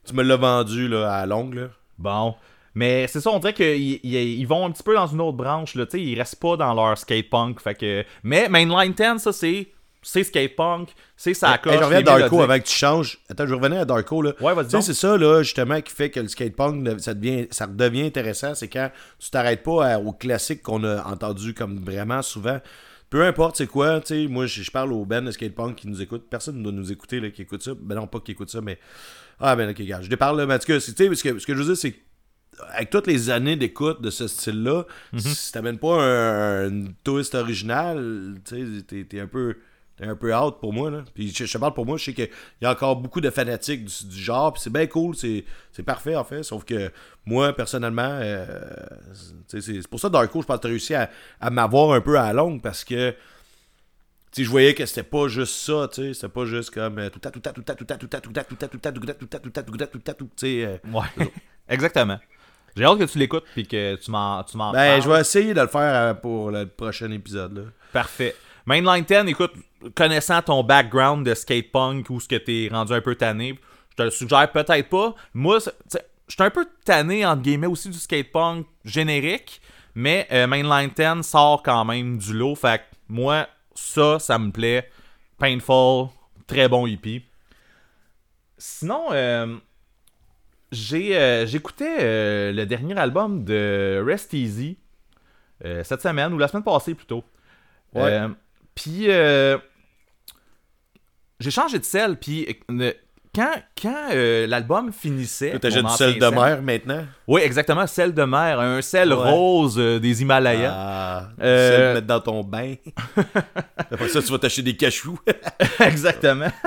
[0.05, 1.67] tu me l'as vendu, là, à longue, là.
[1.97, 2.35] Bon.
[2.75, 5.75] Mais c'est ça, on dirait qu'ils ils- vont un petit peu dans une autre branche,
[5.75, 8.03] là, tu sais, ils restent pas dans leur skate punk, fait que...
[8.23, 9.67] Mais Mainline 10, ça, c'est
[10.05, 13.19] c'est skate punk, c'est ça Hey, je reviens à Darko avant que tu changes.
[13.29, 14.21] Attends, je revenais à Darko.
[14.21, 14.33] Là.
[14.41, 17.47] Ouais, vas-y Tu sais, c'est ça, là, justement, qui fait que le skatepunk, ça, devient,
[17.51, 18.53] ça redevient intéressant.
[18.53, 22.59] C'est quand tu t'arrêtes pas aux classiques qu'on a entendu comme vraiment souvent.
[23.09, 25.87] Peu importe c'est quoi, tu sais, moi, je, je parle aux bands de skatepunk qui
[25.87, 26.27] nous écoutent.
[26.29, 27.71] Personne ne doit nous écouter, là, qui écoute ça.
[27.79, 28.79] Ben non, pas qui écoute ça, mais...
[29.39, 30.45] Ah, ben ok, gars, je déparle, là.
[30.45, 31.95] Mais en tout cas, ce que, ce que je veux dire, c'est
[32.71, 35.19] avec toutes les années d'écoute de ce style-là, Mhm.
[35.19, 39.55] si t'amènes pas un, une twist original, tu sais, t'es, t'es un peu...
[39.95, 41.03] T'es un peu out pour moi, là.
[41.13, 42.27] Puis je, te parle pour moi, je sais qu'il
[42.63, 45.83] y a encore beaucoup de fanatiques du, du genre, puis c'est bien cool, c'est, c'est
[45.83, 46.41] parfait en fait.
[46.41, 46.91] Sauf que
[47.27, 48.45] moi, personnellement, euh,
[49.45, 52.17] c'est, c'est pour ça Darko, je pense que t'as réussi à, à m'avoir un peu
[52.17, 53.13] à la longue parce que
[54.31, 57.09] sais, je voyais que c'était pas juste ça, tu sais, c'était pas juste comme euh,
[57.11, 58.79] tout à tout à tout à tout à tout à tout à tout à tout
[58.83, 60.81] à tout à tout à tout à tout à tout à tout, tu sais.
[62.75, 65.01] J'ai hâte que tu l'écoutes puis que tu m'en, tu m'en Ben, parles.
[65.03, 67.63] je vais essayer de le faire euh, pour le prochain épisode, là.
[67.91, 68.35] Parfait.
[68.65, 69.51] Mainline 10, écoute,
[69.95, 73.59] connaissant ton background de skate punk ou ce que t'es rendu un peu tanné,
[73.91, 75.13] je te le suggère peut-être pas.
[75.33, 75.97] Moi, je
[76.29, 79.61] suis un peu tanné, entre guillemets, aussi du skate punk générique,
[79.93, 82.55] mais euh, Mainline 10 sort quand même du lot.
[82.55, 84.89] Fait que moi, ça, ça me plaît.
[85.37, 86.07] Painful,
[86.47, 87.23] très bon hippie.
[88.57, 89.55] Sinon, euh,
[90.73, 94.77] j'écoutais euh, le dernier album de Rest Easy
[95.65, 97.23] euh, cette semaine ou la semaine passée plutôt.
[97.93, 98.01] Ouais.
[98.03, 98.27] Euh,
[98.75, 99.57] puis euh,
[101.39, 102.17] j'ai changé de sel.
[102.17, 102.91] Puis euh,
[103.35, 107.05] quand, quand euh, l'album finissait, mon du sel de mer maintenant?
[107.27, 109.29] Oui, exactement, sel de mer, un sel Ouais.
[109.31, 110.71] rose euh, des Himalayas.
[110.75, 112.75] Ah, Euh, sel de mettre dans ton bain.
[113.77, 115.19] Après ça, tu vas t'acheter des cachous.
[115.79, 116.51] exactement.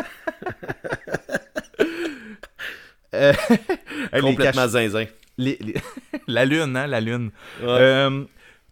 [3.17, 3.33] Euh,
[4.13, 5.05] les Complètement zinzin.
[5.39, 5.75] Les- les-
[6.27, 7.31] la lune, hein, la lune.
[7.61, 7.67] Ouais.
[7.69, 8.25] Euh,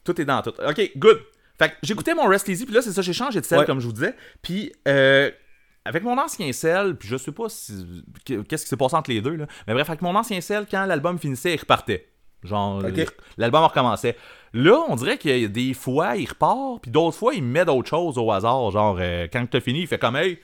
[0.04, 0.52] tout est dans tout.
[0.66, 1.20] Ok, good.
[1.58, 3.64] Fait que j'écoutais mon Rest Easy, puis là, c'est ça, j'ai changé de sel, Ouais.
[3.64, 4.14] comme je vous disais.
[4.42, 5.30] Puis, euh,
[5.84, 9.20] avec mon ancien sel, puis je sais pas si, qu'est-ce qui s'est passé entre les
[9.20, 9.46] deux, là.
[9.66, 12.08] Mais bref, avec mon ancien sel, quand l'album finissait, il repartait.
[12.42, 12.82] Genre,
[13.38, 14.16] l'album recommençait.
[14.52, 17.64] Là, on dirait qu'il y a des fois, il repart, puis d'autres fois, il met
[17.64, 18.70] d'autres choses au hasard.
[18.70, 20.38] Genre, euh, quand t'as fini, il fait comme, hey,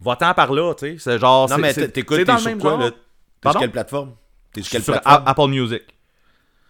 [0.00, 0.96] va-t'en par là, tu sais.
[0.98, 2.90] C'est genre, Non, c'est- mais t'écoutes, t'es dans le sur même quoi, là?
[3.40, 4.14] T'es sur quelle plateforme?
[4.52, 5.24] T'es sur quelle Sur plateforme?
[5.26, 5.82] A- Apple Music.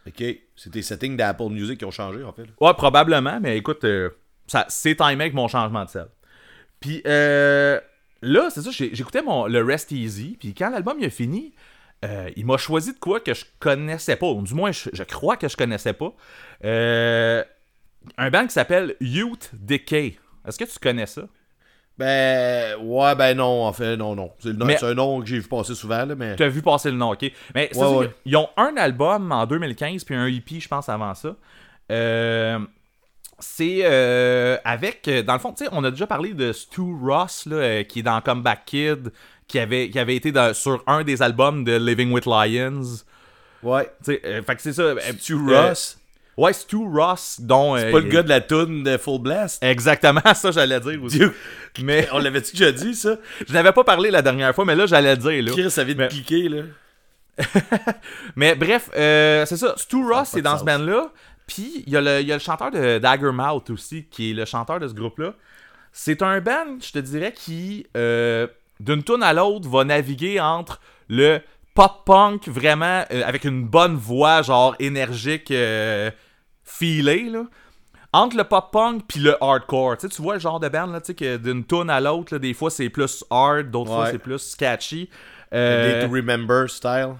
[0.06, 0.24] Ok,
[0.54, 2.44] c'est tes settings d'Apple Music qui ont changé, en fait.
[2.60, 4.10] Ouais, probablement, mais écoute, euh,
[4.46, 6.06] ça, c'est timé avec mon changement de sel.
[6.78, 7.80] Puis euh,
[8.22, 11.54] là, c'est ça, j'écoutais mon, le Rest Easy, puis quand l'album il a fini,
[12.04, 15.02] euh, il m'a choisi de quoi que je connaissais pas, ou du moins je, je
[15.02, 16.14] crois que je connaissais pas.
[16.64, 17.42] Euh,
[18.18, 20.18] un band qui s'appelle Youth Decay.
[20.46, 21.22] Est-ce que tu connais ça?
[21.98, 24.30] Ben, ouais, ben non, en fait, non, non.
[24.38, 26.36] C'est, le nom- Mais- c'est un nom que j'ai vu passer souvent, là, mais.
[26.36, 27.30] Tu as vu passer le nom, ok?
[27.54, 28.10] Mais Ouais, ouais.
[28.26, 31.34] ils ont un album en 2015, puis un EP, je pense, avant ça.
[31.90, 32.58] Euh,
[33.38, 36.82] c'est euh, avec, euh, dans le fond, tu sais, on a déjà parlé de Stu
[37.02, 39.12] Ross, là, euh, qui est dans Comeback Kid,
[39.48, 42.82] qui avait, qui avait été dans- sur un des albums de Living with Lions.
[43.62, 43.90] Ouais.
[44.04, 44.94] Tu sais, euh, fait que c'est ça.
[45.18, 45.98] Stu Ross?
[46.36, 47.76] Ouais, Stu Ross, dont.
[47.76, 49.62] c'est euh, pas le gars de la toune de Full Blast.
[49.62, 51.18] Exactement, ça j'allais dire aussi.
[51.18, 51.34] Dieu.
[51.82, 53.16] Mais On l'avait-tu déjà dit, ça?
[53.46, 55.42] je n'avais pas parlé la dernière fois, mais là j'allais dire.
[55.42, 55.52] Là.
[55.52, 56.62] Chris, ça vient de Mais- cliquer, là.
[58.36, 59.74] Mais bref, euh, c'est ça.
[59.76, 61.12] Stu Ross est dans ce band-là.
[61.46, 64.34] Puis il y, a le- il y a le chanteur de Daggermouth aussi, qui est
[64.34, 65.34] le chanteur de ce groupe-là.
[65.92, 68.46] C'est un band, je te dirais, qui, euh,
[68.80, 71.38] d'une tune à l'autre, va naviguer entre le
[71.74, 75.50] pop-punk vraiment euh, avec une bonne voix, genre énergique,
[76.66, 77.44] feelée, là.
[78.12, 79.96] Entre le pop-punk puis le hardcore.
[79.98, 82.00] Tu sais, tu vois le genre de band, là, tu sais, que d'une tune à
[82.00, 85.06] l'autre, là, des fois c'est plus hard, d'autres fois c'est plus sketchy.
[85.52, 87.14] Day Euh, to Remember style?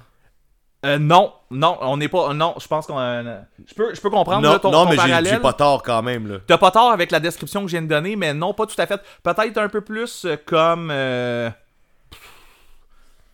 [0.85, 2.33] euh, non, non, on n'est pas.
[2.35, 2.99] Non, je pense qu'on.
[2.99, 5.35] euh, je, peux, je peux comprendre Non, là, ton, non ton mais j'ai, parallèle.
[5.35, 6.39] j'ai pas tort quand même, là.
[6.47, 8.81] T'as pas tort avec la description que je viens de donner, mais non, pas tout
[8.81, 9.01] à fait.
[9.23, 10.91] Peut-être un peu plus euh, comme.
[10.93, 11.51] euh,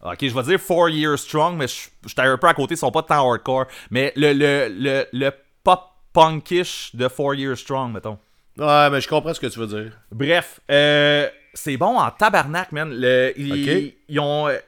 [0.05, 2.79] Ok, je vais dire Four Years Strong, mais je j'étais un peu à côté, ils
[2.79, 3.67] sont pas tant hardcore.
[3.91, 5.31] Mais le, le, le, le
[6.13, 8.19] punkish de Four Years Strong, mettons.
[8.59, 9.93] Ouais, mais je comprends ce que tu veux dire.
[10.11, 12.91] Bref, euh, c'est bon en tabarnak, man.
[12.93, 14.49] Le, ils, ont.
[14.49, 14.59] euh,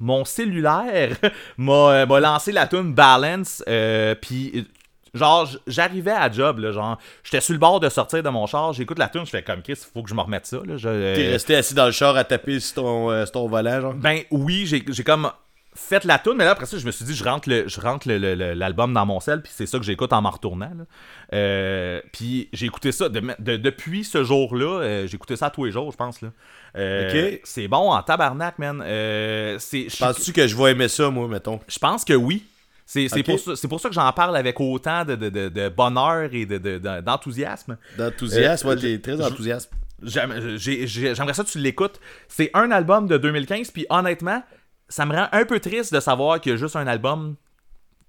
[0.00, 1.16] mon cellulaire
[1.58, 4.62] m'a euh, m'a lancé la tune Balance, euh, puis euh,
[5.12, 8.72] genre j'arrivais à job là, genre j'étais sur le bord de sortir de mon char,
[8.72, 10.76] j'écoute la tune, je fais comme Chris, faut que je me remette ça là.
[10.80, 13.94] T'es resté assis dans le char à taper sur ton, euh, sur ton volant, genre?
[13.94, 15.30] ben oui, j'ai j'ai comme
[15.78, 17.80] fait la tune, mais là après ça, je me suis dit je rentre le je
[17.80, 20.30] rentre le- le- le- l'album dans mon sel, puis c'est ça que j'écoute en m'en
[20.30, 20.72] retournant.
[20.76, 20.84] là.
[21.32, 25.64] Euh, puis j'ai écouté ça de- de- depuis ce jour-là, euh, j'ai écouté ça tous
[25.64, 26.28] les jours, je pense là.
[26.76, 27.40] Euh, Ok.
[27.44, 28.82] C'est bon en tabarnak, man.
[28.84, 29.58] Euh,
[29.98, 31.60] Penses-tu que je vais aimer ça, moi, mettons?
[31.68, 32.44] je pense que oui.
[32.86, 35.14] C'est pour, ça- c'est pour ça que j'en parle avec autant de,
[35.68, 37.76] bonheur et de- de- de- d'enthousiasme.
[37.98, 39.16] D'enthousiasme, ouais, t'es très
[40.56, 42.00] j'ai- j'ai- J'aimerais ça que tu l'écoutes.
[42.28, 44.42] C'est un album de 2015, puis honnêtement,
[44.88, 47.36] ça me rend un peu triste de savoir qu'il y a juste un album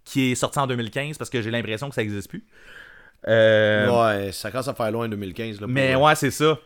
[0.06, 2.46] qui est sorti en 2015 parce que j'ai l'impression que ça n'existe plus.
[3.28, 5.56] Euh, Ouais, ça commence à faire loin en 2015.
[5.60, 6.58] Là, pour- mais ouais, c'est ça.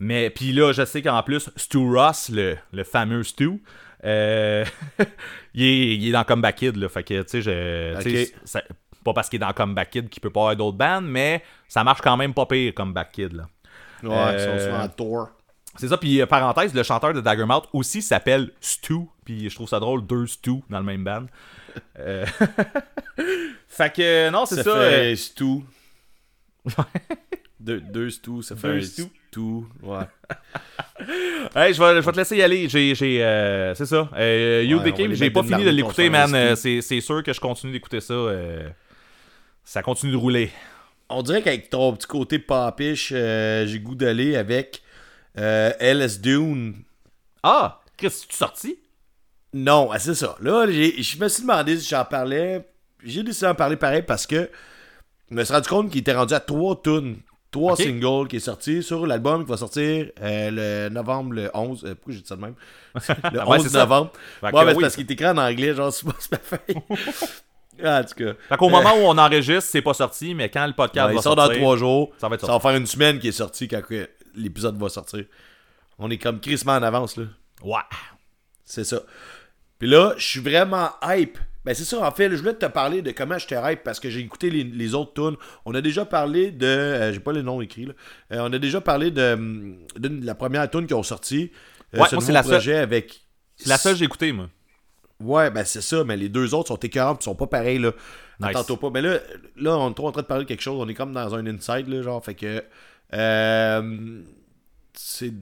[0.00, 3.62] Mais puis là, je sais qu'en plus, Stu Ross, le, le fameux Stu,
[4.04, 4.64] euh,
[5.54, 6.88] il, est, il est dans Comeback Kid, là.
[6.88, 8.62] Fait que, tu sais, je- ça-
[9.04, 11.82] pas parce qu'il est dans Comeback Kid qu'il peut pas avoir d'autres bandes, mais ça
[11.84, 13.44] marche quand même pas pire, Comeback Kid, là.
[14.02, 15.30] Ouais, Euh, ils sont souvent en tour.
[15.78, 19.68] C'est ça, puis euh, parenthèse, le chanteur de Daggermouth aussi s'appelle Stu, puis je trouve
[19.68, 21.26] ça drôle, deux Stu dans le même band.
[21.98, 22.26] Euh,
[23.68, 24.72] fait que, non, c'est Ça, ça.
[24.72, 25.62] fait euh, stew.
[27.60, 29.64] deux, deux stews, ça fait Deux un stew.
[29.82, 30.04] Ouais.
[31.54, 32.68] Hey, je vais, je vais te laisser y aller.
[32.68, 34.08] J'ai, j'ai, euh, c'est ça.
[34.16, 36.56] Euh, You Ouais, les j'ai pas fini de l'écouter, man.
[36.56, 38.14] c'est, c'est sûr que je continue d'écouter ça.
[38.14, 38.68] euh,
[39.62, 40.50] ça continue de rouler.
[41.08, 44.82] On dirait qu'avec ton petit côté papiche, euh, j'ai goût d'aller avec
[45.38, 46.74] euh, LS Dune.
[47.42, 47.80] Ah!
[47.96, 48.78] Chris, tu sorti?
[49.54, 50.36] Non, ah, c'est ça.
[50.40, 52.68] Là, je me suis demandé si j'en parlais.
[53.02, 54.50] J'ai décidé d'en parler pareil parce que
[55.30, 57.16] je me suis rendu compte qu'il était rendu à trois tunes.
[57.50, 60.50] Trois singles qui est sorti sur l'album qui va sortir euh,
[60.88, 61.82] le novembre, le 11.
[61.84, 62.54] euh, pourquoi j'ai dit ça de même?
[63.32, 63.78] Le Ouais, 11 c'est ça.
[63.78, 64.12] novembre.
[64.42, 66.58] Ouais, c'est parce qu'il est écrit en anglais, genre, c'est pas.
[67.82, 68.32] Ah, en tout cas.
[68.50, 71.18] Fait qu'au moment où on enregistre, c'est pas sorti, mais quand le podcast Ouais, va
[71.20, 71.54] il sort sortir...
[71.54, 72.12] dans trois jours.
[72.18, 73.80] ça va être Ça va faire une semaine qu'il est sorti quand
[74.38, 75.24] l'épisode va sortir.
[75.98, 77.24] On est comme crissement en avance, là.
[77.62, 77.80] Ouais.
[78.64, 79.02] C'est ça.
[79.78, 81.38] Puis là, je suis vraiment hype.
[81.64, 84.08] Ben c'est ça, en fait, je voulais te parler de comment j'étais hype parce que
[84.08, 85.36] j'ai écouté les, les autres tunes.
[85.64, 86.66] On a déjà parlé de...
[86.66, 87.92] euh, j'ai pas les noms écrits, là.
[88.32, 91.50] Euh, on a déjà parlé de, hum, de la première tune qu'ils ont sorti.
[91.94, 93.22] Euh, Ouais, ce moi, nouveau la seule- projet avec...
[93.56, 94.48] C'est la seule que j'ai écoutée, moi.
[95.20, 97.90] Ouais, ben c'est ça, mais les deux autres sont écœurants pis sont pas pareils, là.
[98.40, 98.50] Nice.
[98.50, 98.90] Attends-toi pas.
[98.90, 99.18] Mais là,
[99.56, 100.80] là, on est trop en train de parler de quelque chose.
[100.80, 102.24] On est comme dans un inside, là, genre.
[102.24, 102.62] Fait que.
[103.14, 104.22] Euh,
[104.94, 105.32] c'est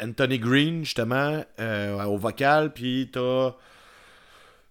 [0.00, 3.52] Anthony Green, justement, euh, au vocal, puis t'as.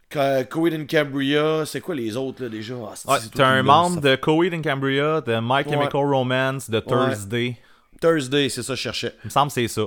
[0.10, 2.74] Coed and Cambria, c'est quoi les autres, là, déjà?
[3.08, 5.64] Ah, Ouais, t'as un me membre de Coheed and Cambria, de My Ouais.
[5.64, 7.58] Chemical Romance, de Thursday.
[8.02, 9.16] Thursday, c'est ça que je cherchais.
[9.24, 9.84] Il me semble que c'est ça.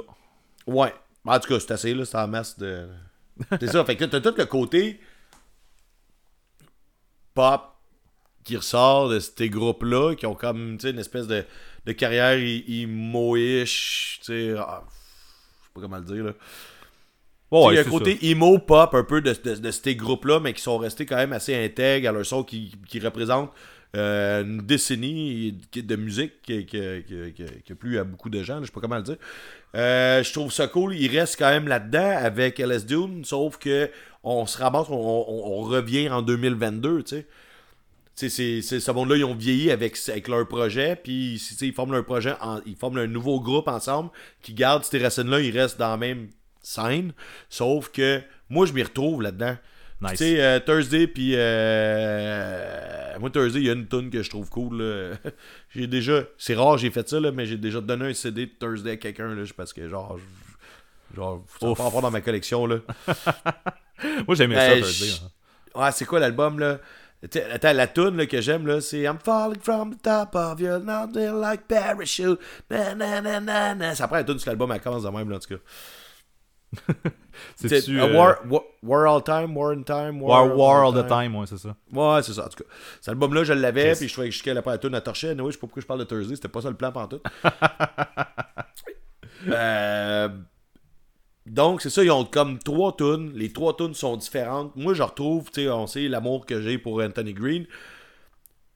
[0.66, 0.94] Ouais.
[1.26, 2.88] En tout cas, c'est assez, là, c'est en masse de.
[3.60, 4.98] C'est ça, fait que t'as tout le côté
[7.34, 7.62] pop
[8.44, 11.44] qui ressort de ces groupes-là, qui ont comme, tu sais, une espèce de,
[11.86, 14.94] de carrière i- emo-ish, tu sais, ah, je
[15.66, 16.32] sais pas comment le dire, là.
[17.50, 18.26] Ouais, il y a un côté ça.
[18.26, 21.32] emo pop un peu de, de- de ces groupes-là, mais qui sont restés quand même
[21.32, 23.52] assez intègres à leur son, qui, qui représentent
[23.96, 28.42] euh, une décennie de musique qui, qui, qui, qui- qui a plu à beaucoup de
[28.42, 29.16] gens, là, je sais pas comment le dire.
[29.76, 33.88] Euh, je trouve ça cool, il reste quand même là-dedans avec LS Dune, sauf que
[34.24, 37.26] on se ramasse, on, on- on revient en 2022, tu sais.
[38.16, 42.34] C'est, ce monde-là, ils ont vieilli avec, avec leur projet, puis ils forment leur projet,
[42.40, 44.10] en- ils forment un nouveau groupe ensemble
[44.40, 46.28] qui garde ces racines-là, ils restent dans la même
[46.62, 47.12] scène,
[47.50, 49.56] sauf que moi, je m'y retrouve là-dedans.
[50.00, 50.12] Nice.
[50.12, 54.30] Tu sais, euh, Thursday, puis euh, moi, Thursday, il y a une tune que je
[54.30, 54.82] trouve cool.
[55.74, 58.52] j'ai déjà, c'est rare, j'ai fait ça, là, mais j'ai déjà donné un CD de
[58.58, 61.76] Thursday à quelqu'un, là, parce que genre, je- genre, Ouf.
[61.76, 62.76] pas en faire dans ma collection, là.
[64.26, 65.06] Moi, j'aimais Ben, ça, Thursday.
[65.08, 65.82] je- hein.
[65.84, 66.78] Ouais, c'est quoi l'album là?
[67.24, 70.80] Attends, la tune là, que j'aime là, c'est I'm falling from the top of your
[70.80, 72.38] mountain like parachute.
[72.70, 73.94] Na, na, na, na, na.
[73.94, 75.60] Ça prend la tune sur l'album, elle commence de même là, en tout cas.
[77.56, 81.36] T'sais, euh, war, war, war all time, war in time, War, War All the Time,
[81.36, 81.76] ouais, c'est ça.
[81.92, 82.68] Ouais, c'est ça, en tout cas.
[83.00, 85.30] Cet album-là, je l'avais, puis je trouvais que jusqu'à la première tune à torcher.
[85.30, 87.22] Anyway, je sais pas pourquoi je parle de Thursday, c'était pas ça le plan pantoute.
[89.48, 90.28] euh,
[91.46, 93.32] donc, c'est ça, ils ont comme trois tunes.
[93.34, 94.74] Les trois tunes sont différentes.
[94.76, 97.66] Moi, je retrouve, tu sais, on sait l'amour que j'ai pour Anthony Green.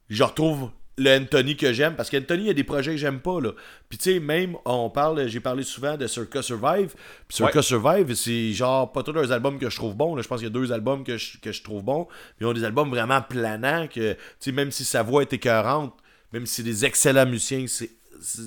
[0.09, 3.21] Je retrouve le Anthony que j'aime, parce qu'Anthony, il y a des projets que j'aime
[3.21, 3.53] pas, là.
[3.89, 6.93] Puis, tu sais, même, on parle, j'ai parlé souvent de Circus Survive.
[7.29, 7.63] Puis, Ouais.
[7.63, 10.17] Survive, c'est genre pas tous leurs albums que je trouve bons.
[10.17, 10.23] Là.
[10.23, 12.09] Je pense qu'il y a deux albums que je, que je trouve bons.
[12.41, 15.95] Ils ont des albums vraiment planants, que, tu sais, même si sa voix est écœurante,
[16.33, 17.91] même si c'est des excellents musiciens, c'est,
[18.21, 18.43] ça,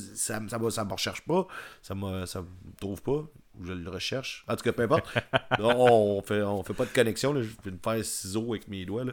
[0.50, 1.48] ça, me- ça me recherche pas.
[1.82, 2.48] Ça me, ça me
[2.82, 3.24] trouve pas.
[3.60, 4.46] Ou je le recherche.
[4.48, 5.14] En tout cas, peu importe.
[5.60, 7.34] Là, on, fait, on fait pas de connexion.
[7.34, 7.42] Là.
[7.42, 9.04] Je vais me faire ciseaux avec mes doigts.
[9.04, 9.12] Là.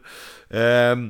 [0.54, 1.08] Euh,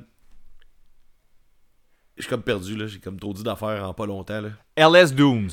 [2.17, 2.77] je suis comme perdu.
[2.77, 2.87] là.
[2.87, 4.41] J'ai comme trop dit d'affaires en pas longtemps.
[4.41, 4.51] Là.
[4.77, 5.51] LS Dooms.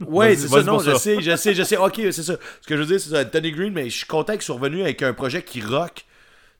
[0.00, 0.98] Ouais, Vas-y, c'est ça, non, je ça.
[0.98, 1.76] sais, je sais, je sais.
[1.76, 2.36] Ok, c'est ça.
[2.60, 3.24] Ce que je veux dire, c'est ça.
[3.24, 6.04] Tony Green, mais je suis content qu'ils soient revenus avec un projet qui rock.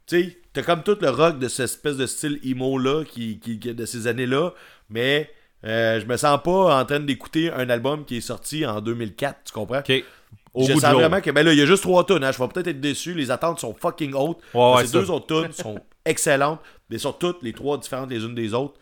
[0.06, 3.58] Tu sais, t'as comme tout le rock de cette espèce de style emo-là, qui, qui,
[3.58, 4.52] qui- de ces années-là,
[4.90, 5.30] mais
[5.64, 9.40] euh, je me sens pas en train d'écouter un album qui est sorti en 2004,
[9.46, 9.78] tu comprends?
[9.80, 10.04] OK.
[10.55, 12.38] Au je sens vraiment que, ben là, il y a juste trois tonnes, hein, je
[12.38, 14.38] vais peut-être être déçu, les attentes sont fucking hautes.
[14.53, 18.22] Ouais, ouais, ces deux autres tonnes sont excellentes, mais sont toutes les trois différentes les
[18.24, 18.74] unes des autres.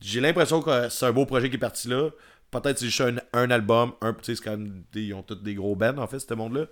[0.00, 2.10] J'ai l'impression que c'est un beau projet qui est parti là.
[2.50, 5.34] peut-être c'est juste un, un album, un, sais, c'est quand même, des- ils ont tous
[5.36, 6.66] des gros bands, en fait, ce monde-là.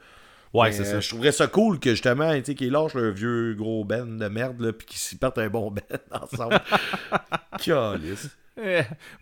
[0.52, 1.00] Ouais, c'est euh, ça.
[1.00, 4.28] Je trouverais ça cool que justement, tu sais, qu'ils lâchent le vieux gros band de
[4.28, 5.70] merde, là, puis qu'ils s'y partent un bon
[6.10, 6.60] band ensemble.
[7.62, 8.28] Calice.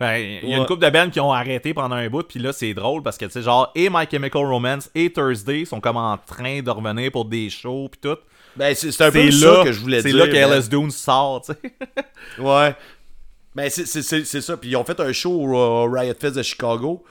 [0.01, 0.63] Ben, il y a Ouais.
[0.63, 3.17] une couple de bands qui ont arrêté pendant un bout, puis là, c'est drôle parce
[3.19, 6.71] que, tu sais, genre, et My Chemical Romance et Thursday sont comme en train de
[6.71, 8.19] revenir pour des shows, puis tout.
[8.57, 10.27] Ben, c'est c'est un peu C'est ça là que je voulais C'est dire.
[10.27, 10.35] là que.
[10.59, 11.59] LS Dune sort, tu sais.
[12.43, 12.75] Ouais.
[13.55, 14.57] Ben, c'est- c'est c'est- c'est ça.
[14.57, 17.05] Puis ils ont fait un show au Riot Fest de Chicago.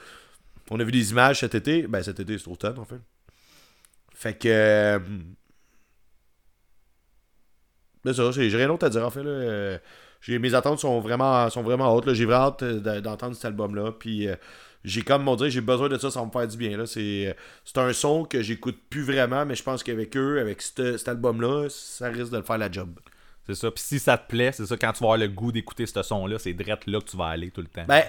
[0.70, 1.86] On a vu des images cet été.
[1.86, 3.00] Ben, cet été, c'est automne, en fait.
[4.14, 4.48] Fait que.
[4.48, 4.98] euh,
[8.04, 9.22] C'est ça, j'ai j'ai rien d'autre à dire, en fait.
[9.22, 9.78] Là.
[10.28, 12.12] Euh, Mes attentes sont vraiment, sont vraiment hautes.
[12.14, 13.92] J'ai vraiment hâte euh, de- d'entendre cet album-là.
[13.92, 14.28] Puis.
[14.28, 14.36] euh,
[14.84, 16.76] j'ai comme on dirait, j'ai besoin de ça, ça va me faire du bien.
[16.78, 16.86] là.
[16.86, 17.34] C'est
[17.76, 22.08] un son que j'écoute plus vraiment, mais je pense qu'avec eux, avec cet album-là, ça
[22.08, 22.90] risque de le faire la job.
[23.44, 23.72] C'est ça.
[23.72, 26.00] Puis si ça te plaît, c'est ça, quand tu vas avoir le goût d'écouter ce
[26.02, 27.84] son-là, c'est direct là que tu vas aller tout le temps.
[27.88, 28.04] Ben,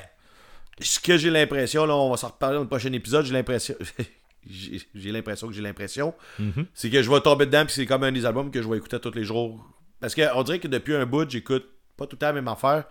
[0.80, 3.74] ce que j'ai l'impression, là, on va s'en reparler dans le prochain épisode, j'ai l'impression.
[4.47, 6.14] j'ai l'impression que j'ai l'impression.
[6.38, 6.66] Mhm.
[6.74, 8.78] C'est que je vais tomber dedans, puis c'est comme un des albums que je vais
[8.78, 9.66] écouter tous les jours.
[9.99, 11.68] Parce qu'on dirait que depuis un bout, j'écoute
[12.00, 12.86] pas tout le temps la même affaire.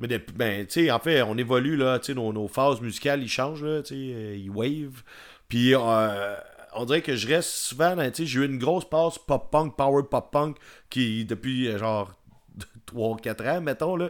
[0.00, 2.80] Mais depuis, ben, tu sais, en fait, on évolue, là, tu sais, nos, nos phases
[2.80, 5.02] musicales, ils changent, là, tu euh, ils wave.
[5.48, 6.36] Puis, euh,
[6.74, 10.04] on dirait que je reste souvent, tu sais, j'ai eu une grosse passe pop-punk, power
[10.10, 10.56] pop-punk,
[10.88, 12.12] qui, depuis, euh, genre,
[12.86, 14.08] 3-4 ans, mettons, là.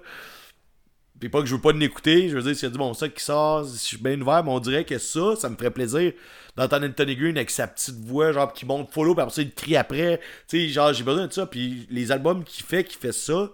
[1.19, 3.07] Puis pas que je veux pas l'écouter, je veux dire, s'il y a bon ça
[3.09, 6.13] qui sort, je suis bien ouvert, mais on dirait que ça, ça me ferait plaisir
[6.57, 9.53] d'entendre Anthony Green avec sa petite voix, genre, qui monte follow, puis après ça, il
[9.53, 10.19] crie après.
[10.49, 13.51] Tu sais, genre, j'ai besoin de ça, puis les albums qu'il fait, qui fait ça,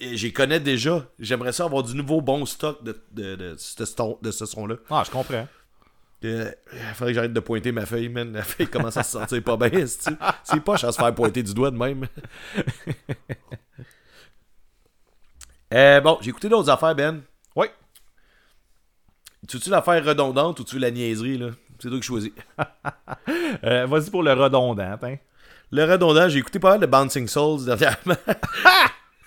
[0.00, 1.06] j'y connais déjà.
[1.18, 3.56] J'aimerais ça avoir du nouveau bon stock de, de, de,
[4.22, 4.76] de ce son-là.
[4.90, 5.46] Ah, je comprends.
[6.24, 6.50] Euh,
[6.94, 8.32] faudrait que j'arrête de pointer ma feuille, man.
[8.32, 9.86] La feuille commence à se sentir pas bien.
[9.86, 12.06] C'est pas à se faire pointer du doigt de même.
[15.74, 17.22] Euh, bon, j'ai écouté d'autres affaires, Ben.
[17.56, 17.66] Oui.
[19.48, 21.48] Tu veux-tu l'affaire redondante ou tu veux la niaiserie, là?
[21.80, 22.30] C'est toi qui choisis.
[23.64, 25.16] Euh, Vas-y pour le redondant, hein.
[25.72, 28.14] Le redondant, j'ai écouté pas mal de Bouncing Souls dernièrement.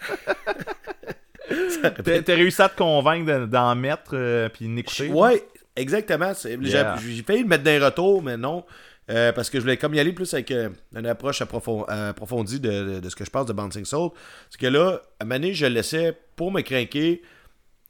[2.04, 5.08] T'as t'as réussi à te convaincre de- d'en mettre euh, puis d'écouter?
[5.10, 5.44] Ouais,
[5.76, 6.34] exactement.
[6.34, 6.96] c'est- j'ai- Yeah.
[7.02, 8.66] J'ai failli le mettre dans les retours, mais non.
[9.10, 12.60] Euh, parce que je voulais comme y aller plus avec euh, une approche approfon- approfondie
[12.60, 14.12] de, de- de ce que je pense de Bouncing Soul.
[14.12, 17.24] Parce que là, à donné, je le laissais pour me craquer.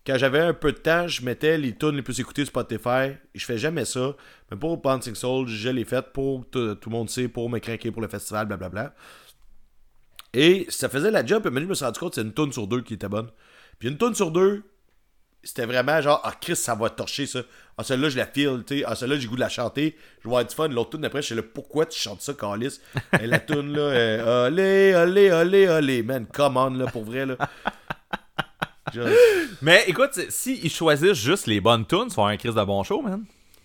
[0.07, 3.11] Quand j'avais un peu de temps, je mettais les tunes les plus écoutées sur Spotify.
[3.35, 4.15] Je fais jamais ça.
[4.49, 7.59] Mais pour Bouncing Soul, je l'ai fait pour tout, tout le monde sait, pour me
[7.59, 8.93] craquer pour le festival, blablabla.
[10.33, 11.45] Et ça faisait la job.
[11.45, 13.09] Et maintenant, je me suis rendu compte que c'est une tune sur deux qui était
[13.09, 13.29] bonne.
[13.79, 14.63] Puis une tune sur deux,
[15.43, 17.41] c'était vraiment genre, ah Chris, ça va torcher ça.
[17.77, 18.83] Ah, celle-là, je la file, tu sais.
[18.85, 19.95] Ah, celle-là, j'ai le goût de la chanter.
[20.19, 20.67] Je vais avoir du fun.
[20.67, 22.79] L'autre tune d'après, je sais là, pourquoi tu chantes ça, Calis.
[23.21, 27.37] Et la tune là, allez, allez, allez, allez, man, come on, là, pour vrai, là.
[29.61, 33.01] Mais écoute, si ils choisissent juste les bonnes tunes, c'est un crise de bon show,
[33.01, 33.23] man.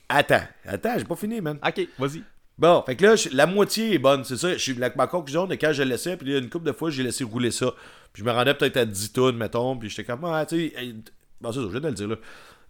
[0.08, 1.58] Attends, attends, j'ai pas fini, man.
[1.66, 2.22] Ok, vas-y.
[2.56, 4.52] Bon, fait que là, la moitié est bonne, c'est ça.
[4.52, 6.66] Je suis la, ma conclusion de quand je laissais, puis il y a une couple
[6.66, 7.72] de fois, j'ai laissé rouler ça.
[8.12, 10.94] Puis je me rendais peut-être à 10 tonnes, mettons, puis j'étais comme, ah, tu sais,
[11.40, 12.16] bon, c'est ça, je viens de le dire, là.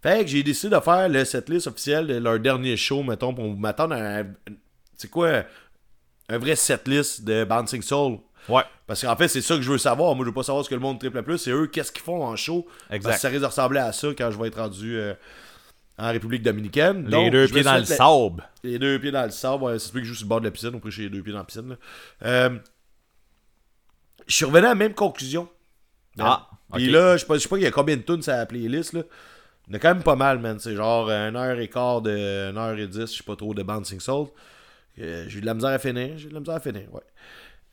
[0.03, 3.45] Fait que j'ai décidé de faire le setlist officiel de leur dernier show, mettons, pour
[3.57, 4.27] m'attendre à, un-
[4.97, 5.45] c'est quoi,
[6.29, 8.19] un vrai setlist de Bouncing Soul.
[8.49, 8.63] Ouais.
[8.87, 10.15] Parce qu'en fait, c'est ça que je veux savoir.
[10.15, 11.39] Moi, je veux pas savoir ce que le monde triple plus.
[11.39, 12.67] C'est eux, qu'est-ce qu'ils font en show?
[12.91, 13.03] Exact.
[13.09, 15.15] Parce que ça risque de ressembler à ça quand je vais être rendu euh,
[15.99, 17.09] en République dominicaine.
[17.09, 18.49] Les deux pieds dans le sable.
[18.63, 20.47] les deux pieds dans le sable, ouais, c'est celui qui joue sur le bord de
[20.47, 21.77] la piscine, on j'ai les deux pieds dans la piscine.
[22.23, 22.59] Euh,
[24.27, 25.49] je suis revenu à la même conclusion.
[26.19, 28.23] Ah, Puis là, je sais pas, je sais pas il y a combien de tunes
[28.23, 28.93] sur la playlist.
[28.93, 29.03] Là.
[29.67, 30.59] Il y en a quand même pas mal, man.
[30.59, 34.29] C'est genre 1h15 de 1h10, je sais pas trop, de Bouncing Soul.
[35.01, 36.17] Euh, j'ai eu de la misère à finir.
[36.17, 37.03] J'ai eu de la misère à finir, ouais.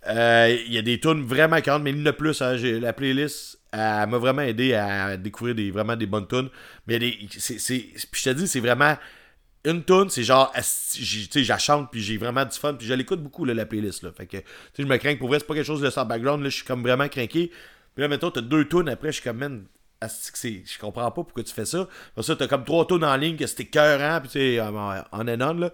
[0.07, 2.41] Euh, Il y a des tunes vraiment 40, mais il a plus.
[2.41, 2.55] hein.
[2.57, 6.49] La playlist m'a vraiment aidé à découvrir des, vraiment des bonnes tunes.
[6.87, 6.99] Mais
[7.37, 8.97] c'est, puis je te dis, c'est vraiment
[9.63, 10.61] une tune, c'est genre, tu
[11.05, 14.11] sais, chante, puis j'ai vraiment du fun, puis je l'écoute beaucoup, la playlist, là.
[14.11, 14.43] Fait que, tu
[14.73, 16.49] sais, je me crains que pour vrai, c'est pas quelque chose de sans background, là,
[16.49, 17.51] je suis comme vraiment craqué.
[17.93, 19.65] Puis là, mettons, t'as deux tunes après, je suis comme, man,
[20.01, 21.87] je comprends pas pourquoi tu fais ça.
[22.15, 24.75] Pour ça, t'as comme trois tunes en ligne, que c'était cœurant, puis tu sais, en,
[24.75, 25.71] en and on, là.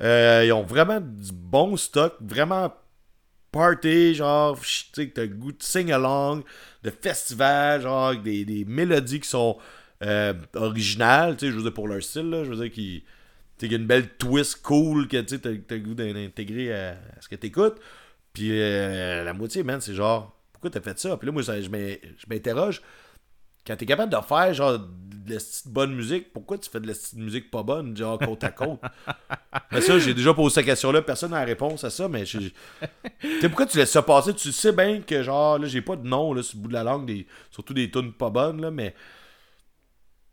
[0.00, 2.72] Euh, ils ont vraiment du bon stock, vraiment
[3.54, 6.42] party, genre, tu sais, que t'as goût de sing-along,
[6.82, 9.56] de festival, genre, des, des mélodies qui sont
[10.02, 13.04] euh, originales, tu sais, je veux dire, pour leur style, là, je veux dire, qui.
[13.56, 17.28] Tu y a une belle twist cool que tu t'as le goût d'intégrer à, ce
[17.28, 17.76] que t'écoutes.
[18.32, 21.16] Puis euh, la moitié, man, c'est genre, pourquoi t'as fait ça?
[21.16, 22.82] Puis là, moi, je m'interroge.
[23.66, 26.86] Quand t'es capable de faire, genre, de la petite bonne musique, pourquoi tu fais de
[26.86, 28.78] la petite musique pas bonne, genre, côte à côte?
[29.72, 32.52] mais ça, j'ai déjà posé cette question-là, personne n'a la réponse à ça, mais Tu
[33.40, 34.34] sais, pourquoi tu laisses ça passer?
[34.34, 36.74] Tu sais bien que, genre, là, j'ai pas de nom, là, sur le bout de
[36.74, 38.94] la langue, des, surtout des tunes pas bonnes, là, mais.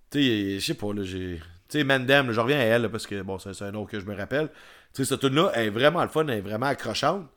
[0.10, 1.40] Tu sais, je sais pas, là, j'ai.
[1.70, 3.72] Tu sais, Mandem, là, je reviens à elle, là, parce que, bon, c'est c'est un
[3.72, 4.50] nom que je me rappelle.
[4.94, 7.28] Tu sais, cette tune-là elle est vraiment le fun, elle est vraiment accrochante.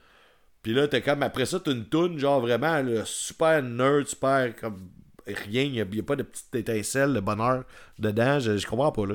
[0.62, 4.56] Puis là, t'es comme, après ça, t'as une tune, genre vraiment, là, super nerd, super
[4.56, 4.90] comme
[5.26, 7.64] rien, il n'y a, pas de petite étincelle de bonheur
[7.98, 9.14] dedans, je, je comprends pas, là.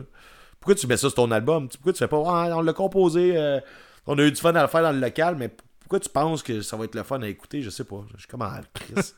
[0.60, 1.70] Pourquoi tu mets ça sur ton album?
[1.70, 3.60] Pourquoi tu fais pas, ah, on l'a composé, euh,
[4.08, 5.50] on a eu du fun à le faire dans le local, mais
[5.80, 7.64] pourquoi tu penses que ça va être le fun à écouter?
[7.64, 8.06] Je sais pas.
[8.14, 8.94] Je suis comme en Chris.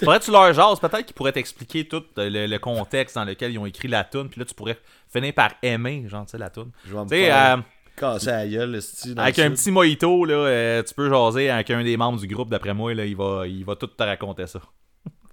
[0.00, 3.52] Faudrait que tu leur jases, peut-être qu'ils pourraient t'expliquer tout le, le contexte dans lequel
[3.52, 4.78] ils ont écrit la tune, puis là tu pourrais
[5.12, 6.72] finir par aimer, genre, tu sais, la tune.
[6.84, 7.60] Je vais me Tu sais, faire euh,
[7.94, 11.50] casser la gueule, esti, dans avec le un petit mojito, là, euh, tu peux jaser
[11.50, 14.02] avec un des membres du groupe, d'après moi, là, il va, il va tout te
[14.02, 14.60] raconter ça.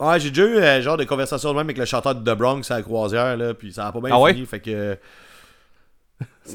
[0.08, 2.36] Ouais, j'ai déjà eu euh, genre de conversation de même avec le chanteur de The
[2.38, 4.34] Bronx à la croisière, là, puis ça a pas bien Ah ouais?
[4.34, 4.98] fini, fait que...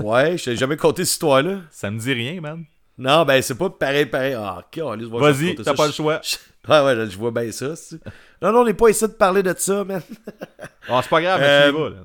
[0.01, 1.61] Ouais, je t'ai jamais conté cette histoire-là.
[1.71, 2.65] Ça me dit rien, man.
[2.99, 4.35] Non, ben c'est pas pareil, pareil.
[4.35, 5.75] Ah, câlisse, va Vas-y, raconter t'as ça.
[5.75, 6.21] pas le Je- choix.
[6.69, 7.75] Ouais, ouais, je vois bien ça.
[7.77, 7.99] c'est-
[8.43, 10.03] Non, non, on n'est pas ici de parler de ça, man.
[10.87, 11.97] Ah, c'est pas grave, mais Euh, tu y vas, là.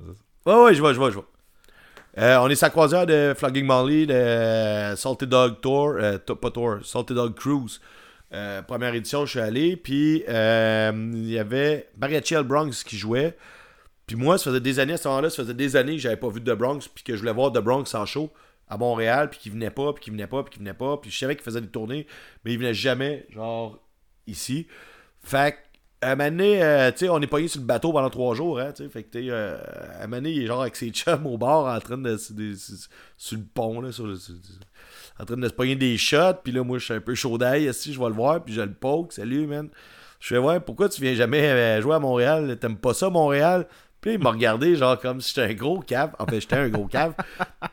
[0.45, 1.25] Ouais, ouais, je vois, je vois, je vois.
[2.19, 6.35] Euh, on est sa croisière de Flogging Molly, de euh, Salty Dog Tour, euh, to-
[6.37, 7.81] pas Tour, Salty Dog Cruise.
[8.33, 12.97] Euh, première édition, je suis allé, puis euh, il y avait Mariachi Al Bronx qui
[12.97, 13.37] jouait.
[14.07, 16.17] Puis moi, ça faisait des années, à ce moment-là, ça faisait des années que j'avais
[16.17, 18.31] pas vu The Bronx, puis que je voulais voir The Bronx en show
[18.67, 20.97] à Montréal, puis qu'il venait pas, puis qu'il venait pas, puis qu'il venait pas.
[20.97, 22.07] Puis je savais qu'il faisait des tournées,
[22.43, 23.79] mais il venait jamais, genre,
[24.27, 24.67] ici.
[25.21, 25.57] Fait
[26.01, 28.35] à un moment donné, euh, tu sais, on est pogné sur le bateau pendant trois
[28.35, 28.89] jours, hein, tu sais.
[28.89, 31.79] Fait que, à un moment donné, il est genre avec ses chums au bord, en
[31.79, 32.17] train de.
[32.31, 32.55] des-
[33.17, 34.17] sur- le pont, là, sur le-
[35.19, 37.37] en train de se pogner des shots, puis là, moi, je suis un peu chaud
[37.37, 39.69] d'ail, ici, je vais le voir, puis je le poke, salut, man.
[40.19, 42.57] Je fais, ouais, pourquoi tu viens jamais euh, jouer à Montréal?
[42.59, 43.67] T'aimes pas ça, Montréal?
[43.99, 46.11] Puis il m'a regardé, genre, comme si j'étais un gros cave.
[46.19, 47.13] En fait, j'étais un gros cave.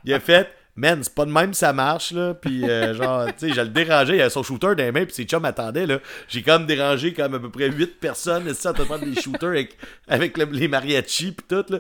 [0.05, 0.49] Il a fait,
[0.81, 2.35] man, c'est pas de même, ça marche, là.
[2.35, 5.05] Puis, euh, genre, tu sais, je le dérangeais, il avait son shooter dans les mains,
[5.05, 5.99] puis ses chums attendaient, là.
[6.29, 9.51] J'ai comme dérangé, comme à peu près 8 personnes, ici, en train de des shooters
[9.51, 9.77] avec,
[10.09, 11.79] avec le- les mariachis, puis tout, là.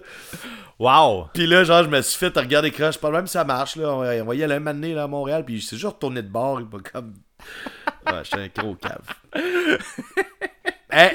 [0.79, 1.29] Wow!
[1.33, 2.99] Puis là, genre, je me suis fait regarder crush.
[2.99, 3.89] Pas de même, ça marche, là.
[3.95, 5.45] On, aller un moment donné, là, à Montréal.
[5.45, 6.61] Puis c'est juste retourné de bord.
[6.61, 7.15] M'a comme.
[8.07, 9.07] Ouais, j'étais un gros cave.
[10.93, 11.11] Hein?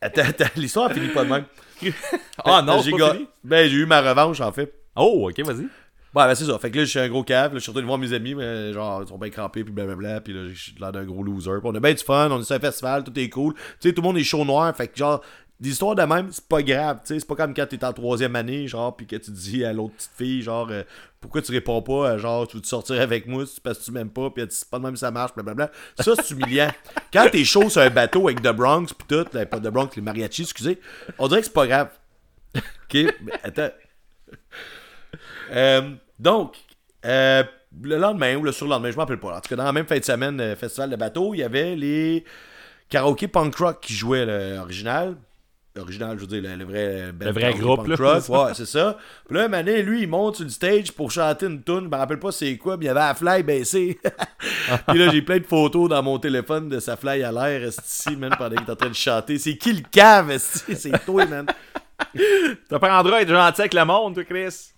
[0.00, 1.44] Attends, attends, l'histoire a fini pas de même.
[2.44, 3.28] Ah non, j'ai pas fini?
[3.42, 4.72] Ben, j'ai eu ma revanche, en fait.
[4.94, 5.66] Oh, ok, vas-y.
[6.14, 6.56] Ouais, ben c'est ça.
[6.58, 7.52] Fait que là, je suis un gros cave.
[7.52, 10.20] Là, je suis retourné voir mes amis, mais genre, ils sont bien crampés, puis blablabla.
[10.20, 11.58] Puis là, je suis l'air d'un gros loser.
[11.60, 13.54] Puis on a bien du fun, on est sur un festival, tout est cool.
[13.54, 14.74] Tu sais, tout le monde est chaud noir.
[14.76, 15.22] Fait que genre,
[15.58, 17.00] des histoires de même, c'est pas grave.
[17.00, 19.64] Tu sais, c'est pas comme quand t'es en troisième année, genre, puis que tu dis
[19.64, 20.82] à l'autre petite fille, genre, euh,
[21.20, 24.10] pourquoi tu réponds pas, à, genre, tu veux sortir avec moi parce que tu m'aimes
[24.10, 25.72] pas, puis elle dit, c'est pas de même ça marche, blablabla.
[25.98, 26.70] Ça, c'est humiliant.
[27.12, 29.90] quand t'es chaud sur un bateau avec The Bronx, puis tout, là, pas The Bronx,
[29.96, 30.78] les mariachis, excusez,
[31.18, 31.88] on dirait que c'est pas grave.
[32.84, 33.70] Ok, mais attends.
[35.50, 36.56] Euh, donc,
[37.04, 37.42] euh,
[37.82, 39.36] le lendemain ou le surlendemain, je m'en rappelle pas.
[39.36, 41.42] En tout cas, dans la même fin de semaine, euh, festival de bateau, il y
[41.42, 42.24] avait les
[42.88, 44.24] karaoké punk rock qui jouaient
[44.56, 45.16] l'original.
[45.76, 48.20] L'original, je veux dire, le, le vrai, Le vrai karaoké groupe, punk rock.
[48.20, 48.44] c'est ça.
[48.44, 48.98] Ouais, c'est ça.
[49.28, 51.80] Puis là, Mané, lui, il monte sur le stage pour chanter une tune.
[51.84, 53.98] Je me rappelle pas c'est quoi, mais il y avait la fly baissée.
[54.88, 58.14] Puis là, j'ai plein de photos dans mon téléphone de sa fly à l'air, esti,
[58.14, 59.36] man, pendant qu'il est en train de chanter.
[59.38, 60.76] C'est qui le cave, esti?
[60.76, 61.46] C'est toi, man.
[62.68, 64.70] T'apprendras à être gentil avec le monde, toi, Chris.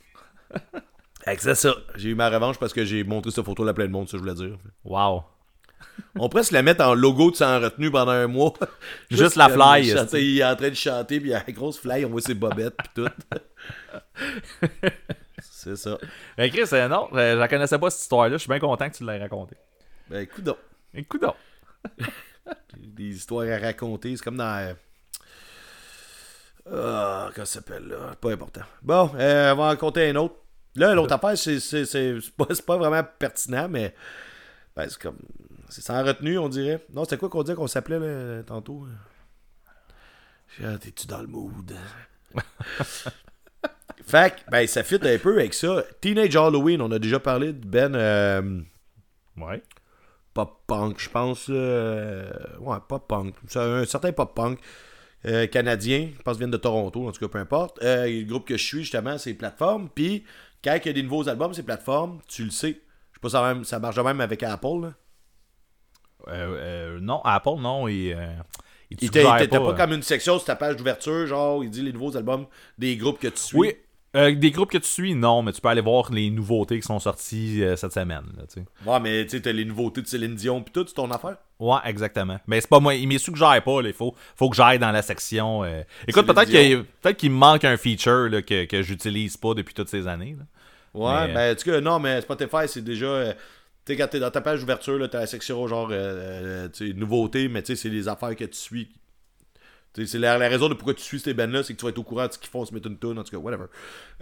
[1.27, 1.74] Fait que c'est ça.
[1.97, 4.16] J'ai eu ma revanche parce que j'ai montré cette photo à plein de monde, ça
[4.16, 4.57] je voulais dire.
[4.85, 5.24] Wow.
[6.14, 8.53] On pourrait se la mettre en logo de sans retenue pendant un mois.
[9.11, 11.81] Juste la fly, il est en train de chanter, puis il y a la grosse
[11.81, 13.09] fly, on voit ses bobettes, puis tout.
[15.41, 15.99] c'est ça.
[16.37, 18.37] Ben, Chris, euh, non, euh, je la connaissais pas cette histoire-là.
[18.37, 19.57] Je suis bien content que tu l'aies racontée.
[20.09, 20.59] Ben, écoute donc.
[20.95, 21.35] Écoute donc.
[22.77, 24.77] Des histoires à raconter, c'est comme dans.
[26.72, 28.14] Ah, comment ça s'appelle là?
[28.20, 28.62] Pas important.
[28.81, 30.37] Bon, euh, on va en raconter un autre.
[30.77, 33.95] Là, l'autre affaire, c'est c'est- c'est- c'est pas, c'est pas vraiment pertinent, mais.
[34.77, 35.18] Ben, c'est comme.
[35.68, 36.85] C'est sans retenue, on dirait.
[36.95, 38.87] Non, c'était quoi qu'on disait qu'on s'appelait là, tantôt?
[40.62, 41.72] Ah, T'es-tu dans le mood?
[44.07, 45.83] Fait que, ben, ça fit un peu avec ça.
[46.01, 47.95] Teenage Halloween, on a déjà parlé de Ben.
[47.95, 48.61] euh,
[49.37, 49.62] Ouais.
[50.33, 51.47] pop punk, je pense.
[51.51, 53.35] euh, ouais, pop punk.
[53.57, 54.61] Un certain pop punk
[55.24, 57.79] euh, canadien, je pense qu'ils viennent de Toronto, en tout cas, peu importe.
[57.83, 59.89] Le groupe que je suis, justement, c'est Plateforme.
[59.93, 60.24] Puis,
[60.66, 62.80] quand il y a des nouveaux albums, c'est Plateforme, tu le sais.
[63.12, 64.80] Je sais pas, ça, même, ça marche de même avec Apple.
[64.82, 64.92] Là.
[66.28, 67.86] Euh, euh, non, Apple, non.
[67.88, 68.26] Il, euh,
[68.90, 69.72] il, Il t'as pas, euh.
[69.74, 72.46] comme une section sur ta page d'ouverture, genre, il dit les nouveaux albums
[72.78, 73.58] des groupes que tu suis.
[73.58, 73.74] Oui.
[74.16, 76.86] euh, des groupes que tu suis, non, mais tu peux aller voir les nouveautés qui
[76.86, 78.24] sont sorties euh, cette semaine.
[78.36, 78.44] Là.
[78.92, 81.36] Ouais, mais tu sais, les nouveautés de Céline Dion, puis tout, c'est ton affaire.
[81.58, 82.38] Ouais, exactement.
[82.46, 85.02] Mais c'est pas moi, il me suggère pas, il faut, faut que j'aille dans la
[85.02, 85.64] section.
[85.64, 85.82] euh.
[86.06, 89.88] Écoute, peut-être qu'il peut me manque un feature là, que, que j'utilise pas depuis toutes
[89.88, 90.36] ces années.
[90.38, 90.44] là.
[90.97, 93.07] Ouais, Mais, ben, en tout cas, non, mais Spotify, c'est déjà.
[93.07, 93.32] euh,
[93.84, 95.94] tu sais, quand t'es dans ta page d'ouverture, là, t'as la section genre, euh,
[96.64, 98.88] euh, tu sais, nouveautés, mais tu sais, c'est les affaires que tu suis.
[100.05, 101.99] C'est la, la raison de pourquoi tu suis ces bands-là, c'est que tu vas être
[101.99, 103.64] au courant de ce qu'ils font, se mettre une tune, en tout cas, whatever.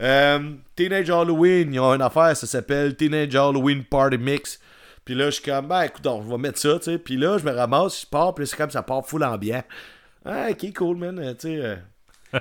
[0.00, 4.60] Euh, Teenage Halloween, ils ont une affaire, ça s'appelle Teenage Halloween Party Mix.
[5.04, 6.98] Puis là, je suis comme, ben écoute, on va mettre ça, tu sais.
[6.98, 9.64] Puis là, je me ramasse, je pars, puis là, c'est comme ça part full ambiant.
[10.24, 11.78] Ah, ok, cool, man, euh, tu sais.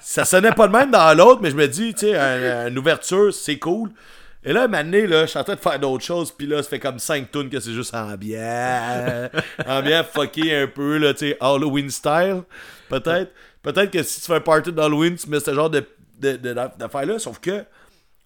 [0.00, 2.78] ça sonnait pas de même dans l'autre, mais je me dis, tu sais, un- une
[2.78, 3.90] ouverture, c'est cool.
[4.46, 6.68] Et là, maintenant, là, je suis en train de faire d'autres choses, puis là, ça
[6.68, 9.28] fait comme 5 tunes que c'est juste ambiant.
[9.66, 12.42] ambiant fucké un peu, là, tu sais, Halloween style,
[12.88, 13.32] peut-être.
[13.62, 15.86] Peut-être que si tu fais un party d'Halloween, tu mets ce genre de-
[16.20, 17.64] d'affaires-là, sauf que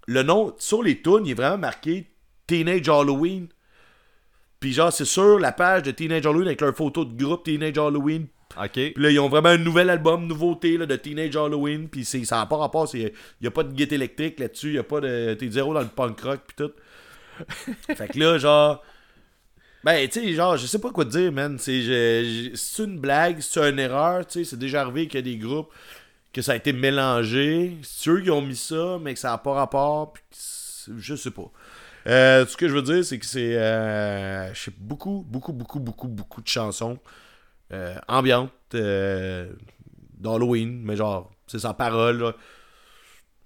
[0.08, 2.10] le nom, sur les tunes, il est vraiment marqué
[2.46, 3.46] Teenage Halloween.
[4.58, 7.78] Puis genre, c'est sur la page de Teenage Halloween avec leur photo de groupe Teenage
[7.78, 8.26] Halloween.
[8.62, 8.72] Ok.
[8.72, 11.88] Puis là, ils ont vraiment un nouvel album, nouveauté là, de Teenage Halloween.
[11.88, 12.88] Puis c'est- ça n'a pas rapport.
[12.94, 14.68] Il n'y a pas de guette électrique là-dessus.
[14.68, 15.34] Il n'y a pas de.
[15.34, 16.40] T'es zéro dans le punk rock.
[16.46, 16.72] Puis tout.
[17.96, 18.82] fait que là, genre.
[19.84, 21.56] Ben, tu sais, genre, je sais pas quoi te dire, man.
[21.59, 21.78] C'est
[22.78, 24.26] une blague, c'est une erreur.
[24.26, 25.72] Tu sais, c'est déjà arrivé qu'il y a des groupes
[26.32, 27.76] que ça a été mélangé.
[27.82, 30.12] C'est eux qui ont mis ça, mais que ça n'a pas rapport.
[30.12, 30.24] Puis
[30.98, 31.50] je sais pas.
[32.06, 33.56] Euh, ce que je veux dire, c'est que c'est.
[33.56, 36.98] Euh, je sais beaucoup, beaucoup, beaucoup, beaucoup, beaucoup de chansons
[37.72, 39.52] euh, ambiantes euh,
[40.18, 42.18] d'Halloween, mais genre, c'est sans parole.
[42.18, 42.34] là.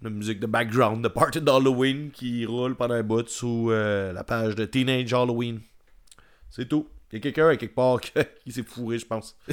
[0.03, 4.25] La musique de background de Party d'Halloween qui roule pendant un bout sous euh, la
[4.25, 5.61] page de Teenage Halloween.
[6.51, 6.89] C'est tout.
[7.13, 8.01] Il y a quelqu'un à quelque part
[8.45, 9.37] qui s'est fourré, je pense.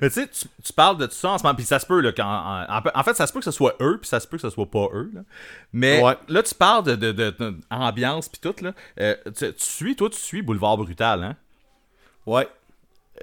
[0.00, 1.86] Mais tu sais, tu, tu parles de tout ça en ce moment, puis ça se
[1.86, 4.08] peut, là, quand, en, en- en fait, ça se peut que ce soit eux, puis
[4.08, 5.20] ça se peut que ce soit pas eux, là.
[5.72, 6.16] Mais Ouais.
[6.28, 8.72] là, tu parles de, de, de- de ambiance, puis tout, là.
[9.00, 11.36] Euh, tu, tu suis, toi, tu suis Boulevard Brutal, hein?
[12.26, 12.48] Ouais.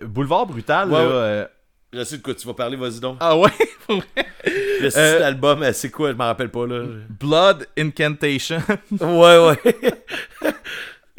[0.01, 1.05] Boulevard Brutal, Ouais, là...
[1.07, 1.13] ouais.
[1.13, 1.45] euh,
[1.93, 3.17] Je sais de quoi tu vas parler, vas-y donc.
[3.19, 3.49] Ah ouais?
[3.89, 6.11] Le Euh, d'album, euh, c'est quoi?
[6.11, 6.83] Je m'en rappelle pas, là.
[7.09, 8.59] Blood Incantation.
[8.99, 10.53] ouais, ouais.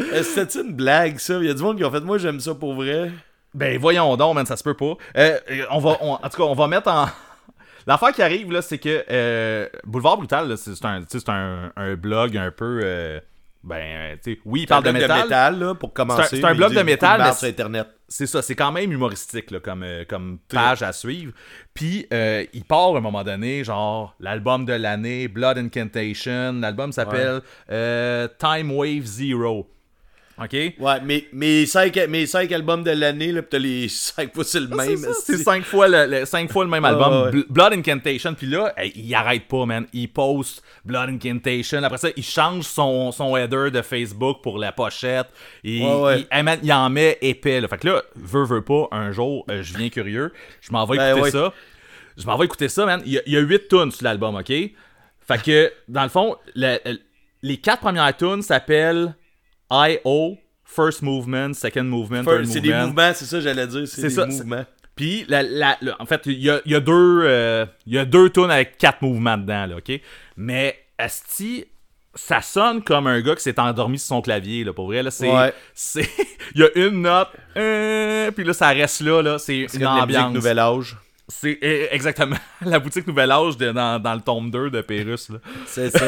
[0.23, 2.55] C'était une blague, ça Il y a du monde qui ont fait, moi, j'aime ça
[2.55, 3.11] pour vrai.
[3.55, 4.95] ben, voyons donc, man, ça se peut pas.
[5.17, 5.39] Euh,
[5.71, 7.07] on va, on- en tout cas, on va mettre en...
[7.87, 12.37] L'affaire qui arrive, là, c'est que euh, Boulevard Brutal, là, c'est un, un, un blog
[12.37, 12.81] un peu...
[12.83, 13.21] euh,
[13.63, 15.59] ben, tu sais, oui, il C'est un parle de blog métal.
[15.59, 16.37] là, pour commencer.
[16.39, 17.89] c'est un blog de métal, mais sur Internet.
[18.13, 21.33] C'est ça, c'est quand même humoristique là, comme, euh, comme page à suivre.
[21.73, 26.55] Puis euh, il part à un moment donné, genre l'album de l'année, Blood Incantation.
[26.55, 27.41] L'album s'appelle
[27.71, 29.69] euh, Time Wave Zero.
[30.43, 30.53] OK?
[30.53, 34.45] Ouais, mais mes 5 mes cinq albums de l'année, là, pis t'as les 5 fois
[34.45, 34.97] c'est le même.
[35.25, 37.31] C'est cinq fois le, le- cinq fois le même album, ouais.
[37.31, 38.33] Bl- Blood Incantation.
[38.35, 39.87] Puis là, hey, il arrête pas, man.
[39.93, 41.83] Il poste Blood Incantation.
[41.83, 45.27] Après ça, il change son, son header de Facebook pour la pochette.
[45.63, 46.21] Il, Ouais, ouais.
[46.21, 47.61] il- hey, man, il en met épais.
[47.61, 47.69] Là.
[47.69, 50.33] Fait que là, veut, veut pas, un jour, euh, je viens curieux.
[50.63, 51.31] Je m'en vais Ben écouter ouais.
[51.31, 51.53] ça.
[52.17, 53.03] Je m'en vais écouter ça, man.
[53.05, 54.47] Il y a, il y a 8 tunes sur l'album, OK?
[54.47, 56.99] Fait que, dans le fond, le- le-
[57.43, 59.15] les quatre premières tunes s'appellent
[59.71, 62.87] I.O., First Movement, Second Movement, Third C'est des Movement.
[62.87, 63.89] mouvements, c'est ça, j'allais dire.
[63.89, 64.65] C'est des ça, mouvements.
[64.95, 67.95] Puis, la, la- la- en fait, il y a, il y a deux, euh, il
[67.95, 70.01] y a deux tunes avec quatre mouvements dedans, là, OK?
[70.37, 71.65] Mais, Asti,
[72.15, 75.11] ça sonne comme un gars qui s'est endormi sur son clavier, là, pour vrai, là,
[75.11, 75.33] c'est...
[75.33, 75.53] Ouais.
[75.75, 76.09] c'est
[76.55, 80.33] Il y a une note, euh, puis là, ça reste là, là, c'est une ambiance.
[80.35, 80.97] Nouvel Âge.
[81.31, 85.31] C'est eh, exactement la boutique Nouvel Âge de- dans, dans le tome 2 de Pérus.
[85.67, 86.07] C'est ça.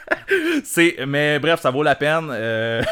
[0.64, 0.96] C'est...
[1.06, 2.28] Mais bref, ça vaut la peine.
[2.30, 2.82] euh,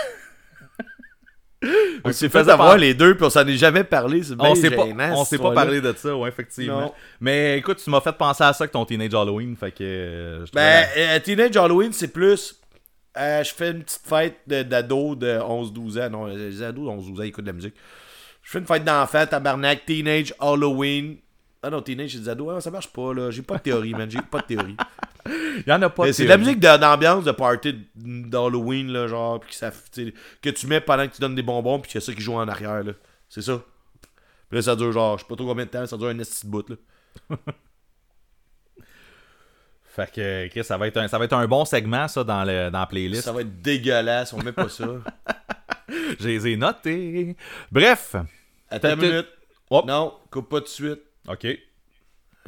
[2.04, 4.22] on s'est faisait fait avoir par- les deux, puis on s'en est jamais parlé.
[4.38, 6.80] On s'est pas, on s'est pas parlé de ça, ouais, effectivement.
[6.80, 6.92] Non.
[7.20, 9.78] Mais écoute, tu m'as fait penser à ça avec ton Teenage Halloween, fait que...
[9.82, 12.60] euh, Ben, euh, Teenage Halloween, c'est plus.
[13.16, 16.10] euh, je fais une petite fête de- d'ado de, 11-12 ans.
[16.10, 17.74] Non, les ados de 11-12 ans, ils écoutent de la musique.
[18.42, 21.16] Je fais une fête d'enfant, tabarnak, Teenage Halloween.
[21.62, 22.54] Ah non, Teenage, j'ai des ados.
[22.56, 23.30] Ah, ça marche pas, là.
[23.30, 24.08] J'ai pas de théorie, man.
[24.10, 24.76] J'ai pas de théorie.
[25.26, 29.40] Il y en a pas c'est de la musique d'ambiance de party d'Halloween, là, genre,
[29.40, 31.90] puis que, ça, tu sais, que tu mets pendant que tu donnes des bonbons, puis
[31.90, 32.92] qu'il y a ça qui joue en arrière, là.
[33.28, 33.60] C'est ça.
[34.48, 36.18] Puis là, ça dure genre, je sais pas trop combien de temps, ça dure un
[36.18, 36.76] esti de bout, là.
[39.82, 42.44] Fait que, Chris, ça va être un, ça va être un bon segment, ça, dans,
[42.44, 43.24] le, dans la playlist.
[43.24, 44.86] Ça va être dégueulasse, on met pas ça.
[46.20, 47.36] Je les ai notés.
[47.72, 48.14] Bref.
[48.70, 49.26] Attends une minute.
[49.70, 49.86] Hop.
[49.86, 51.02] Non, coupe pas de suite.
[51.30, 51.46] OK.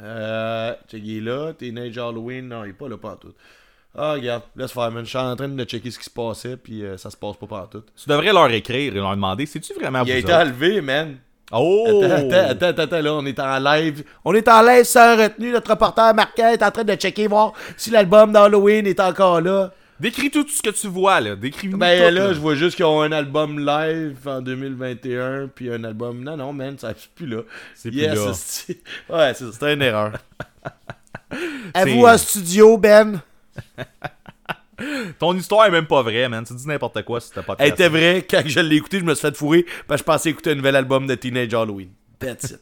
[0.01, 1.53] Euh, il est là.
[1.53, 2.47] Teenage Halloween.
[2.47, 3.33] Non, il est pas là partout.
[3.95, 5.03] Ah, regarde, laisse faire, man.
[5.03, 7.35] Je suis en train de checker ce qui se passait, puis euh, ça se passe
[7.35, 7.83] pas partout.
[8.01, 11.17] Tu devrais leur écrire et leur demander, c'est-tu vraiment Il a été enlevé, man.
[11.51, 12.01] Oh!
[12.05, 14.05] Attends, attends, attends, attends, là, on est en live.
[14.23, 15.51] On est en live sans retenue.
[15.51, 19.73] Notre reporter Marquet est en train de checker, voir si l'album d'Halloween est encore là.
[20.01, 21.35] Décris tout ce que tu vois, là.
[21.35, 25.71] Décris-nous Ben tout, là, je vois juste qu'ils ont un album live en 2021, puis
[25.71, 26.23] un album.
[26.23, 27.41] Non, non, man, ça c'est plus là.
[27.75, 28.15] C'est plus là.
[28.33, 30.13] c'est- Ouais, c'est c'était une erreur.
[31.73, 33.21] À vous C'est- en studio, Ben.
[35.19, 36.43] Ton histoire est même pas vraie, man.
[36.43, 39.03] Tu dis n'importe quoi si t'as pas Elle était vraie, quand je l'ai écouté, je
[39.05, 41.89] me suis fait fourrer, parce que je pensais écouter un nouvel album de Teenage Halloween.
[42.19, 42.61] That's it.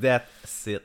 [0.00, 0.82] That's it.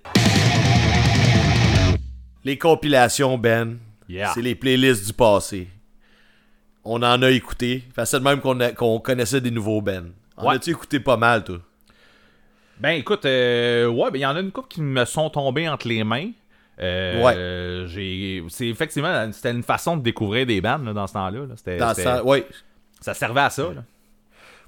[2.44, 3.78] Les compilations, Ben,
[4.10, 4.32] Yeah.
[4.34, 5.70] c'est les playlists du passé.
[6.86, 7.84] On en a écouté.
[8.06, 8.42] C'est de même
[8.76, 10.12] qu'on connaissait des nouveaux Ben.
[10.36, 10.56] En Ouais.
[10.56, 11.60] as-tu écouté pas mal, toi?
[12.80, 15.70] Ben écoute, euh, ouais, ben il y en a une couple qui me sont tombées
[15.70, 16.32] entre les mains.
[16.82, 17.88] Euh, Ouais.
[17.88, 21.46] j'ai, c'est effectivement, c'était une façon de découvrir des bandes là, dans ce temps-là.
[21.46, 21.94] là.
[21.94, 22.46] Ça, ouais.
[23.00, 23.64] Ça servait à ça.
[23.64, 23.84] Là.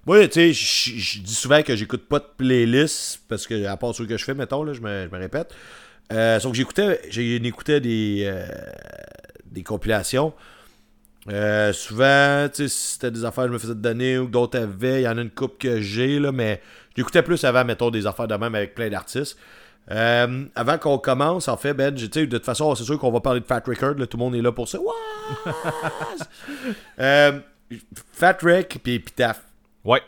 [0.05, 3.95] Moi, tu sais, je- dis souvent que j'écoute pas de playlist parce que, à part
[3.95, 5.53] ceux que je fais, mettons, là, je, me, répète.
[6.13, 8.45] Euh, sauf que j'écoutais, j'écoutais des, euh,
[9.45, 10.31] des compilations.
[11.29, 14.31] Euh, souvent, tu sais, si c'était des affaires que je me faisais donner ou que
[14.31, 16.61] d'autres avaient, il y en a une coupe que j'ai, là, mais
[16.95, 19.37] j'écoutais plus avant, mettons, des affaires de même avec plein d'artistes.
[19.91, 23.11] Euh, avant qu'on commence, en fait, Ben, tu sais, de toute façon, c'est sûr qu'on
[23.11, 24.77] va parler de Fat Record, là, tout le monde est là pour ça.
[26.99, 27.39] Euh,
[28.13, 29.41] Fat Rec puis Epitaph.
[29.83, 30.01] Ouais.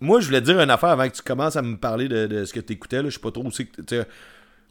[0.00, 2.26] Moi, je voulais te dire une affaire avant que tu commences à me parler de,
[2.26, 3.02] de ce que tu écoutais.
[3.04, 3.50] Je sais pas trop où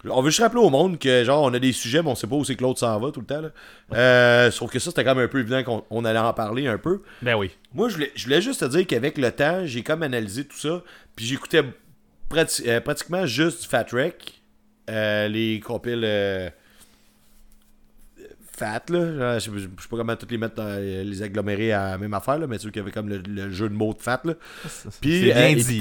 [0.07, 2.09] tu sais, On veut juste rappeler au monde que, genre, on a des sujets, mais
[2.09, 3.41] on sait pas où c'est que l'autre s'en va tout le temps.
[3.41, 3.49] Là.
[3.93, 6.67] Euh, sauf que ça, c'était quand même un peu évident qu'on on allait en parler
[6.67, 7.01] un peu.
[7.21, 7.51] Ben oui.
[7.73, 10.57] Moi, je voulais, je voulais juste te dire qu'avec le temps, j'ai comme analysé tout
[10.57, 10.81] ça.
[11.15, 11.63] Puis j'écoutais
[12.29, 14.41] prati- euh, pratiquement juste du Fat Wreck.
[14.89, 16.01] euh, les compiles.
[16.03, 16.49] euh,
[18.57, 19.37] Fat, là.
[19.37, 22.39] Je sais sais pas comment toutes les mettre dans les agglomérés à la même affaire,
[22.39, 24.33] là, mais ceux qui avaient comme le, le jeu de mots de Fat, là.
[24.99, 25.77] Puis, bien dit.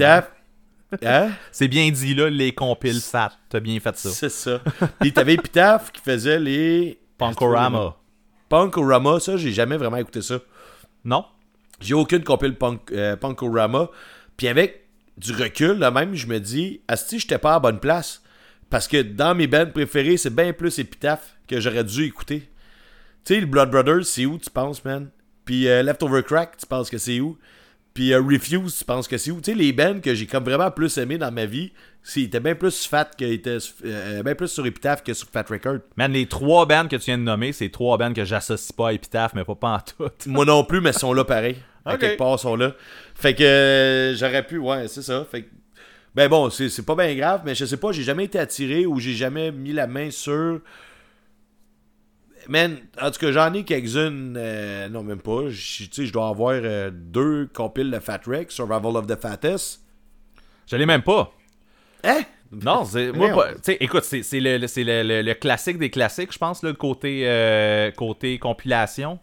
[1.02, 1.30] Hein?
[1.52, 3.32] C'est bien dit, là, les compiles fat.
[3.48, 4.10] T'as bien fait ça.
[4.10, 4.60] C'est ça.
[5.00, 6.98] Puis t'avais Epitaph qui faisait les.
[7.18, 7.96] Punkorama.
[8.48, 10.38] Punkorama, ça, j'ai jamais vraiment écouté ça.
[11.04, 11.24] Non?
[11.80, 13.88] J'ai aucune compile punk, euh, Punkorama.
[14.36, 17.80] Puis avec du recul, là même, je me dis, Asti, j'étais pas à la bonne
[17.80, 18.22] place.
[18.70, 22.48] Parce que dans mes bands préférées, c'est bien plus Epitaph que j'aurais dû écouter.
[23.24, 25.10] Tu sais, le Blood Brothers, c'est où, tu penses, man?
[25.44, 27.38] Puis euh, Leftover Crack, tu penses que c'est où?
[27.96, 29.40] Puis euh, Refuse, tu penses que c'est où?
[29.40, 31.72] Tu sais, les bands que j'ai comme vraiment plus aimé dans ma vie,
[32.02, 35.78] c'était bien plus fat que était euh, bien plus sur Epitaph que sur Fat Record.
[35.96, 38.88] Man, les trois bands que tu viens de nommer, c'est trois bands que j'associe pas
[38.88, 40.10] à Epitaph, mais pas, pas en tout.
[40.30, 41.56] Moi non plus, mais ils sont là pareil.
[41.86, 42.00] À Ok.
[42.00, 42.74] quelque part, ils sont là.
[43.14, 45.24] Fait que euh, j'aurais pu, ouais, c'est ça.
[45.30, 45.48] Fait que,
[46.16, 48.84] ben bon, c'est c'est pas bien grave, mais je sais pas, j'ai jamais été attiré
[48.86, 50.60] ou j'ai jamais mis la main sur.
[52.48, 54.34] Man, en tout cas, j'en ai quelques-unes.
[54.36, 55.48] euh, non, même pas.
[55.48, 59.16] Je- Tu sais, je dois avoir euh, deux compiles de Fat Wreck, Survival of the
[59.20, 59.80] Fattest.
[60.70, 61.32] Je l'ai même pas.
[62.04, 62.20] Hein?
[62.52, 63.10] Non, c'est.
[63.12, 67.22] Moi, pas- écoute, c'est le, le- le, classique des classiques, je pense, là, le côté,
[67.24, 69.18] euh, côté compilation.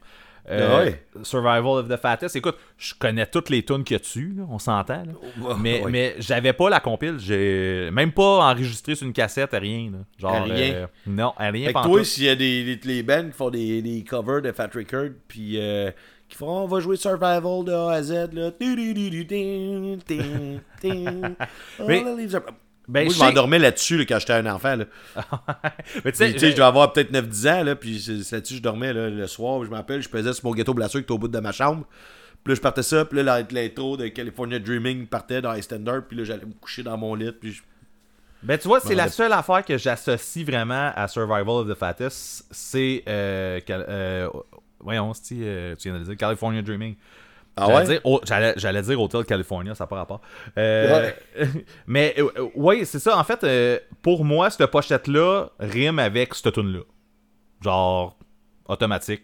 [0.49, 1.03] Euh, Ah ouais.
[1.23, 2.35] Survival of the Fattest.
[2.35, 5.03] Écoute, je connais toutes les tunes qu'il y a dessus, là, on s'entend.
[5.05, 5.55] là.
[5.57, 5.89] Mais, Ouais.
[5.91, 7.15] mais j'avais pas la compile.
[7.17, 9.91] J'ai même pas enregistré sur une cassette, rien.
[9.91, 9.99] là.
[10.19, 10.73] Genre, Rien.
[10.73, 11.67] euh, non, rien.
[11.67, 14.41] Fait que toi, s'il y a des, des- les bands qui font des, des covers
[14.41, 15.91] de Fat Record, puis euh,
[16.27, 18.51] qui font on va jouer Survival de A à Z, là.
[21.87, 22.03] Mais-
[22.87, 24.75] Ben, Moi, je m'endormais là-dessus là, quand j'étais un enfant.
[24.75, 24.85] Là.
[26.03, 27.97] mais tu sais, sais, je devais avoir peut-être 9-10 ans, là, puis
[28.31, 29.63] là-dessus je dormais là, le soir.
[29.63, 31.51] Je me rappelle, je pesais sur mon ghetto blasseur qui était au bout de ma
[31.53, 31.85] chambre.
[32.43, 36.17] Puis là, je partais ça, puis là, l'intro de California Dreaming partait dans iStandard, puis
[36.17, 37.61] là, j'allais me coucher dans mon lit, puis je-
[38.41, 41.75] Ben, tu vois, c'est la le- seule affaire que j'associe vraiment à Survival of the
[41.75, 42.45] Fattest.
[42.51, 43.01] C'est.
[43.07, 44.27] Euh, euh,
[44.81, 46.95] voyons, euh, tu viens de le dire, California Dreaming.
[47.55, 47.85] Ah J'allais ouais?
[47.93, 50.21] dire, oh, j'allais, j'allais dire Hotel California, ça n'a pas rapport.
[50.57, 51.11] Euh,
[51.87, 53.17] mais, euh, euh, ouais, c'est ça.
[53.17, 56.79] En fait, euh, pour moi, cette pochette-là rime avec cette tune-là.
[57.61, 58.17] Genre,
[58.67, 59.23] automatique.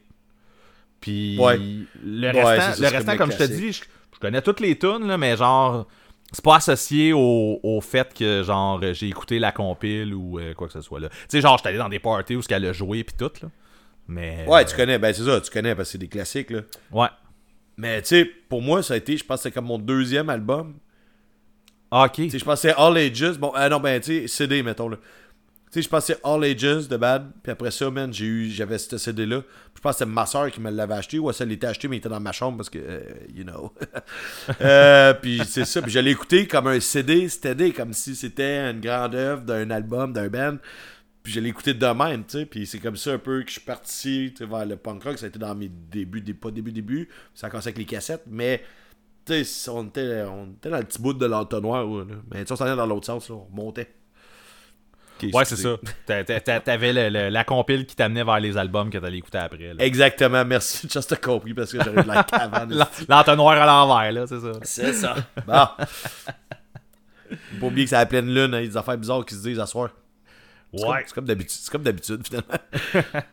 [1.01, 1.57] Puis, Ouais.
[1.57, 4.59] Ouais, le ça, restant, le comme restant comme je te dis, je, je connais toutes
[4.59, 5.87] les tunes, là, mais genre,
[6.31, 10.73] c'est pas associé au, au fait que, genre, j'ai écouté la compile ou quoi que
[10.73, 11.09] ce soit, là.
[11.09, 13.31] Tu sais, genre, j'étais allé dans des parties où ce qu'elle a joué, puis tout,
[13.41, 13.49] là.
[14.07, 14.45] Mais.
[14.47, 16.61] Ouais, tu connais, ben c'est ça, tu connais, parce que c'est des classiques, là.
[16.91, 17.07] Ouais.
[17.79, 20.29] Mais tu sais, pour moi, ça a été, je pense que c'est comme mon deuxième
[20.29, 20.73] album.
[21.89, 22.11] Ah, ok.
[22.11, 23.37] Tu sais, je pense que c'est All Ages.
[23.37, 24.97] Bon, ah non, ben, tu sais, CD, mettons, là.
[24.97, 27.31] Tu sais, je pense que c'est All Ages de Bad.
[27.41, 29.43] Puis après ça, man, j'ai eu, j'avais ce CD-là.
[29.75, 31.19] Je pense que c'est ma soeur qui me l'avait acheté.
[31.19, 32.99] Ou elle l'était acheté, mais il était dans ma chambre parce que, euh,
[33.33, 33.71] you know.
[34.61, 35.81] Euh, puis c'est ça.
[35.81, 39.69] Puis je l'ai écouté comme un CD, CD, comme si c'était une grande œuvre d'un
[39.71, 40.57] album, d'un band.
[41.21, 42.45] Puis je l'ai écouté de même, tu sais.
[42.45, 45.03] Puis c'est comme ça un peu que je suis parti tu sais, vers le punk
[45.03, 45.17] rock.
[45.19, 47.09] Ça a été dans mes débuts, des, pas début, début.
[47.35, 48.23] Ça a commencé avec les cassettes.
[48.27, 48.63] Mais,
[49.25, 51.83] tu sais, on était, on était dans le petit bout de l'entonnoir.
[51.85, 52.05] là.
[52.31, 53.35] Mais tu sais, on s'en allait dans l'autre sens, là.
[53.35, 53.93] On remontait.
[55.21, 55.75] Ok, Ouais, c'est ça.
[56.05, 59.17] T'a- t'a- t'a- T'avais le- le- la compile qui t'amenait vers les albums que t'allais
[59.17, 59.73] écouter après.
[59.73, 59.83] là.
[59.83, 60.87] Exactement, merci.
[60.91, 62.73] Just t'as compris parce que j'aurais de la cavane.
[62.73, 64.51] L'en- L'entonnoir à l'envers, là, c'est ça.
[64.63, 65.15] c'est ça.
[65.45, 65.65] Bon.
[67.29, 69.25] Faut pas oublier que c'est la pleine lune, hein, il y a des affaires bizarres
[69.25, 69.89] qui se disent à soir.
[70.73, 71.03] C'est comme- Ouais.
[71.05, 71.25] C'est comme
[71.71, 72.55] comme d'habitude finalement.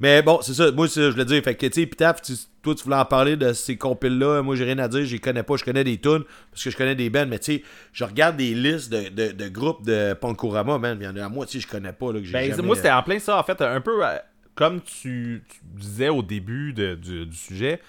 [0.00, 0.72] Mais bon, c'est ça.
[0.72, 1.42] Moi, je voulais dire.
[1.42, 1.86] Fait que, tu sais,
[2.20, 4.42] tu- toi, tu voulais en parler de ces compiles-là.
[4.42, 5.04] Moi, j'ai rien à dire.
[5.06, 5.56] Je les connais pas.
[5.56, 7.26] Je connais des tunes parce que je connais des bands.
[7.28, 7.62] Mais, tu sais,
[7.92, 10.98] je regarde des listes de, de, de groupes de Punkorama, man.
[11.00, 12.12] Il y en a à moi, tu sais, je connais pas.
[12.12, 14.16] Là, que Ben, jamais- moi, c'était en plein ça, en fait, un peu euh,
[14.56, 17.80] comme tu, tu disais au début de- du, du sujet.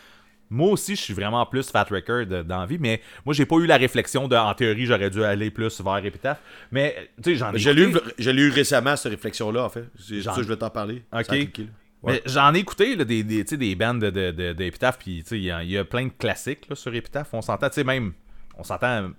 [0.49, 3.55] Moi aussi, je suis vraiment plus Fat Record dans la vie, mais moi, j'ai pas
[3.57, 6.39] eu la réflexion de, en théorie, j'aurais dû aller plus vers Epitaph.
[6.71, 9.85] Mais, tu sais, j'en ai Je l'ai eu, eu récemment, cette réflexion-là, en fait.
[9.99, 11.03] C'est J'en- ça que je voulais t'en parler.
[11.11, 11.61] Ok.
[12.03, 12.21] Ouais.
[12.27, 15.37] J'en ai écouté là, des, des, des bands de, de, de, d'Epitaph, puis tu sais,
[15.37, 17.29] il y, a- il y a plein de classiques là, sur Epitaph.
[17.33, 18.13] On s'entend, tu sais, même.
[18.57, 19.07] On s'entend.
[19.09, 19.13] Tu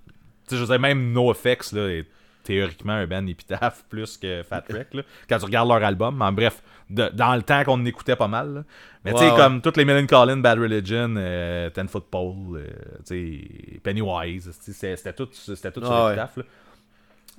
[0.51, 2.07] sais, je veux dire, même NoFX, là, est
[2.47, 6.17] théoriquement un band Epitaph plus que Fat Wreck, là, quand tu regardes leur album.
[6.19, 8.55] Mais bref, de- dans le temps qu'on écoutait pas mal.
[8.55, 8.65] là.
[9.05, 12.35] Mais tu sais, comme toutes les Millen Collin, Bad Religion, euh, Ten Foot Pole,
[13.11, 16.13] euh, Pennywise, c'était tout, c'était tout sur Ah ouais.
[16.13, 16.37] Epitaph.
[16.39, 16.43] là.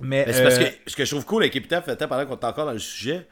[0.00, 2.36] Mais, Mais c'est parce euh, que ce que je trouve cool avec Epitaph, pendant qu'on
[2.36, 3.26] est encore dans le sujet,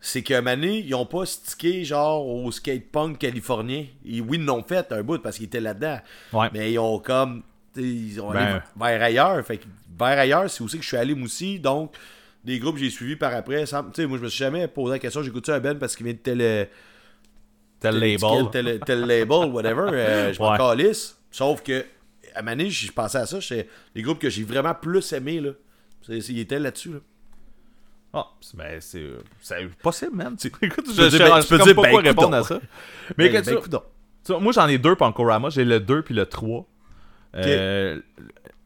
[0.00, 3.86] c'est qu'à donné, ils ont pas stické genre au skate punk californien.
[4.04, 5.98] Et oui, ils l'ont fait un bout parce qu'ils étaient là-dedans.
[6.34, 6.48] Ouais.
[6.52, 7.42] Mais ils ont comme.
[7.76, 8.38] Ils ont Ben.
[8.38, 9.44] allé vers ailleurs.
[9.46, 9.64] Fait que
[9.98, 11.58] vers ailleurs, c'est aussi que je suis allé aussi.
[11.58, 11.94] Donc,
[12.44, 13.66] des groupes que j'ai suivis par après.
[13.66, 15.96] sans- t'sais, moi, je me suis jamais posé la question j'écoute ça un Ben parce
[15.96, 16.40] qu'il vient de tel.
[16.40, 16.64] euh,
[17.80, 18.50] tel label.
[18.52, 19.88] Tel, tel label, whatever.
[19.92, 20.58] euh, je m'en Ouais.
[20.58, 21.16] calisse.
[21.30, 21.84] Sauf que,
[22.34, 23.40] à donné, je pensais à ça.
[23.40, 25.40] C'est les groupes que j'ai vraiment plus aimés.
[25.40, 25.50] Là.
[26.08, 26.92] Ils étaient là-dessus.
[26.92, 26.98] Là.
[28.16, 29.04] Ah, c'est- ben, c'est
[29.40, 30.36] c'est possible, man.
[30.36, 32.42] Tu- Écoute, je, peux je, dire, ben, je peux dire, pas ben, quoi répondre à
[32.44, 32.60] ça.
[33.18, 33.60] Mais Ben, que ben,
[34.26, 35.50] tu- moi, j'en ai deux Pankorama.
[35.50, 36.66] J'ai le 2 puis le 3.
[37.36, 38.00] Euh,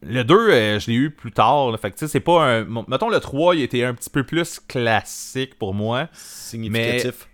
[0.03, 1.71] le 2, euh, je l'ai eu plus tard.
[1.71, 1.79] là.
[1.79, 2.65] Fait que, c'est pas un...
[2.89, 6.09] Mettons, le 3, il était un petit peu plus classique pour moi.
[6.13, 7.29] Significatif.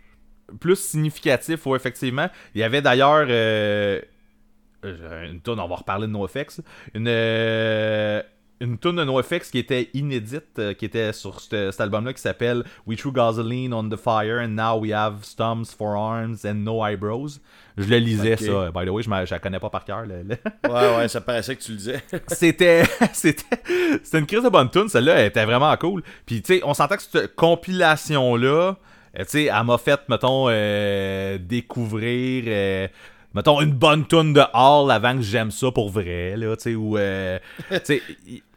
[0.61, 2.29] Plus significatif, ouais, effectivement.
[2.55, 3.27] Il y avait d'ailleurs...
[3.29, 4.01] euh,
[4.85, 6.61] une tonne, on va reparler de NoFX.
[6.95, 7.07] Une...
[7.09, 8.23] euh,
[8.65, 12.21] une tune de NoFX qui était inédite, euh, qui était sur ce- cet album-là, qui
[12.23, 16.85] s'appelle We Threw Gasoline on the Fire and Now We Have Stumps, Forearms and No
[16.85, 17.39] Eyebrows.
[17.77, 18.71] Je le lisais, ça.
[18.71, 20.07] By the way, je, je la connais pas par cœur.
[20.07, 22.03] le- le- Ouais, ouais, ça paraissait que tu le disais.
[22.29, 23.43] c'était c'était
[24.03, 26.73] c'était une crise de bonne tune celle-là elle était vraiment cool puis tu sais on
[26.75, 28.77] s'entend que cette compilation là
[29.17, 32.89] tu sais elle m'a fait mettons euh, découvrir euh,
[33.35, 36.75] mettons une bonne tune de Hall avant que j'aime ça pour vrai là tu sais
[36.75, 37.39] ou euh,
[37.71, 38.03] tu sais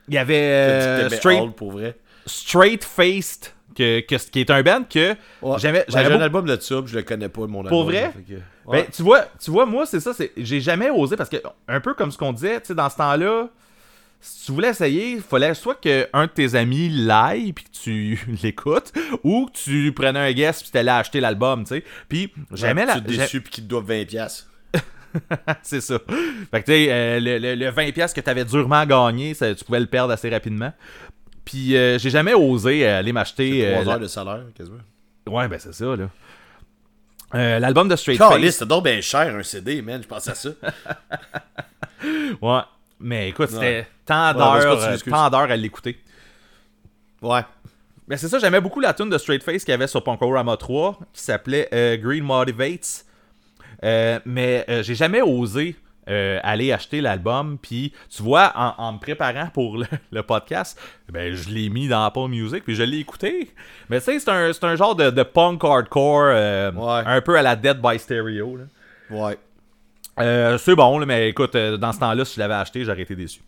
[0.08, 1.96] il y avait euh, Tu t'aimais straight Hall, pour vrai.
[2.26, 5.58] straight faced que, que qui est un band que Ouais.
[5.60, 7.70] j'avais Ben, j'avais un album de ça, je le connais pas, mon album.
[7.70, 8.12] Pour vrai?
[8.30, 8.38] là,
[8.72, 10.12] Ben, tu vois, tu vois, moi, c'est ça.
[10.36, 11.38] J'ai jamais osé parce que,
[11.68, 13.50] un peu comme ce qu'on disait, tu sais, dans ce temps-là,
[14.20, 17.70] si tu voulais essayer, il fallait soit que un de tes amis l'aille puis que
[17.72, 18.92] tu l'écoutes,
[19.24, 21.84] ou que tu prenais un guest puis t'allais acheter l'album, tu sais.
[22.10, 22.94] Puis j'aimais Ouais, la.
[22.96, 24.46] Tu te déçu, puis qu'ils te doivent 20$.
[25.64, 26.00] c'est ça.
[26.52, 29.64] Fait que tu sais, euh, le, le- le 20$ que t'avais durement gagné, ça- tu
[29.64, 30.72] pouvais le perdre assez rapidement.
[31.46, 33.66] Puis euh, j'ai jamais osé euh, aller m'acheter.
[33.68, 34.78] euh, 3 la- heures de salaire, quasiment.
[35.28, 36.10] Ouais, ben c'est ça, là.
[37.36, 38.56] Euh, L'album de Straight Face.
[38.56, 40.02] c'est donc bien cher un CD, man.
[40.02, 40.50] Je pense à ça.
[42.42, 42.60] Ouais.
[43.00, 43.88] Mais écoute, c'était Ouais.
[44.06, 44.34] tant
[45.30, 45.98] d'heures à l'écouter.
[47.22, 47.42] Ouais.
[48.08, 50.56] Mais c'est ça, j'aimais beaucoup la tune de Straight Face qu'il y avait sur Punkorama
[50.58, 53.04] 3 qui s'appelait euh, Green Motivates.
[53.84, 55.76] Euh, mais euh, j'ai jamais osé
[56.10, 57.58] euh, aller acheter l'album.
[57.62, 60.80] Puis tu vois, en, en me préparant pour le, le podcast,
[61.12, 63.52] ben, je l'ai mis dans Apple Music puis je l'ai écouté.
[63.90, 67.04] Mais tu sais, c'est un, c'est un genre de, de punk hardcore, euh, Ouais.
[67.06, 68.58] un peu à la Dead by Stereo.
[68.58, 68.64] là.
[69.10, 69.38] Ouais.
[70.20, 73.16] Euh, c'est bon, là, mais écoute, dans ce temps-là, si je l'avais acheté, j'aurais été
[73.16, 73.42] déçu.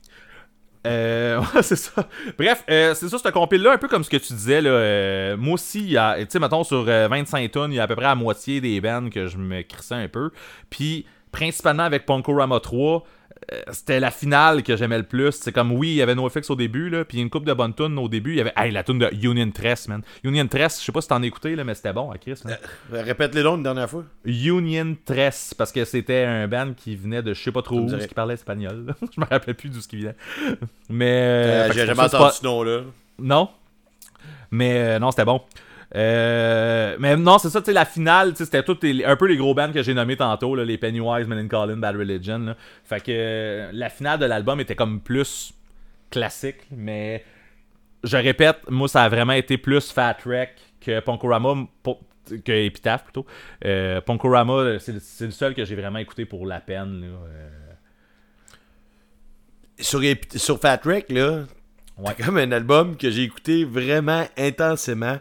[0.87, 2.07] Euh, ouais, c'est ça.
[2.37, 4.69] Bref, euh, c'est ça, ce compile-là, un peu comme ce que tu disais, là.
[4.69, 7.95] euh, moi aussi, tu sais, mettons, sur euh, 25 tonnes, il y a à peu
[7.95, 10.31] près la moitié des bands que je me crissais un peu.
[10.69, 12.99] Puis, principalement avec Punkorama 3, euh,
[13.71, 15.31] c'était la finale que j'aimais le plus.
[15.31, 17.73] C'est comme, oui, il y avait NoFX au début, là, puis une coupe de bonnes
[17.73, 18.31] tunes au début.
[18.31, 20.01] Il y avait, hey, la tune de Union Tress, man.
[20.23, 22.57] Union Tress, je sais pas si t'en écouté, là, mais c'était bon, à Chris, man.
[22.93, 24.03] Euh, Répète-les donc une dernière fois.
[24.25, 27.97] Union Tress, parce que c'était un band qui venait de je sais pas trop où,
[27.97, 28.85] qui parlait espagnol.
[28.87, 28.93] là.
[29.15, 30.15] je me rappelais plus d'où ce qui venait.
[30.89, 31.05] Mais.
[31.07, 32.81] Euh, J'ai jamais entendu ce nom-là.
[33.17, 33.49] Non.
[34.51, 35.41] Mais euh, non, c'était bon.
[35.95, 39.53] Euh, mais non, c'est ça, tu sais, la finale, c'était les- un peu les gros
[39.55, 42.39] bands que j'ai nommés tantôt, là, les Pennywise, Collin, Bad Religion.
[42.39, 42.55] là.
[42.83, 45.53] Fait que euh, la finale de l'album était comme plus
[46.11, 47.23] classique, mais
[48.03, 51.99] je répète, moi, ça a vraiment été plus Fat Wreck que Punkorama, po-
[52.45, 53.25] que Epitaph plutôt.
[53.65, 57.01] Euh, Punkorama, c'est le, seul que j'ai vraiment écouté pour la peine.
[57.01, 57.07] Là.
[57.07, 57.49] euh.
[59.79, 60.01] Sur,
[60.35, 61.43] sur Fat Wreck, là,
[61.97, 62.13] Ouais.
[62.17, 65.17] c'est comme un album que j'ai écouté vraiment intensément.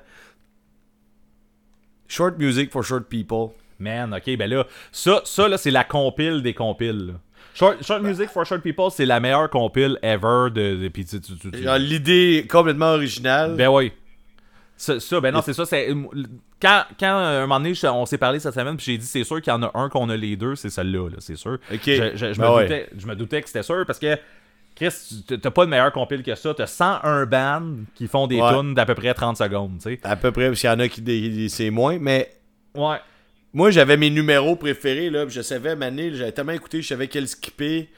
[2.08, 3.50] Short music for short people.
[3.78, 7.06] Man, ok, ben là, ça, ça là, c'est la compile des compiles.
[7.08, 7.12] là.
[7.54, 10.76] Short, Short Music for Short People, c'est la meilleure compile ever de.
[10.76, 13.54] de, Genre, l'idée complètement originale.
[13.56, 13.92] Ben oui.
[14.76, 15.64] Ça, ça, ben non, c'est ça.
[15.66, 15.88] c'est
[16.62, 19.24] Quand, quand euh, un moment donné, on s'est parlé cette semaine, puis j'ai dit c'est
[19.24, 21.58] sûr qu'il y en a un qu'on a les deux, c'est celle-là, là, c'est sûr.
[21.72, 21.80] Ok.
[21.84, 22.62] Je, je- je Ben me ouais.
[22.64, 24.16] doutais, je me doutais que c'était sûr parce que
[24.78, 26.54] Chris, t'as pas de meilleur compile que ça.
[26.54, 27.62] T'as 101 bands
[27.96, 28.52] qui font des Ouais.
[28.54, 30.00] tunes d'à peu près 30 secondes, tu sais.
[30.04, 32.30] À peu près, parce qu'il y en a qui c'est moins, mais
[32.76, 32.98] Ouais.
[33.52, 37.26] moi j'avais mes numéros préférés, là, je savais, Mané, j'avais tellement écouté, je savais quel
[37.26, 37.88] skipper,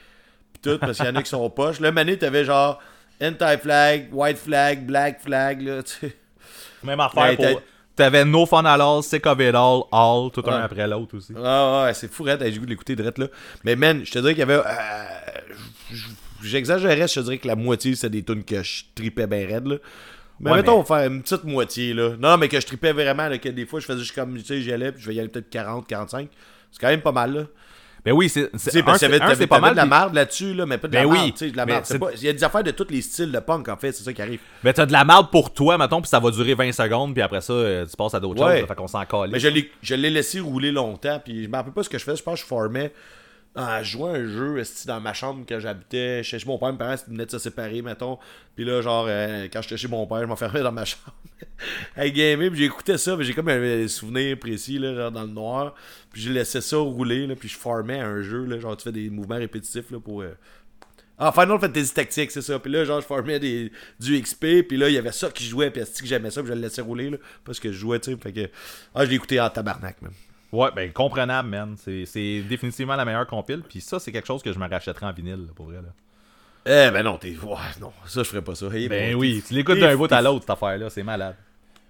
[0.53, 1.79] puis tout, parce qu'il y en a qui sont poches.
[1.79, 2.79] Là, Mané, t'avais genre
[3.21, 6.17] anti-flag, white flag, black flag, là, tu sais.
[6.83, 7.61] Même affaire Ouais, pour.
[7.95, 11.33] T'avais No Fun at All, Sick of It All, All, tout un après l'autre aussi.
[11.37, 12.41] Ah ouais, c'est fou, Red.
[12.41, 13.27] J'ai goût de l'écouter direct là.
[13.65, 14.55] Mais man, je te dirais qu'il y avait.
[14.55, 14.63] euh,
[16.43, 19.67] J'exagérais, je te dirais que la moitié, c'était des tunes que je tripais bien raide
[19.67, 19.75] là.
[20.39, 22.11] Mais Ouais, mettons, mais- on va faire une petite moitié là.
[22.19, 24.43] Non, mais que je tripais vraiment, là, que des fois, je faisais juste comme, tu
[24.43, 26.29] sais, j'y allais, puis je vais y aller peut-être 40, 45.
[26.71, 27.43] C'est quand même pas mal là.
[28.03, 28.49] Ben oui, c'est.
[28.53, 28.81] C'est- c'est c'est
[29.45, 29.73] pas mal.
[29.73, 31.57] de la merde là-dessus, là, mais pas de la Ben merde, oui, tu sais, de
[31.57, 31.85] la mais merde.
[31.85, 33.91] c'est c'est- Il y a des affaires de tous les styles de punk, en fait,
[33.91, 34.39] c'est ça qui arrive.
[34.63, 37.21] Ben t'as de la merde pour toi, mettons, puis ça va durer 20 secondes, puis
[37.21, 38.53] après ça, euh, tu passes à d'autres Ouais.
[38.53, 38.61] choses.
[38.61, 39.31] là, Fait qu'on s'en calisse.
[39.33, 41.99] Mais je l'ai, je l'ai laissé rouler longtemps, puis je me rappelle pas ce que
[41.99, 42.17] je faisais.
[42.17, 42.91] Je pense que je formais.
[43.55, 46.71] Je jouais à un jeu dans ma chambre quand j'habitais chez mon père.
[46.71, 48.17] Mes parents venaient de se séparer, mettons.
[48.55, 51.13] Puis là, genre, euh, quand j'étais chez mon père, je m'enfermais dans ma chambre.
[51.97, 55.75] avec gamer, puis j'écoutais ça, puis j'ai comme un souvenir précis, là, dans le noir.
[56.11, 58.83] Puis je laissais ça rouler, là, puis je formais à un jeu, là, genre tu
[58.83, 60.21] fais des mouvements répétitifs là, pour.
[60.21, 60.33] euh,
[61.17, 62.57] ah, Final Fantasy Tactics, c'est ça.
[62.57, 65.43] Puis là, genre, je formais des, du XP, puis là, il y avait ça qui
[65.45, 67.99] jouait, puis que j'aimais ça, puis je le laissais rouler, là, parce que je jouais,
[67.99, 68.17] tu sais.
[68.17, 68.49] Fait que.
[68.95, 70.13] Ah, je écouté en tabarnak, même.
[70.51, 71.75] Ouais, ben comprenable, man.
[71.77, 75.13] C'est, définitivement la meilleure compile, puis ça, c'est quelque chose que je me rachèterais en
[75.13, 75.77] vinyle, là, pour vrai.
[75.77, 75.89] Là.
[76.65, 77.29] Eh ben non, t'es.
[77.43, 78.67] Ouais, non, ça je ferais pas ça.
[78.67, 81.35] Hey, Ben bon, oui, tu l'écoutes t'es- d'un bout à l'autre, cette affaire-là, c'est malade.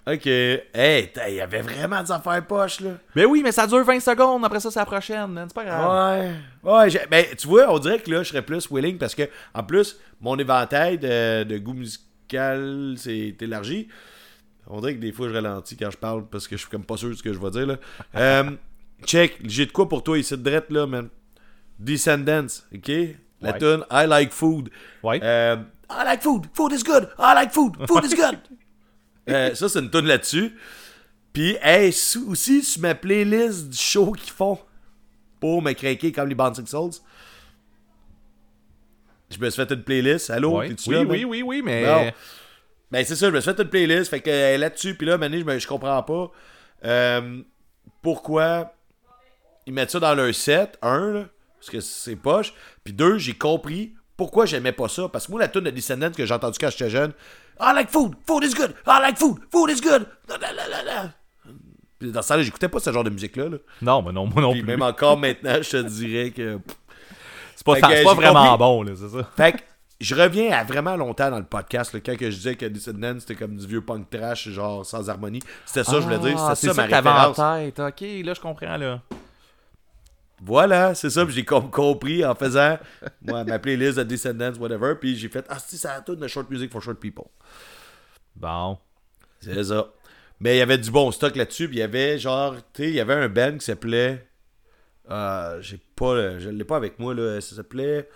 [0.08, 0.26] Ok.
[0.26, 2.92] Hey, il y avait vraiment des affaires poches, là.
[3.16, 5.48] Ben oui, mais ça dure 20 secondes, après ça, c'est la prochaine, man.
[5.48, 6.32] C'est pas grave.
[6.64, 6.72] Ouais.
[6.72, 9.64] Ouais, ben tu vois, on dirait que là, je serais plus willing parce que, en
[9.64, 13.90] plus, mon éventail de, de goût musical s'est élargi.
[14.74, 16.84] On dirait que des fois, je ralentis quand je parle parce que je suis comme
[16.86, 17.78] pas sûr de ce que je vais dire, là.
[18.16, 18.52] Euh,
[19.06, 21.10] check, j'ai de quoi pour toi ici, de drette, là, man.
[21.80, 22.92] Descendants, ok?
[23.42, 23.58] La Ouais.
[23.60, 24.70] tune I Like Food.
[25.04, 25.20] Ouais.
[25.24, 25.58] Euh,
[25.90, 26.46] I like food.
[26.54, 27.10] Food is good.
[27.20, 27.76] I like food.
[27.88, 28.38] Food is good.
[29.30, 30.52] Euh, ça, c'est une tune là-dessus.
[31.32, 31.90] Puis, hey,
[32.28, 34.58] aussi sur ma playlist du show qu'ils font
[35.40, 36.92] pour me craquer comme les Bouncing Souls.
[39.30, 40.30] Je me suis fait une playlist.
[40.32, 40.70] Allô, Ouais.
[40.70, 41.86] t'es-tu Oui, là, oui, oui, oui, mais.
[41.86, 42.12] Non.
[42.92, 44.10] Ben, c'est ça, je me suis fait une playlist.
[44.10, 46.32] Fait que euh, là-dessus, puis là, mané, je, je comprends pas
[46.86, 47.42] euh,
[48.02, 48.74] pourquoi
[49.66, 50.78] ils mettent ça dans leur set.
[50.82, 51.26] Un, là,
[51.60, 52.54] parce que c'est poche.
[52.84, 55.08] Puis deux, j'ai compris pourquoi j'aimais pas ça.
[55.08, 57.14] Parce que moi, la tune de Descendants que j'ai entendue quand j'étais jeune,
[57.60, 60.06] I like food, food is good, I like food, food is good.
[62.00, 63.50] Puis dans ce temps-là, j'écoutais pas ce genre de musique-là.
[63.50, 63.58] là.
[63.82, 64.68] Non, mais non, moi non Puis plus.
[64.68, 66.60] même encore maintenant, je te dirais que.
[67.56, 68.58] C'est pas, que, pas vraiment compris.
[68.58, 69.30] bon, là, c'est ça.
[69.38, 69.58] Fait que
[70.02, 73.20] je reviens à vraiment longtemps dans le podcast, là, quand que je disais que Descendants
[73.20, 75.42] c'était comme du vieux punk trash, genre sans harmonie.
[75.66, 76.36] C'était ça, je voulais dire.
[76.40, 77.36] Ah, C'était ça, ma que en référence.
[77.76, 77.80] tête.
[77.80, 79.02] Ok, là, je comprends, là.
[80.44, 81.24] Voilà, c'est ça.
[81.30, 82.80] j'ai com- compris en faisant
[83.22, 84.96] moi, ma playlist de Descendants, whatever.
[85.00, 87.26] Puis j'ai fait Ah, si, ça a tout de short music for short people.
[88.36, 88.78] Bon.
[89.40, 89.88] C'est ça.
[90.40, 91.68] Mais il y avait du bon stock là-dessus.
[91.68, 94.28] Puis il y avait genre, tu sais, il y avait un band qui s'appelait.
[95.12, 96.40] Euh, j'ai pas.
[96.40, 97.40] Je l'ai pas avec moi, là.
[97.40, 98.10] Ça s'appelait.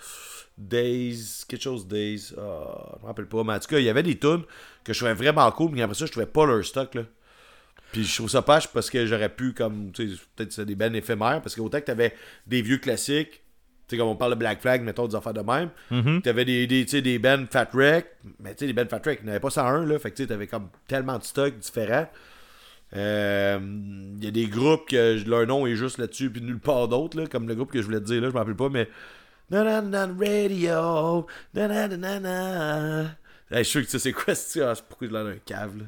[0.57, 1.43] Days.
[1.47, 2.33] Quelque chose Days.
[2.37, 3.43] Ah, je me rappelle pas.
[3.43, 4.43] Mais en tout cas, il y avait des tunes
[4.83, 5.71] que je trouvais vraiment cool.
[5.73, 7.03] Mais après ça, je trouvais pas leur stock, là.
[7.91, 10.75] Puis je trouve ça poche parce que j'aurais pu, comme, tu sais, peut-être c'est des
[10.75, 11.41] bands éphémères.
[11.41, 12.13] Parce que autant que t'avais
[12.47, 13.41] des vieux classiques.
[13.87, 15.69] Tu sais, comme on parle de Black Flag, mettons, des affaires de même.
[15.91, 16.21] Mm-hmm.
[16.23, 18.07] T'avais des, des, des bands Fat Wreck,
[18.39, 19.99] mais tu sais, des bands Fat Wreck, il n'y avait pas 101, là.
[19.99, 22.09] Fait que tu sais, t'avais comme tellement de stocks différents.
[22.95, 23.59] Euh,
[24.17, 27.19] Il y a des groupes que leur nom est juste là-dessus, puis nulle part d'autre,
[27.19, 28.89] là, comme le groupe que je voulais te dire, là, je m'en rappelle pas, mais.
[29.51, 31.27] Radio.
[33.51, 35.37] Hey, je suis sûr que tu sais c'est quoi, c'est ah, pourquoi je l'air d'un
[35.45, 35.85] cave, là?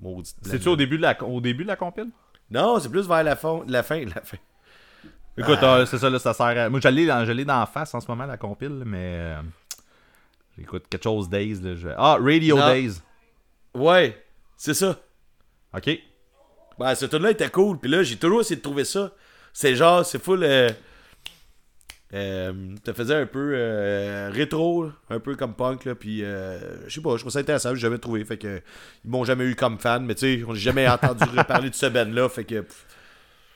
[0.00, 2.10] Maudite C'est-tu au début de la, au début de la compile?
[2.50, 4.38] Non, c'est plus vers la fin, la fin, la fin.
[5.36, 6.68] Écoute, euh, c'est ça, là, ça sert à...
[6.68, 9.16] Moi, je l'ai dans, dans la face en ce moment, la compile, mais...
[9.18, 9.42] euh,
[10.60, 11.88] Écoute, quelque chose Days, là, je...
[11.96, 12.68] Ah, Radio Non.
[12.68, 13.00] Days.
[13.74, 14.24] Ouais,
[14.56, 14.98] c'est ça.
[15.74, 15.90] OK.
[16.78, 17.78] Ben, ce tune là était cool.
[17.78, 19.12] Puis là, j'ai toujours essayé de trouver ça.
[19.52, 20.42] C'est genre, c'est full.
[20.42, 20.70] Euh,
[22.12, 25.84] euh, ça faisait un peu euh, rétro, un peu comme punk.
[25.84, 27.74] Là, puis, euh, je sais pas, je trouve ça intéressant.
[27.74, 28.24] J'ai jamais trouvé.
[28.24, 28.60] Fait que,
[29.04, 30.04] ils m'ont jamais eu comme fan.
[30.04, 32.28] Mais tu sais, on n'a jamais entendu reparler de ce band là.
[32.28, 32.86] Fait que, pff,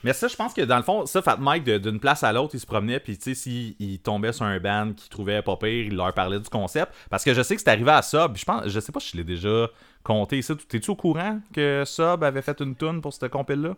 [0.05, 2.55] Mais ça, je pense que dans le fond, ça, Fat Mike, d'une place à l'autre,
[2.55, 5.57] il se promenait, puis tu sais, s'il il tombait sur un band qu'il trouvait pas
[5.57, 6.93] pire, il leur parlait du concept.
[7.11, 9.11] Parce que je sais que c'est arrivé à Sub, je pense, je sais pas si
[9.13, 9.69] je l'ai déjà
[10.05, 10.57] compté ici.
[10.69, 13.75] T'es-tu au courant que Sub avait fait une tune pour cette compile-là?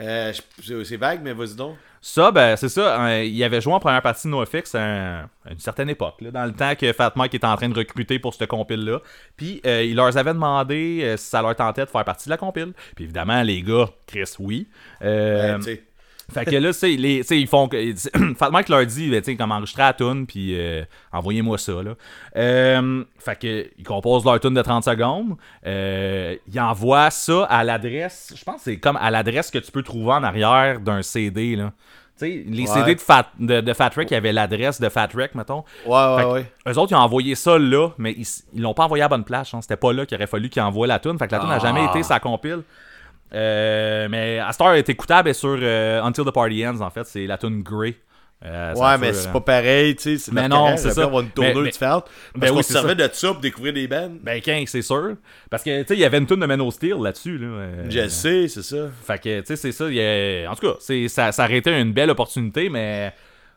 [0.00, 0.32] Euh,
[0.84, 1.76] c'est- vague, mais vas-y donc.
[2.02, 3.06] Ça, ben, c'est ça.
[3.08, 6.30] euh, il avait joué en première partie de NoFX à, à une certaine époque, là,
[6.30, 9.00] dans le temps que Fat Mike était en train de recruter pour cette compile-là.
[9.36, 12.30] Puis, euh, il leur avait demandé euh, si ça leur tentait de faire partie de
[12.30, 12.72] la compile.
[12.96, 14.66] Puis, évidemment, les gars, Chris, oui.
[15.02, 15.82] Euh, Ouais.
[16.30, 17.68] Fait que là, tu sais, les- tu sais, ils font.
[17.68, 17.94] que-
[18.38, 20.82] Fat Mike leur dit, ben, tu sais, comment enregistrer la tune, puis euh,
[21.12, 21.94] envoyez-moi ça, là.
[22.36, 25.36] Euh, fait que, ils composent leur tune de 30 secondes.
[25.66, 28.32] Euh, ils envoient ça à l'adresse.
[28.36, 31.56] Je pense que c'est comme à l'adresse que tu peux trouver en arrière d'un CD,
[31.56, 31.72] là.
[32.18, 32.74] Tu sais, les Ouais.
[32.80, 35.64] CD de Fat, de, de Fat il y avait l'adresse de Fat mettons.
[35.86, 36.46] Ouais, ouais, que ouais.
[36.68, 38.12] Eux autres, ils ont envoyé ça là, mais
[38.52, 39.54] ils l'ont pas envoyé à la bonne place.
[39.54, 39.62] hein.
[39.62, 41.18] C'était pas là qu'il aurait fallu qu'ils envoient la tune.
[41.18, 41.90] Fait que la tune n'a jamais Ah.
[41.90, 42.60] été sa compile.
[43.32, 47.04] Euh, mais Astor est écoutable sur euh, Until the Party Ends, en fait.
[47.06, 47.96] C'est la tune Grey.
[48.42, 50.18] Euh, Ouais, mais c'est pas pareil, tu sais.
[50.18, 51.02] c'est Mais non, c'est ça.
[51.04, 52.04] avoir une tournure différente.
[52.32, 54.10] Parce Ben qu'on oui, se servait de ça pour découvrir des bands.
[54.22, 55.16] Ben, 15, c'est sûr.
[55.50, 57.36] Parce que, tu sais, il y avait une tune de Men of Steel là-dessus.
[57.36, 58.88] Là, euh, Je sais, c'est ça.
[59.06, 59.84] Fait que, tu sais, c'est ça.
[59.84, 60.76] a- En tout cas,
[61.08, 63.12] ça, ça aurait été une belle opportunité, mais.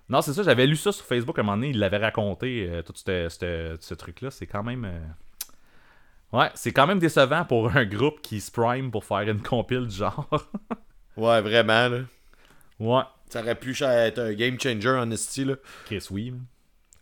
[0.10, 2.68] Non, c'est ça, j'avais lu ça sur Facebook à un moment donné, il l'avait raconté,
[2.70, 4.32] euh, tout ce, ce- ce truc-là.
[4.32, 4.86] C'est quand même.
[6.34, 9.88] Ouais, c'est quand même décevant pour un groupe qui se prime pour faire une compile
[9.88, 10.28] du genre.
[11.16, 12.00] Ouais, vraiment, là.
[12.80, 13.04] ouais.
[13.30, 15.54] Ça aurait pu être un game changer en esti, là.
[15.86, 16.32] Chris, oui.
[16.32, 16.46] man.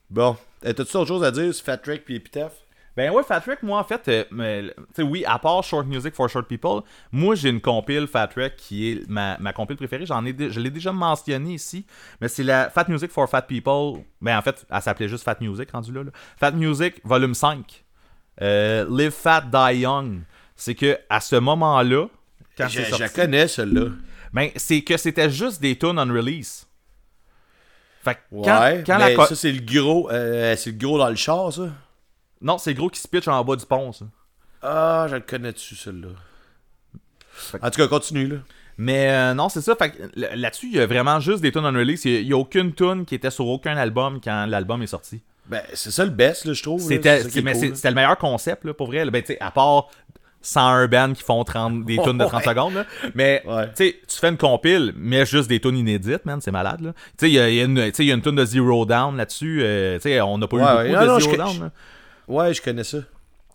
[0.09, 0.35] Bon.
[0.65, 2.51] Euh, T'as-tu autre chose à dire sur Fat Trek puis Epitaph?
[2.97, 5.87] Ben ouais, Fat Wreck, moi en fait, euh, mais, tu sais, oui, à part Short
[5.87, 6.81] Music for Short People,
[7.13, 10.05] moi j'ai une compile Fat Wreck qui est ma, ma compile préférée.
[10.05, 11.85] J'en ai, je l'ai déjà mentionné ici,
[12.19, 14.03] mais c'est la Fat Music for Fat People.
[14.19, 16.03] Ben en fait, elle s'appelait juste Fat Music rendu là.
[16.03, 16.11] là.
[16.35, 17.85] Fat Music Volume 5.
[18.41, 20.21] Euh, Live Fat Die Young.
[20.55, 22.07] C'est que à ce moment-là,
[22.57, 23.89] quand Je, sorti, connais, celle-là.
[24.33, 26.67] ben c'est que c'était juste des tunes on release.
[28.03, 30.09] Fait que Ouais, quand, quand mais la co- ça, c'est le gros.
[30.11, 31.69] euh, c'est le gros dans le char, ça.
[32.41, 34.05] non, c'est le gros qui se pitch en bas du pont, ça.
[34.63, 36.09] Ah, je le connais dessus, celle-là.
[37.61, 38.37] En tout cas, continue, là.
[38.77, 39.75] Mais euh, non, c'est ça.
[39.75, 42.05] Fait là-dessus, il y a vraiment juste des tunes on release.
[42.05, 45.21] Il n'y a, aucune tune qui était sur aucun album quand l'album est sorti.
[45.49, 46.81] Ben, c'est ça le best, là, je trouve.
[46.81, 49.03] C'était cool, le meilleur concept, là, pour vrai.
[49.05, 49.11] là.
[49.11, 49.89] Ben, à part
[50.41, 52.49] 101 bands qui font 30, des tunes de 30 Ouais.
[52.49, 52.73] secondes.
[52.73, 52.85] là.
[53.15, 53.67] Mais Ouais.
[53.75, 56.39] tu fais une compile, mais juste des tunes inédites, man.
[56.41, 56.93] C'est malade.
[57.21, 59.61] il y y a une y a tune de Zero Down là-dessus.
[59.63, 61.59] euh, on n'a pas eu beaucoup de Non, non, Zero je- Down.
[61.61, 61.71] là.
[62.27, 62.99] Ouais, je connais ça.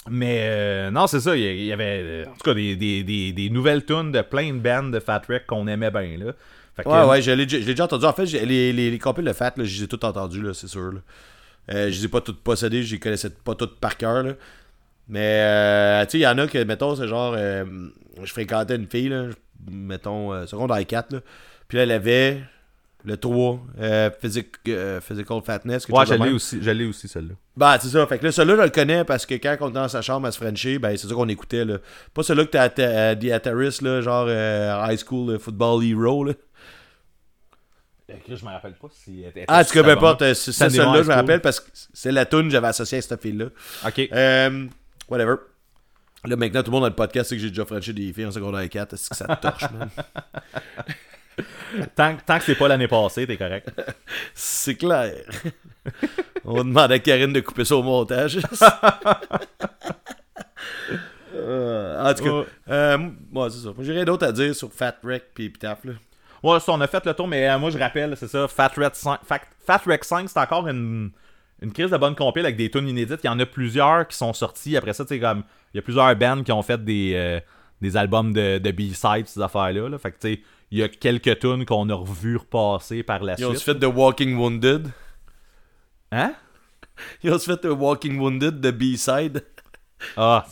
[0.08, 1.34] Mais euh, non, c'est ça.
[1.34, 4.52] Il y avait, euh, en tout cas, des, des, des, des nouvelles tunes de plein
[4.52, 6.16] de bands de Fat Wreck qu'on aimait bien.
[6.18, 6.32] Là.
[6.76, 8.04] Fait que, Ouais, ouais, je l'ai je l'ai déjà entendu.
[8.04, 10.54] En fait, les, les, les compiles de Fat, là, je les ai toutes entendues, là,
[10.54, 10.92] c'est sûr.
[10.92, 11.00] Là.
[11.72, 14.22] Euh, je les ai pas toutes possédées, je les connaissais pas toutes par cœur.
[14.22, 14.32] Là.
[15.09, 17.64] Mais, euh, tu sais, il y en a que, mettons, c'est genre, euh,
[18.22, 19.26] je fréquentais une fille, là,
[19.70, 21.20] mettons, euh, secondaire 4, là.
[21.68, 22.40] Puis là, elle avait
[23.05, 25.86] le 3, euh, physic- euh, Physical Fatness.
[25.88, 26.34] Ouais, même.
[26.34, 27.34] aussi, je l'ai aussi celle-là.
[27.56, 28.05] Ben, c'est ça.
[28.06, 30.26] Fait que là, celui-là, je le connais parce que quand on était dans sa chambre
[30.26, 31.78] à se frencher, ben, c'est ça qu'on écoutait, là.
[32.14, 35.84] Pas celui-là que t'as à, à, à The Terrace, là, genre euh, High School Football
[35.84, 36.32] Hero, là.
[38.09, 40.53] Je me rappelle pas si elle était Ah, en tout cas, peu importe, euh, c'est
[40.53, 43.20] c'est celle-là, je me rappelle parce que c'est la tune que j'avais associée à cette
[43.20, 43.47] fille-là.
[43.85, 43.99] Ok.
[44.12, 44.66] Euh,
[45.09, 45.35] whatever.
[46.24, 48.27] Là, maintenant, tout le monde dans le podcast sait que j'ai déjà frenché des filles
[48.27, 48.95] en secondaire 4.
[48.95, 49.89] Est-ce que ça te torche, man?
[51.95, 53.69] Tant, tant que c'est pas l'année passée, t'es correct.
[54.35, 55.12] C'est clair.
[56.47, 58.39] On va demander à Karine de couper ça au montage.
[61.35, 62.99] Euh, en tout cas, euh,
[63.31, 63.70] moi, c'est ça.
[63.81, 65.93] J'ai rien d'autre à dire sur Fat Wreck puis Epitaph, là.
[66.52, 68.73] Ouais, ça, on a fait le tour, mais euh, moi, je rappelle, c'est ça, Fat
[68.77, 71.10] Red 5, Fat, Fat Wreck 5, c'est encore une,
[71.60, 73.20] une crise de bonne compile avec des tunes inédites.
[73.24, 74.77] Il y en a plusieurs qui sont sortis.
[74.77, 75.43] Après ça, tu sais, comme,
[75.74, 77.40] il y a plusieurs bands qui ont fait des, euh,
[77.81, 79.89] des albums de, de B-sides, ces affaires-là.
[79.89, 79.98] là.
[79.98, 80.40] Fait que, tu sais,
[80.70, 83.62] il y a quelques tunes qu'on a revues repasser par la Ils ont suite.
[83.62, 84.89] fait The Walking Wounded?
[86.12, 86.35] Hein?
[87.23, 89.44] Ils ont fait The Walking Wounded de B-Side?
[90.16, 90.44] Ah,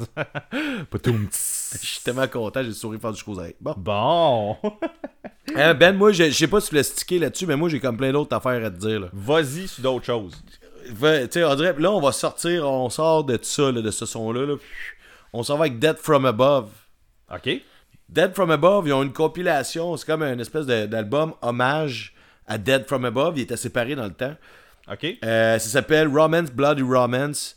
[0.91, 1.29] Poutoum.
[1.83, 3.55] Je suis tellement content, j'ai souri faire du oreilles.
[3.61, 3.75] Bon.
[3.77, 4.57] Bon.
[5.55, 7.97] Hein, ben, moi, je sais pas si tu l'as stické là-dessus, mais moi, j'ai comme
[7.97, 9.09] plein d'autres affaires à te dire.
[9.13, 10.35] Vas-y sur d'autres choses.
[10.91, 13.91] Va- Tu sais, on dirait, là, on va sortir, on sort de ça, là, de
[13.91, 14.55] ce son-là, là.
[15.33, 16.69] On s'en va avec Dead From Above.
[17.33, 17.61] OK.
[18.09, 22.15] Dead From Above, ils ont une compilation, c'est comme une espèce d'album hommage
[22.47, 24.35] à Dead From Above, il était séparé dans le temps.
[24.93, 25.07] OK.
[25.25, 27.57] Euh, ça s'appelle Romance Bloody Romance.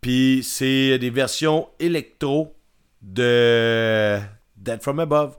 [0.00, 2.54] Puis c'est des versions électro
[3.02, 4.18] de
[4.56, 5.36] Dead From Above.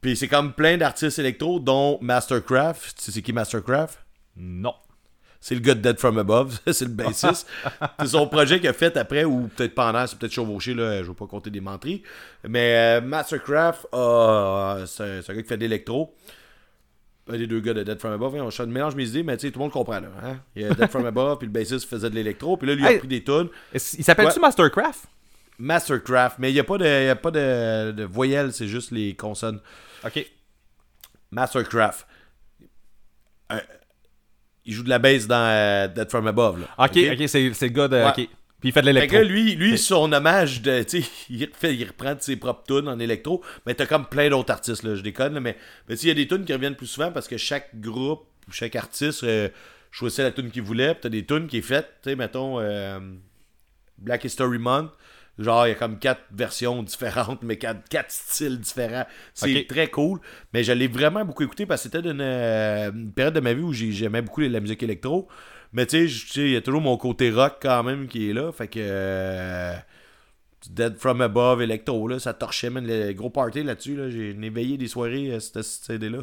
[0.00, 3.04] Puis c'est comme plein d'artistes électro, dont Mastercraft.
[3.04, 3.98] Tu sais qui Mastercraft?
[4.36, 4.74] Non.
[5.40, 7.48] C'est le gars de Dead From Above, c'est le bassiste.
[7.98, 11.08] c'est son projet qu'il a fait après, ou peut-être pendant, c'est peut-être chevauché, là, je
[11.08, 12.04] veux pas compter des menteries.
[12.48, 16.14] Mais euh, Mastercraft, euh, c'est un, gars qui fait de l'électro.
[17.28, 19.46] Un des deux gars de Dead From Above, hein, on mélange mes idées, mais tu
[19.46, 20.08] sais, tout le monde comprend là.
[20.22, 20.36] Hein?
[20.54, 22.82] Il y a Dead From Above, puis le bassiste faisait de l'électro, puis là, lui,
[22.82, 22.98] il a Hey.
[22.98, 23.48] pris des tunes.
[23.72, 24.40] Il s'appelle-tu Ouais.
[24.42, 25.06] Mastercraft?
[25.58, 28.90] Mastercraft, mais il n'y a pas de, y a pas de, de voyelles, c'est juste
[28.90, 29.60] les consonnes.
[30.04, 30.26] OK.
[31.30, 32.06] Mastercraft.
[33.52, 33.60] Euh,
[34.64, 36.60] il joue de la bass dans euh, Dead From Above.
[36.60, 36.66] Là.
[36.78, 37.96] Ok, ok, c'est c'est le gars de.
[37.96, 38.12] Ouais.
[38.12, 39.18] Puis il fait de l'électro.
[39.22, 40.84] lui, lui son hommage de.
[41.30, 43.42] Il, refait- il reprend de ses propres tunes en électro.
[43.66, 44.94] Mais t'as comme plein d'autres artistes, là.
[44.94, 45.56] Je déconne, là, mais.
[45.88, 48.52] Mais il y a des tunes qui reviennent plus souvent parce que chaque groupe ou
[48.52, 49.48] chaque artiste euh,
[49.90, 50.92] choisissait la tune qu'il voulait.
[50.94, 52.60] Puis t'as des tunes qui est faite, tu sais, mettons.
[52.60, 53.00] euh,
[53.98, 54.90] Black History Month.
[55.38, 59.06] Genre, il y a comme quatre versions différentes, mais quatre, quatre styles différents.
[59.34, 60.20] C'est très cool.
[60.52, 63.54] Mais je l'ai vraiment beaucoup écouté parce que c'était une, euh, une période de ma
[63.54, 65.28] vie où j'ai- j'aimais beaucoup la musique électro.
[65.72, 68.52] Mais tu sais, il y a toujours mon côté rock quand même qui est là.
[68.52, 68.78] Fait que.
[68.80, 69.74] euh,
[70.70, 73.96] Dead From Above, électro, là, ça torchait, man, le gros party là-dessus.
[73.96, 76.18] Là, j'ai éveillé des soirées à cette CD-là.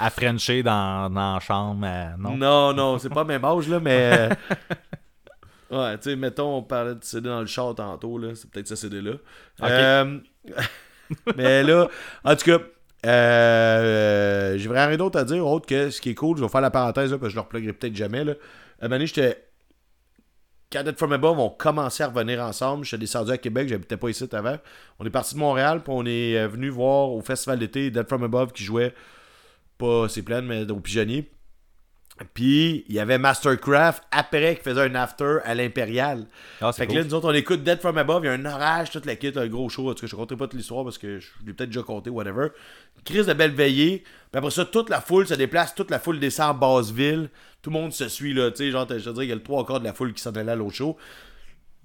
[0.00, 1.86] À Frencher dans, dans la chambre.
[1.86, 2.36] euh, non?
[2.36, 4.30] Non, non, c'est pas même âge, là, mais.
[4.30, 4.30] euh,
[5.70, 8.34] ouais, tu sais, mettons, on parlait de CD dans le char tantôt, là.
[8.34, 9.12] C'est peut-être ce CD-là.
[9.62, 10.18] Euh,
[11.36, 11.88] mais là,
[12.24, 12.58] en tout cas,
[13.06, 16.36] euh, j'ai vraiment rien d'autre à dire, autre que ce qui est cool.
[16.36, 18.34] Je vais faire la parenthèse, là, parce que je le repluguerai peut-être jamais, là.
[18.80, 19.46] À un j'étais.
[20.72, 24.08] Quand Dead From Above ont commencé à revenir ensemble, j'étais descendu à Québec, j'habitais pas
[24.08, 24.56] ici avant.
[25.00, 28.06] On est parti de Montréal, puis on est euh, venu voir au festival d'été Dead
[28.06, 28.94] From Above qui jouait,
[29.78, 31.28] pas c'est plein, mais au pigeonnier.
[32.34, 36.26] Puis il y avait Mastercraft après qui faisait un after à l'Impérial.
[36.60, 38.44] Ah, Fait que là, nous autres, on écoute Dead From Above, il y a un
[38.44, 39.90] orage, toute la kit, un gros show.
[39.90, 41.82] En tout cas, je ne raconterai pas toute l'histoire parce que je l'ai peut-être déjà
[41.82, 42.48] compté, whatever.
[43.04, 44.00] Crise de belle veillée.
[44.00, 47.30] Puis après ça, toute la foule se déplace, toute la foule descend en Basseville.
[47.62, 48.50] Tout le monde se suit, là.
[48.50, 50.12] Tu sais, genre, je te dirais, il y a le trois quarts de la foule
[50.12, 50.96] qui s'en allait à l'autre show.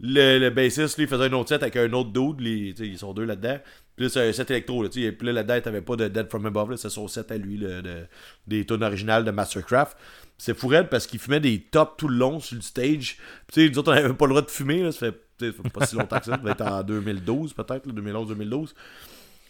[0.01, 2.41] Le, le bassiste, lui, faisait un autre set avec un autre dude.
[2.41, 3.57] Les, ils sont deux là-dedans.
[3.95, 4.83] Puis là, c'est un set électro.
[4.83, 5.11] Là, tu sais.
[5.11, 6.71] puis là, là-dedans, t'avais pas de Dead From Above.
[6.71, 8.05] là, C'est son set à lui, là, de-
[8.47, 9.97] des tunes originales de Mastercraft.
[10.37, 13.17] C'est fou raide parce qu'il fumait des tops tout le long sur le stage.
[13.47, 14.83] Puis tu sais, nous autres, on avait pas le droit de fumer.
[14.83, 16.31] Là, ça, fait, ça pas si longtemps que ça.
[16.31, 18.73] Ça devait être en 2012, peut-être, là, 2011-2012.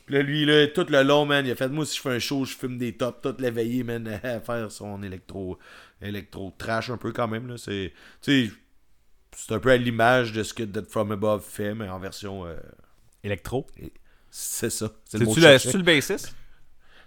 [0.06, 2.10] Puis là, lui, là, tout le long, man, il a fait Moi, si je fais
[2.12, 5.58] un show, je fume des tops toute la veillée, man, à faire son électro,
[6.04, 7.48] électro trash un peu quand même.
[7.48, 7.58] Là.
[7.58, 7.92] C'est,
[8.22, 8.54] tu sais,
[9.36, 12.46] c'est un peu à l'image de ce que Dead From Above fait, mais en version.
[12.46, 12.56] euh,
[13.24, 13.66] Électro.
[14.38, 14.92] C'est ça.
[15.06, 16.36] C'est le le, le bassiste?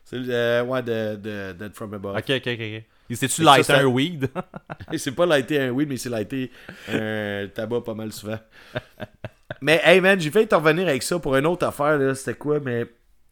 [0.03, 2.17] C'est le- euh, ouais, de, de Dead From Above.
[2.17, 2.83] Ok, ok, ok.
[3.15, 4.31] C'est-tu lighter un weed?
[4.97, 6.51] C'est pas lighté un weed, mais c'est lighté
[6.89, 8.39] un tabac pas mal souvent.
[9.61, 12.15] mais hey man, j'ai failli t'en revenir avec ça pour une autre affaire, là.
[12.15, 12.87] C'était quoi, mais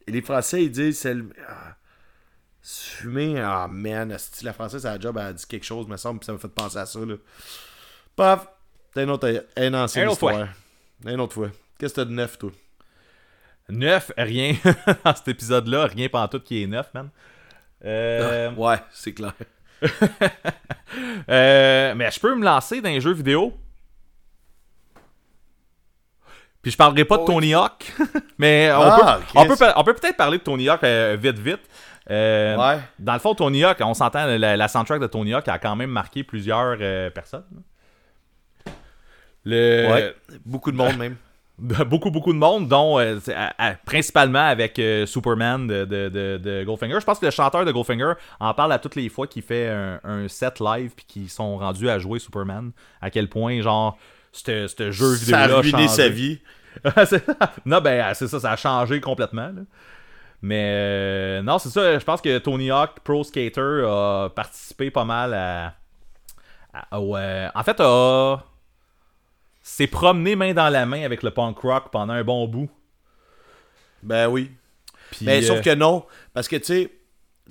[0.07, 1.29] les Français ils disent c'est le.
[1.49, 1.75] Ah,
[2.61, 5.97] fumer, ah man, asti, la française à la job elle a dit quelque chose, me
[5.97, 7.15] semble, puis ça m'a fait penser à ça là.
[8.15, 8.47] Paf!
[8.93, 10.31] T'as une autre, une ancienne Une autre fois.
[10.33, 10.49] histoire.
[11.13, 11.49] Une autre fois.
[11.79, 12.51] Qu'est-ce que t'as de neuf, toi?
[13.69, 14.55] Neuf, rien
[15.03, 15.87] dans cet épisode-là.
[15.87, 17.09] Rien pantoute qui est neuf, man.
[17.85, 19.33] Euh, Ouais, c'est clair.
[21.29, 23.53] euh, mais je peux me lancer dans les jeux vidéo?
[26.61, 27.93] Puis je parlerai pas de Oh, Tony Hawk.
[28.37, 31.37] mais on Ah, peut, on peut, on peut peut-être parler de Tony Hawk euh, vite,
[31.39, 31.61] vite.
[32.09, 32.79] Euh, Ouais.
[32.99, 35.75] Dans le fond, Tony Hawk, on s'entend, la, la soundtrack de Tony Hawk a quand
[35.75, 36.77] même marqué plusieurs
[37.13, 37.45] personnes.
[39.45, 40.15] Le, Ouais.
[40.45, 41.15] Beaucoup de monde même.
[41.85, 46.09] beaucoup, beaucoup de monde, dont euh, c'est, à- à- principalement avec euh, Superman de, de,
[46.09, 46.99] de, de Goldfinger.
[46.99, 49.67] Je pense que le chanteur de Goldfinger en parle à toutes les fois qu'il fait
[49.69, 52.71] un, un set live puis qu'ils sont rendus à jouer Superman.
[53.01, 53.97] À quel point, genre,
[54.31, 56.39] ce jeu vidéo Ça a ruiné sa vie.
[57.65, 59.47] non, ben, c'est ça, ça a changé complètement.
[59.47, 59.61] là.
[60.43, 65.03] Mais euh, non, c'est ça, je pense que Tony Hawk Pro Skater a participé pas
[65.03, 65.73] mal à.
[66.93, 68.43] euh, en fait, a.
[69.67, 72.69] s'est promené main dans la main avec le punk rock pendant un bon bout.
[74.03, 74.51] Ben oui.
[75.11, 76.91] Puis, Mais euh, sauf que non, parce que tu sais,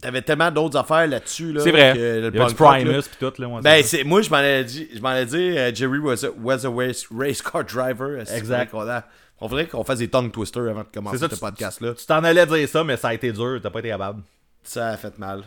[0.01, 1.53] t'avais tellement d'autres affaires là-dessus.
[1.53, 1.93] Là, c'est vrai.
[1.95, 2.85] que le Il y punk rock, là.
[2.85, 3.33] Primus tout.
[3.39, 5.99] Là, ouais, Ben, c'est moi, je m'en allais dire, je m'en allais dire euh, Jerry
[5.99, 8.21] was a, was a race, race car driver.
[8.31, 8.71] Exact.
[8.71, 9.05] qu'on a-
[9.41, 11.95] On faudrait qu'on fasse des tongue twisters avant de commencer ça, ce podcast-là.
[11.95, 14.23] tu t'en allais dire ça, mais ça a été dur, t'as pas été capable.
[14.63, 15.43] Ça a fait mal.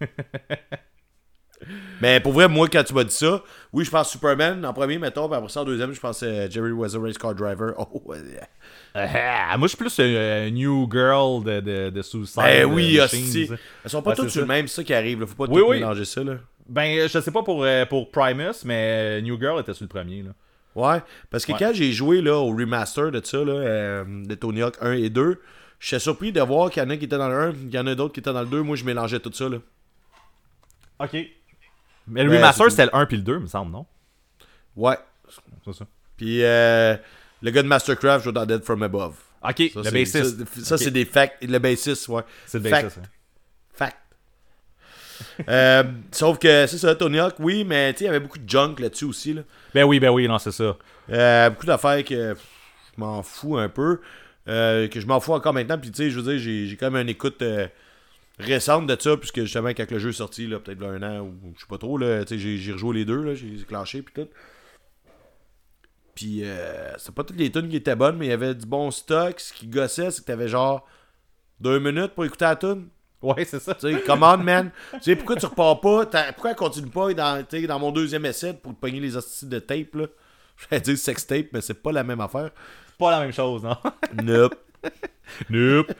[2.00, 4.98] Mais pour vrai, moi, quand tu m'as dit ça, oui, je pense Superman en premier,
[4.98, 7.72] mettons, puis après ça, en deuxième, je pense euh, Jerry was a race car driver.
[7.78, 8.18] Oh, ouais.
[8.94, 13.04] Ah, moi, je suis plus un New Girl de, de, de Suicide Ben oui, euh,
[13.04, 13.20] hostie.
[13.48, 13.56] Machines.
[13.84, 15.20] Elles sont pas Ouais, toutes sur le même, c'est ça qui arrive.
[15.20, 15.26] Là.
[15.26, 15.76] Faut pas Oui, tout oui.
[15.78, 16.22] mélanger ça.
[16.24, 16.34] Là.
[16.68, 20.22] Ben, je sais pas pour, euh, pour Primus, mais New Girl était sur le premier.
[20.22, 20.30] Là.
[20.74, 21.58] Ouais, parce que Ouais.
[21.58, 25.10] quand j'ai joué là, au remaster de ça, là, euh, de Tony Hawk 1 et
[25.10, 25.40] 2,
[25.80, 27.78] j'étais surpris de voir qu'il y en a qui étaient dans le 1, qu'il y
[27.78, 28.62] en a d'autres qui étaient dans le 2.
[28.62, 29.48] Moi, je mélangeais tout ça.
[29.48, 29.58] Là.
[31.00, 31.16] Ok.
[32.08, 33.86] Mais le Ouais, remaster, c'était le 1 puis le 2, me semble, non?
[34.76, 34.96] Ouais.
[35.64, 35.86] C'est ça.
[36.16, 36.96] Puis euh,
[37.42, 39.14] le gars de Mastercraft joue dans Dead From Above.
[39.42, 40.38] Ok, Ça, le bassiste.
[40.56, 41.42] Ça, ça, c'est des facts.
[41.44, 42.22] Le bassiste, ouais.
[42.46, 42.84] C'est le Fact.
[42.84, 43.00] bassiste.
[43.04, 43.08] hein.
[43.74, 43.96] Fact.
[45.48, 45.82] Euh,
[46.12, 49.04] sauf que c'est ça, Tony Hawk, oui, mais il y avait beaucoup de junk là-dessus
[49.04, 49.34] aussi.
[49.34, 49.42] Là.
[49.74, 50.76] Ben oui, ben oui, non, c'est ça.
[51.10, 52.44] Euh, beaucoup d'affaires que pff,
[52.94, 54.00] je m'en fous un peu.
[54.46, 55.76] que je m'en fous encore maintenant.
[55.78, 57.42] Puis tu sais, je veux dire, j'ai j'ai quand même une écoute.
[58.38, 61.20] Récente de ça, puisque justement, quand le jeu est sorti, là, peut-être là, un an,
[61.22, 64.14] ou je sais pas trop, là, j'ai, j'ai rejoué les deux, là, j'ai clenché, puis
[64.14, 64.28] tout.
[66.14, 68.66] Puis, euh, c'est pas toutes les tunes qui étaient bonnes, mais il y avait du
[68.66, 69.38] bon stock.
[69.38, 70.84] Ce qui gossait, c'est que t'avais genre
[71.60, 72.88] deux minutes pour écouter la tune.
[73.22, 73.74] Ouais, c'est ça.
[73.74, 74.70] Tu sais, come on, man.
[74.94, 76.06] tu sais, pourquoi tu repars pas?
[76.06, 79.46] T'as- Pourquoi elle continue pas dans, dans mon deuxième essai pour te pogner les hosties
[79.46, 80.06] de tape, là?
[80.56, 82.50] Je vais dire sex tape, mais c'est pas la même affaire.
[82.98, 83.76] Pas la même chose, non?
[84.22, 84.56] Nope.
[85.50, 85.92] nope.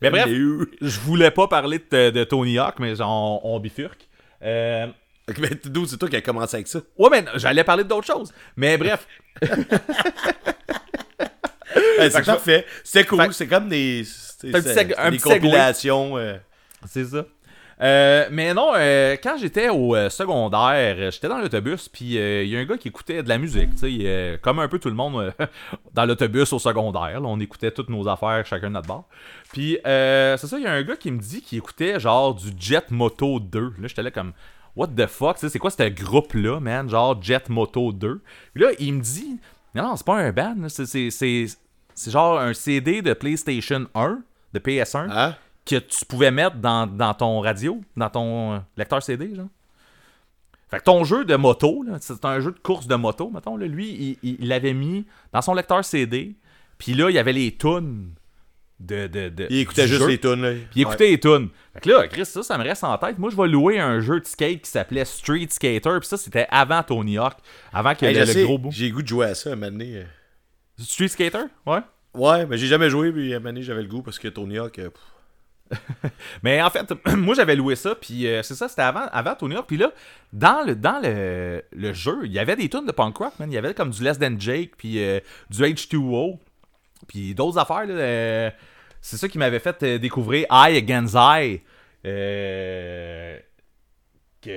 [0.00, 0.26] Mais bref,
[0.80, 4.08] je voulais pas parler de, de Tony Hawk, mais on, on bifurque.
[4.42, 4.86] Euh,
[5.38, 6.80] mais d'où c'est toi qui as commencé avec ça?
[6.96, 8.32] Ouais, mais j'allais parler d'autres choses.
[8.56, 9.06] Mais bref,
[11.98, 12.64] Hey, c'est parfait.
[12.84, 13.32] C'est cool.
[13.34, 16.16] C'est comme des, c'est- un un des compilations.
[16.16, 16.36] euh,
[16.86, 17.24] c'est ça.
[17.80, 22.48] Euh, mais non, euh, quand j'étais au euh, secondaire, euh, j'étais dans l'autobus, puis il
[22.48, 24.88] y a un gars qui écoutait de la musique, tu sais, comme un peu tout
[24.88, 25.32] le monde
[25.94, 27.20] dans l'autobus au secondaire.
[27.20, 29.04] là, on écoutait toutes nos affaires, chacun de notre bord.
[29.52, 32.50] Puis c'est ça, il y a un gars qui me dit qu'il écoutait genre du
[32.58, 33.60] Jet Moto 2.
[33.60, 34.32] Là, j'étais là comme,
[34.74, 38.20] what the fuck, c'est quoi ce groupe-là, man, genre Jet Moto 2.
[38.54, 39.38] Puis là, il me dit,
[39.74, 44.20] non, non, c'est pas un band, c'est genre un CD de PlayStation 1,
[44.54, 45.36] de PS1 Hein?
[45.68, 49.46] Que tu pouvais mettre dans, dans ton radio, dans ton euh, lecteur CD, genre.
[50.70, 53.66] Fait que ton jeu de moto, c'est un jeu de course de moto, mettons, là,
[53.66, 56.36] lui, il- l'avait mis dans son lecteur CD,
[56.76, 58.10] puis là, il y avait les tunes
[58.78, 60.42] de, de, de- Il écoutait juste jeu, les tunes.
[60.42, 60.52] Là.
[60.52, 61.48] Puis il écoutait les tunes.
[61.72, 63.18] Fait que là, Chris, ça, ça me reste en tête.
[63.18, 66.46] Moi, je vais louer un jeu de skate qui s'appelait Street Skater, puis ça, c'était
[66.50, 67.34] avant Tony Hawk,
[67.72, 68.70] avant Hey, le, je le gros bout.
[68.70, 69.96] J'ai goût de jouer à ça un moment donné.
[69.96, 70.04] euh.
[70.78, 71.44] Street Skater?
[71.66, 71.80] Ouais.
[72.14, 74.58] Ouais, mais j'ai jamais joué, puis un moment donné, j'avais le goût parce que Tony
[74.58, 74.78] Hawk.
[74.78, 75.02] euh, pff,
[76.42, 79.56] Mais en fait, moi j'avais loué ça, puis euh, c'est ça, c'était avant, avant Tony
[79.56, 79.66] Hawk.
[79.66, 79.92] Puis là,
[80.32, 83.50] dans le, dans le, le jeu, il y avait des tunes de punk rock, man.
[83.50, 85.20] Il y avait comme du Less Than Jake, puis euh,
[85.50, 86.38] du H2O,
[87.06, 87.86] puis d'autres affaires.
[87.86, 88.50] là, euh,
[89.00, 91.62] c'est ça qui m'avait fait découvrir Eye Against Eye,
[92.02, 93.38] que,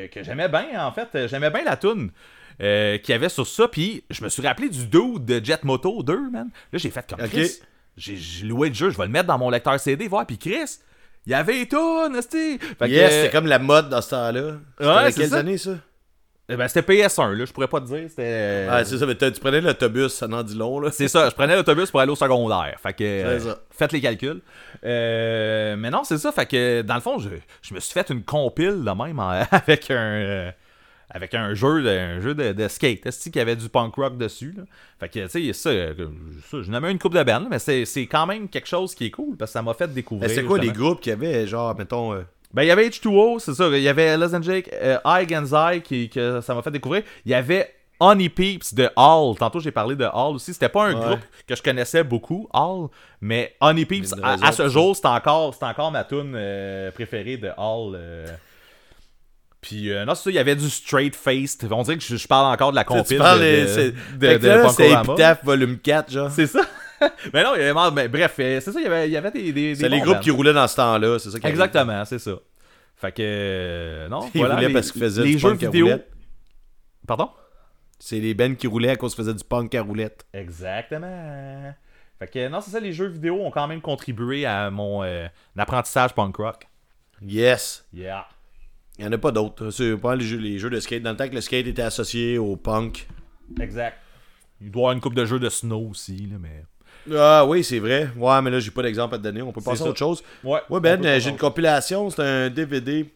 [0.08, 1.28] que j'aimais bien, en fait.
[1.28, 2.12] J'aimais bien la tune.
[2.60, 6.02] qu'il y avait sur ça, puis je me suis rappelé du dude de Jet Moto
[6.02, 6.50] 2, man.
[6.74, 7.28] Là, j'ai fait comme.
[7.28, 7.60] Chris.
[7.98, 10.38] J'ai j'ai loué le jeu, je vais le mettre dans mon lecteur CD, voir, puis
[10.38, 10.80] Chris,
[11.26, 11.53] il y avait.
[11.53, 14.53] Fait que, yes, euh, c'était comme la mode dans ce temps-là.
[14.77, 15.38] C'était Ouais, c'est quelles ça.
[15.38, 15.72] années ça?
[16.49, 18.23] Eh ben, c'était PS1, là, je pourrais pas te dire, c'était...
[18.26, 20.91] euh, Ah, c'est ça, mais t'as- tu prenais l'autobus, ça n'en dit long, là.
[20.91, 22.76] C'est ça, je prenais l'autobus pour aller au secondaire.
[22.84, 23.60] Fait que euh, C'est ça.
[23.69, 24.41] faites les calculs.
[24.84, 26.31] Euh, mais non, c'est ça.
[26.34, 27.30] Fait que dans le fond, je,
[27.61, 30.52] je me suis fait une compile de même en- avec un euh,
[31.14, 33.06] avec un jeu de, un jeu de, de skate.
[33.06, 34.54] Est-ce qu'il y avait du punk rock dessus?
[34.58, 34.64] Là?
[35.00, 35.94] Fait que tu sais, ça, euh,
[36.50, 39.12] ça, je une coupe de band, mais c'est, c'est quand même quelque chose qui est
[39.12, 40.28] cool parce que ça m'a fait découvrir.
[40.30, 42.14] Mais c'est quoi les groupes qu'il y avait, genre, mettons.
[42.14, 42.22] euh,
[42.54, 43.68] Ben, il y avait H2O, c'est ça.
[43.68, 47.04] Il y avait Than Jake, euh, Eye Against Eye, qui, que ça m'a fait découvrir.
[47.26, 49.36] Il y avait Honey Peeps de Hall.
[49.38, 50.54] Tantôt, j'ai parlé de Hall aussi.
[50.54, 51.06] C'était pas un Ouais.
[51.08, 52.88] groupe que je connaissais beaucoup, Hall.
[53.20, 57.50] Mais Honey Peeps, à, ce jour, c'est encore, c'est encore ma tune euh, préférée de
[57.58, 57.96] Hall.
[59.62, 61.68] Puis, euh, non, c'est ça, il y avait du straight faced.
[61.72, 64.38] On dirait que je, je parle encore de la compile tu parles de, c'est- de,
[64.38, 65.12] de.
[65.12, 66.32] Epitaph volume 4, genre.
[66.32, 66.62] C'est ça.
[67.34, 69.18] mais non, il y avait, mais bref, euh, c'est ça, il y avait, il y
[69.18, 71.38] avait des, des, C'est les groupes qui roulaient dans ce temps-là, c'est ça.
[71.48, 72.32] Exactement, c'est ça.
[72.96, 74.60] Fait que, euh, non, Ils voilà.
[74.62, 75.90] les, parce qu'ils faisaient les du jeux punk à vidéo.
[77.08, 77.30] Pardon?
[78.00, 80.26] C'est les bands qui roulaient à cause qu'ils faisaient du punk à roulette.
[80.34, 81.74] Exactement.
[82.20, 85.28] Fait que, non, c'est ça, les jeux vidéo ont quand même contribué à mon euh,
[85.58, 86.68] apprentissage punk rock.
[87.24, 87.86] Yes.
[87.94, 88.28] Yeah.
[88.97, 89.69] Il n'y en a pas d'autres.
[89.72, 91.01] C'est pas les jeux, les jeux de skate.
[91.01, 93.07] Dans le temps que le skate était associé au punk.
[93.59, 93.97] Exact.
[94.61, 96.63] Il doit y avoir une coupe de jeux de snow aussi, là, mais.
[97.18, 98.09] Ah oui, c'est vrai.
[98.15, 99.41] Ouais, mais là, j'ai pas d'exemple à te donner.
[99.41, 100.23] On peut passer à autre chose.
[100.43, 100.59] Ouais.
[100.69, 102.09] Ouais, Ben, euh, j'ai une compilation.
[102.11, 103.09] C'est un DVD.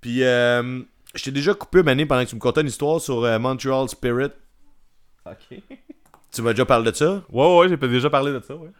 [0.00, 0.80] Puis, euh,
[1.14, 3.88] je t'ai déjà coupé, Mané, pendant que tu me contais une histoire sur euh, Montreal
[3.88, 4.30] Spirit.
[5.26, 5.58] Ok.
[6.32, 7.24] Tu m'as déjà parlé de ça?
[7.32, 8.70] Ouais, ouais, j'ai déjà parlé de ça, ouais.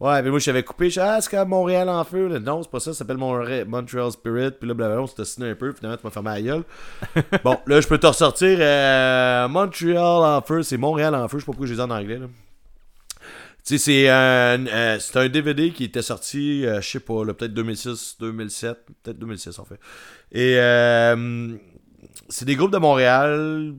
[0.00, 0.90] Ouais, mais moi, je t'avais coupé.
[0.90, 2.28] Je ah, c'est comme Montréal en feu.
[2.28, 2.38] Là.
[2.38, 2.92] Non, c'est pas ça.
[2.92, 4.52] Ça s'appelle Montreal Spirit.
[4.52, 5.72] Puis là, blablabla, on s'est assassiné un peu.
[5.72, 6.64] Finalement, tu m'as fermé la gueule.
[7.44, 10.62] bon, là, je peux te ressortir euh, Montreal en feu.
[10.62, 11.38] C'est Montréal en feu.
[11.38, 12.18] Je sais pas pourquoi je les ai en anglais.
[12.18, 12.26] Là.
[13.68, 17.22] Tu sais, c'est un, euh, c'est un DVD qui était sorti, euh, je sais pas,
[17.22, 19.78] là, peut-être 2006, 2007, peut-être 2006 en fait.
[20.32, 21.54] Et euh,
[22.30, 23.74] c'est des groupes de Montréal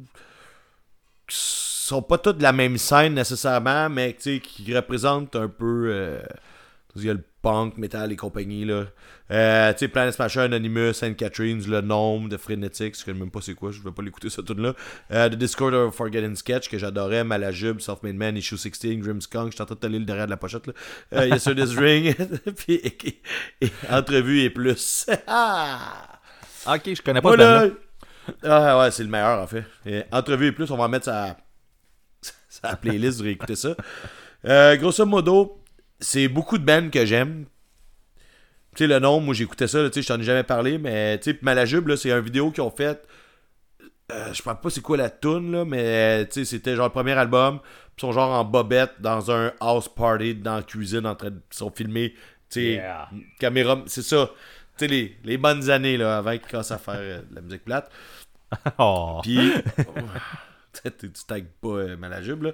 [1.28, 1.38] qui
[1.90, 5.88] sont pas tous de la même scène nécessairement, mais qui représentent un peu.
[5.92, 6.20] euh,
[6.96, 8.66] il y a le punk, metal et compagnie.
[8.66, 8.86] Là.
[9.32, 13.30] Euh, tu sais, Planet Smasher, Anonymous, Saint Catherine's, Le Nombre, de Frenetics, je sais même
[13.32, 14.74] pas c'est quoi, je vais pas l'écouter ça tout là.
[15.12, 19.54] Euh, The Discord of Forgetting Sketch, que j'adorais, Malajube, Self-Made Man, Issue 16, Grimmskunk, je
[19.56, 20.66] suis en train de t'aller le derrière de la pochette.
[20.68, 20.74] Là.
[21.14, 22.16] Euh, Yes Sir This Ring,
[22.58, 23.22] puis et-
[23.62, 25.06] et- Entrevue et plus.
[25.28, 25.78] ah!
[26.68, 27.68] Ok, je connais pas Voilà.
[27.68, 27.74] ce.
[28.44, 29.64] Ah ouais, c'est le meilleur en fait.
[29.86, 31.38] Et entrevue et plus, on va en mettre sa,
[32.62, 33.76] sa playlist, vous réécouter ça.
[34.46, 35.62] Euh, grosso modo,
[36.00, 37.46] c'est beaucoup de bands que j'aime.
[38.76, 41.18] Tu sais, le nom, moi j'écoutais ça, tu sais, je t'en ai jamais parlé, mais
[41.20, 43.04] tu sais, Malajube, c'est un vidéo qu'ils ont fait.
[44.12, 46.92] euh, je sais pas c'est quoi la tune là, mais tu sais, c'était genre le
[46.92, 47.60] premier album.
[47.98, 51.42] Ils sont genre en bobette dans un house party dans la cuisine en train de.
[51.52, 52.14] Ils sont filmés.
[52.50, 53.10] Tu sais, Yeah.
[53.40, 53.84] caméra.
[53.88, 54.30] C'est ça.
[54.78, 57.42] Tu sais, les, les bonnes années là, avant qu'ils commencent à faire euh, de la
[57.42, 57.90] musique plate.
[58.80, 59.20] Oh.
[59.22, 59.54] Puis.
[61.00, 62.52] tu tagues pas euh, Malajube, là.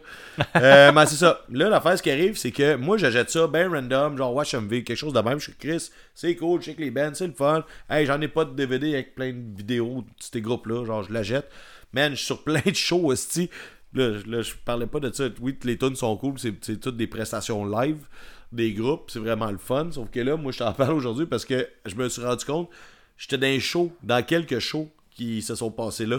[0.56, 1.42] Euh, mais c'est ça.
[1.52, 4.84] Là, l'affaire, ce qui arrive, c'est que moi, j'achète ça ben random, genre Watch MV,
[4.84, 5.40] quelque chose de même.
[5.40, 7.64] Je suis Chris, c'est cool, je que les bands, c'est le fun.
[7.90, 11.12] Hey, j'en ai pas de DVD avec plein de vidéos de ces groupes-là, genre je
[11.14, 11.50] la jette.
[11.94, 13.50] Man, je suis sur plein de shows, hostie.
[13.94, 15.26] Là, je- là, je parlais pas de ça.
[15.42, 17.98] Oui, les tunes sont cool, c'est c'est toutes des prestations live
[18.52, 19.90] des groupes, c'est vraiment le fun.
[19.92, 22.70] Sauf que là, moi, je t'en parle aujourd'hui parce que je me suis rendu compte,
[23.18, 26.18] j'étais dans un show, dans quelques shows qui se sont passés là.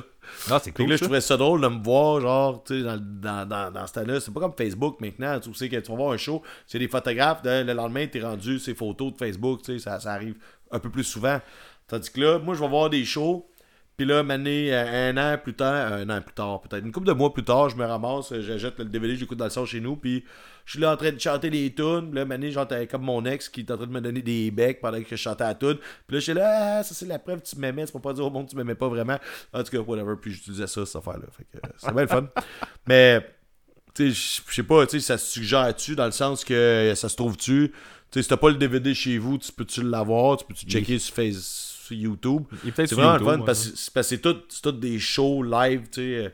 [0.48, 0.88] Non, c'est Fait que cool.
[0.88, 3.86] là, je trouvais ça drôle de me voir, genre, tu sais, dans, dans, dans, dans
[3.86, 4.18] ce temps-là.
[4.20, 5.38] C'est pas comme Facebook maintenant.
[5.38, 7.42] Tu sais que tu vas voir un show, c'est des photographes.
[7.44, 9.62] le lendemain, t'es rendu ces photos de Facebook.
[9.62, 10.36] Tu sais, ça, ça arrive
[10.72, 11.40] un peu plus souvent.
[11.86, 13.46] Tandis que là, moi, je vais voir des shows.
[13.96, 17.06] Puis là, mané, euh, un an plus tard, un an plus tard, peut-être une couple
[17.06, 19.64] de mois plus tard, je me ramasse, euh, j'achète le DVD, j'écoute dans le son
[19.64, 20.24] chez nous, puis
[20.66, 22.10] je suis là en train de chanter les tunes.
[22.10, 24.50] Puis Là, mané, j'entends comme mon ex qui est en train de me donner des
[24.50, 25.76] becs pendant que je chantais la tune.
[26.06, 28.12] Puis là, je suis là, ah, ça c'est la preuve tu m'aimais, c'est pour pas
[28.12, 29.18] dire au monde que tu m'aimais pas vraiment.
[29.52, 30.16] En tout cas, whatever.
[30.20, 31.26] Puis j'utilisais ça, cette affaire-là.
[31.30, 32.28] Fait que euh, c'est bien le fun.
[32.88, 33.24] Mais,
[33.94, 36.94] tu sais, je sais pas, tu sais, ça se suggère-tu dans le sens que euh,
[36.96, 37.70] ça se trouve-tu?
[37.70, 37.74] Tu
[38.10, 40.36] sais, si t'as pas le DVD chez vous, tu peux-tu l'avoir?
[40.36, 42.44] Tu peux-tu checker sur, Facebook, sur YouTube?
[42.74, 43.46] C'est vraiment YouTube, le fun ouais.
[43.46, 46.16] parce que c'est parce tout, tout des shows live, tu sais.
[46.26, 46.28] euh,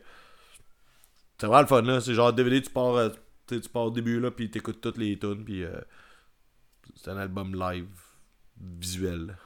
[1.38, 2.00] C'est vraiment le fun, là.
[2.00, 3.08] C'est genre DVD, tu pars, euh,
[3.46, 5.80] tu pars au début, là, puis t'écoutes toutes les tunes, puis euh,
[6.96, 7.88] c'est un album live,
[8.60, 9.36] visuel.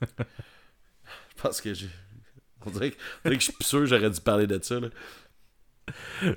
[0.00, 1.90] Je pense que j'ai...
[2.64, 4.80] On dirait que, on dirait que je suis sûr que j'aurais dû parler de ça,
[4.80, 4.88] là.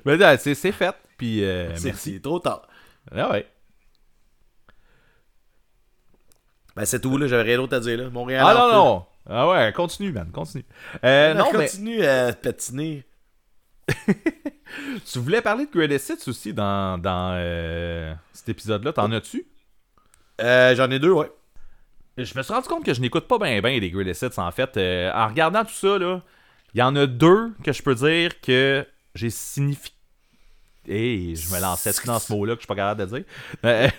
[0.04, 0.94] Mais c'est fait.
[1.16, 2.14] Puis, euh, merci.
[2.14, 2.68] c'est trop tard.
[3.10, 3.48] Ah ouais.
[6.80, 7.26] Ben, c'est tout, là.
[7.26, 8.08] J'avais rien d'autre à dire, là.
[8.08, 8.42] Montréal.
[8.46, 9.04] Ah non, non.
[9.28, 10.64] Ah ouais, continue, man, continue.
[11.04, 13.04] Euh, non, mais continue à patiner.
[15.12, 18.94] tu voulais parler de Greatest Hits aussi dans, dans euh, cet épisode-là.
[18.94, 19.46] T'en as-tu?
[20.40, 21.30] Euh, J'en ai deux, ouais.
[22.16, 24.50] Je me suis rendu compte que je n'écoute pas bien bien les Greatest Hits, en
[24.50, 24.78] fait.
[24.78, 26.22] Euh, en regardant tout ça, là,
[26.72, 29.92] il y en a deux que je peux dire que j'ai signifié.
[30.92, 33.24] Hey, je me lançais dans ce mot-là que je suis pas capable de dire?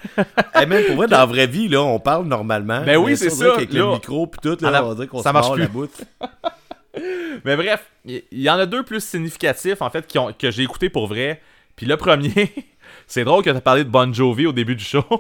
[0.54, 2.84] Hey, man, pour vrai, dans la vraie vie, là, on parle normalement.
[2.84, 3.80] Ben oui, c'est ça, Avec là.
[3.80, 5.62] le micro pis tout, là, la- on dirait qu'on ça marche mord plus.
[5.64, 6.02] la boute.
[7.46, 10.64] Mais bref, il y, en a deux plus significatifs, en fait, qui ont, que j'ai
[10.64, 11.42] écouté pour vrai.
[11.78, 12.52] Puis le premier,
[13.12, 15.04] c'est drôle que tu as parlé de Bon Jovi au début du show.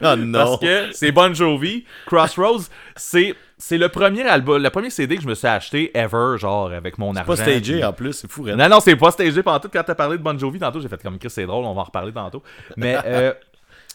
[0.00, 0.38] Oh non.
[0.38, 1.84] Parce que c'est Bon Jovi.
[2.06, 6.36] Crossroads, c'est c'est le premier album, le premier CD que je me suis acheté ever,
[6.38, 7.26] genre avec mon argent.
[7.26, 8.46] Pas stagé puis- en plus, c'est fou.
[8.46, 9.68] Non, non, c'est pas stagé pendant tout.
[9.72, 11.80] Quand t'as parlé de Bon Jovi tantôt, j'ai fait comme Chris, c'est drôle, on va
[11.80, 12.44] en reparler tantôt.
[12.76, 13.32] Mais euh,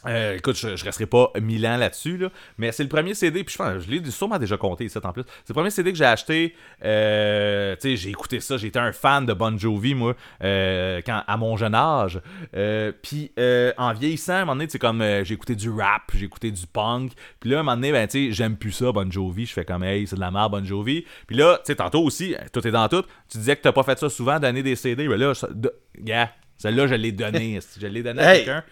[0.07, 2.29] euh, écoute, je, je resterai pas mille ans là-dessus, là.
[2.57, 5.11] mais c'est le premier CD, puis je pense, je l'ai sûrement déjà compté ici en
[5.13, 5.23] plus.
[5.45, 6.55] C'est le premier CD que j'ai acheté.
[6.83, 11.23] Euh, tu sais, j'ai écouté ça, j'étais un fan de Bon Jovi, moi, euh, quand,
[11.25, 12.19] à mon jeune âge.
[12.55, 13.31] Euh, puis
[13.77, 16.65] en vieillissant, à un moment donné, sais, comme j'ai écouté du rap, j'ai écouté du
[16.67, 19.45] punk, puis là, à un moment donné, ben, tu sais, j'aime plus ça, Bon Jovi,
[19.45, 21.05] je fais comme, hey, c'est de la merde, Bon Jovi.
[21.27, 23.83] Puis là, tu sais, tantôt aussi, tout est dans tout, tu disais que t'as pas
[23.83, 27.59] fait ça souvent, donner des CD, ben là, ça- de- gars, celle-là, je l'ai donné,
[27.79, 28.45] je l'ai donné à Hey!
[28.45, 28.63] quelqu'un.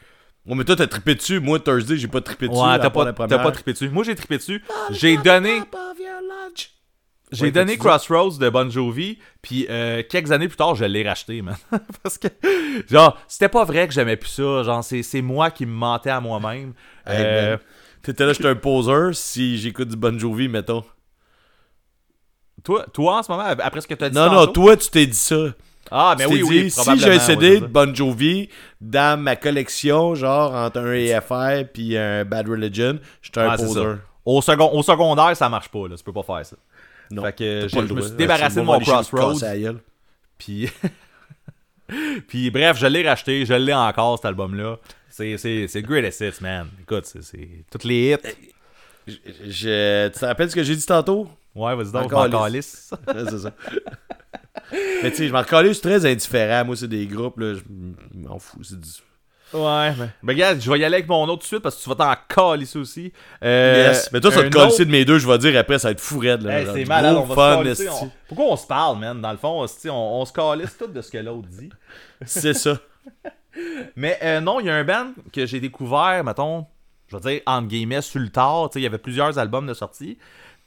[0.47, 1.39] Oh, mais toi, t'as trippé dessus.
[1.39, 2.59] Moi, Thursday, j'ai pas trippé dessus.
[2.59, 3.89] Ouais, t'as pas, t'as trippé dessus.
[3.89, 4.63] Moi, j'ai trippé dessus.
[4.89, 5.61] J'ai donné,
[7.31, 7.77] j'ai Ouais, donné?
[7.77, 11.55] Crossroads de Bon Jovi, puis euh, quelques années plus tard, je l'ai racheté, man.
[12.03, 12.27] Parce que,
[12.89, 14.63] genre, c'était pas vrai que j'aimais plus ça.
[14.63, 16.73] Genre, c'est, moi qui me mentais à moi-même.
[17.05, 17.57] Hey, Euh.
[18.01, 20.83] T'étais là, j'étais un poseur si j'écoute du Bon Jovi, mettons.
[22.63, 25.05] toi, toi, en ce moment, après ce que t'as dit Non, non, toi, tu t'es
[25.05, 25.53] dit ça.
[25.89, 27.65] Ah, mais tu oui, oui, dit, si j'ai un CD de.
[27.65, 28.49] Bon Jovi
[28.79, 33.55] dans ma collection, genre entre un AFR puis un Bad Religion, j'étais un Ah.
[34.23, 35.97] Au, second, au secondaire, ça marche pas, là.
[35.97, 36.55] Tu peux pas faire ça.
[37.09, 39.39] Non, Fait que je- le je me suis débarrassé de mon Crossroads.
[40.37, 40.69] Puis,
[42.27, 44.77] puis bref, je l'ai racheté, je l'ai encore cet album-là.
[45.09, 46.67] C'est, c'est Greatest Hits, man.
[46.81, 48.29] Écoute, c'est, toutes les hits.
[49.07, 49.13] Je-
[49.49, 51.27] je- Tu te rappelles ce que j'ai dit tantôt?
[51.55, 52.93] Ouais, vas-y donc, Encore je lisse.
[53.07, 53.51] c'est ça.
[55.03, 56.65] Mais tu sais, je m'en calais, je suis très indifférent.
[56.65, 57.61] Moi, c'est des groupes, là, je
[58.17, 58.63] m'en fous.
[58.63, 58.87] C'est du...
[59.53, 60.07] Ouais, mais.
[60.23, 61.89] Ben, regarde, je vais y aller avec mon autre tout de suite parce que tu
[61.89, 63.11] vas t'en calisser aussi.
[63.43, 64.09] Euh, Yes.
[64.13, 65.91] Mais toi, ça te colle autre- de mes deux, je vais dire après, ça va
[65.91, 66.41] être fou raide.
[66.43, 68.03] Là, Hey, c'est malade, on va fun, se calisser, esti.
[68.05, 69.19] on- Pourquoi on se parle, man?
[69.19, 71.69] Dans le fond, on, on se calisse tout de ce que l'autre dit.
[72.25, 72.77] C'est ça.
[73.97, 76.65] Mais euh, non, il y a un band que j'ai découvert, mettons,
[77.09, 78.69] je veux dire, entre guillemets, sur le tard.
[78.69, 80.17] Tu sais, Il y avait plusieurs albums de sortie.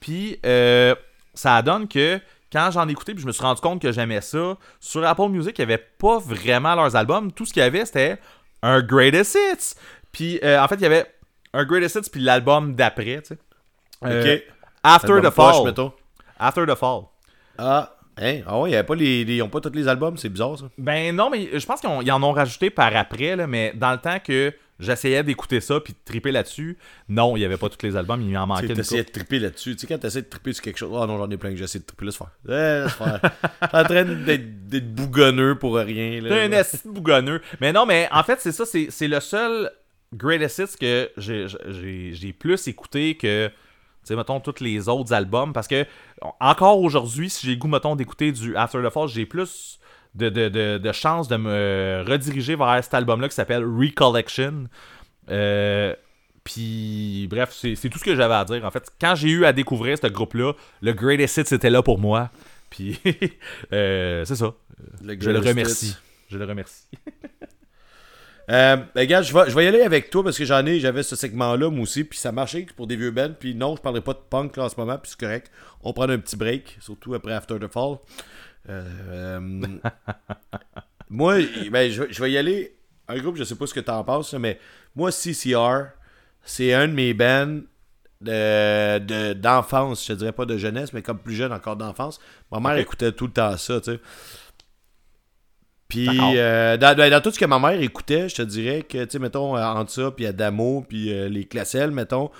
[0.01, 0.94] Puis, euh,
[1.32, 2.20] ça donne que
[2.55, 5.28] quand j'en ai écouté, puis je me suis rendu compte que j'aimais ça, sur Apple
[5.28, 7.32] Music, il n'y avait pas vraiment leurs albums.
[7.32, 8.18] Tout ce qu'il y avait, c'était
[8.62, 9.74] un Greatest Hits.
[10.12, 11.05] Puis, euh, en fait, il y avait
[11.52, 13.39] un Greatest Hits, puis l'album d'après, tu sais.
[14.05, 14.43] Euh, Ok.
[14.85, 15.64] After the poche, Fall.
[15.64, 15.93] mettons.
[16.39, 17.02] After the Fall.
[17.59, 18.40] Ah, hein?
[18.47, 20.59] Ah ouais, y avait pas les, les- ils ont pas tous les albums, c'est bizarre
[20.59, 20.66] ça.
[20.78, 23.98] Ben non, mais je pense qu'ils en ont rajouté par après, là, mais dans le
[23.98, 26.76] temps que j'essayais d'écouter ça puis de triper là-dessus,
[27.09, 29.12] non, il n'y avait pas tous les albums, il en manquait Tu une essayais couple.
[29.14, 29.74] de triper là-dessus.
[29.76, 31.51] Tu sais, quand tu essaies de triper sur quelque chose, oh non, j'en ai plein
[31.51, 32.30] que j'essaie de triper, laisse faire.
[32.44, 33.20] Laisse faire.
[33.70, 36.20] T'es en train d'être bougonneux pour rien.
[36.22, 37.40] T'es un de bougonneux.
[37.60, 39.70] Mais non, mais en fait, c'est ça, c'est le seul
[40.12, 43.52] Greatest Hits que j'ai- plus écouté que, tu
[44.05, 45.52] sais, mettons, tous les autres albums.
[45.52, 45.86] Parce que,
[46.40, 49.78] encore aujourd'hui, si j'ai le goût, mettons, d'écouter du After the Fall, j'ai plus
[50.15, 54.69] de, de, de, de chances de me rediriger vers cet album-là qui s'appelle Recollection.
[55.31, 55.95] Euh,
[56.45, 58.65] puis, bref, c'est tout ce que j'avais à dire.
[58.65, 61.99] En fait, quand j'ai eu à découvrir ce groupe-là, le Greatest Hits était là pour
[61.99, 62.31] moi.
[62.69, 63.01] Puis,
[63.73, 64.55] euh, c'est ça.
[65.03, 65.97] Je le remercie.
[66.28, 66.85] Je le remercie.
[68.51, 70.78] Euh, ben, regarde, je vais, je vais y aller avec toi parce que j'en ai,
[70.78, 73.32] j'avais ce segment-là, moi aussi, puis ça marchait pour des vieux bands.
[73.39, 75.51] Puis non, je parlerai pas de punk là, en ce moment, puis c'est correct.
[75.82, 77.97] On prend un petit break, surtout après After the Fall.
[78.69, 79.41] Euh, euh,
[81.11, 81.36] moi,
[81.70, 82.74] ben, je, vais- je vais y aller.
[83.09, 84.59] Un groupe, je sais pas ce que t'en penses, mais
[84.97, 85.89] moi, CCR,
[86.45, 87.61] c'est un de mes bands
[88.20, 92.19] de, de- d'enfance, je te dirais pas de jeunesse, mais comme plus jeune encore d'enfance.
[92.51, 94.01] Ma mère écoutait tout le temps ça, tu sais.
[95.89, 96.09] Puis,
[96.39, 99.11] euh, dans, dans- dans tout ce que ma mère écoutait, je te dirais que, tu
[99.11, 102.31] sais, mettons, euh, entre ça, puis Adamo, puis euh, les Classelles, mettons,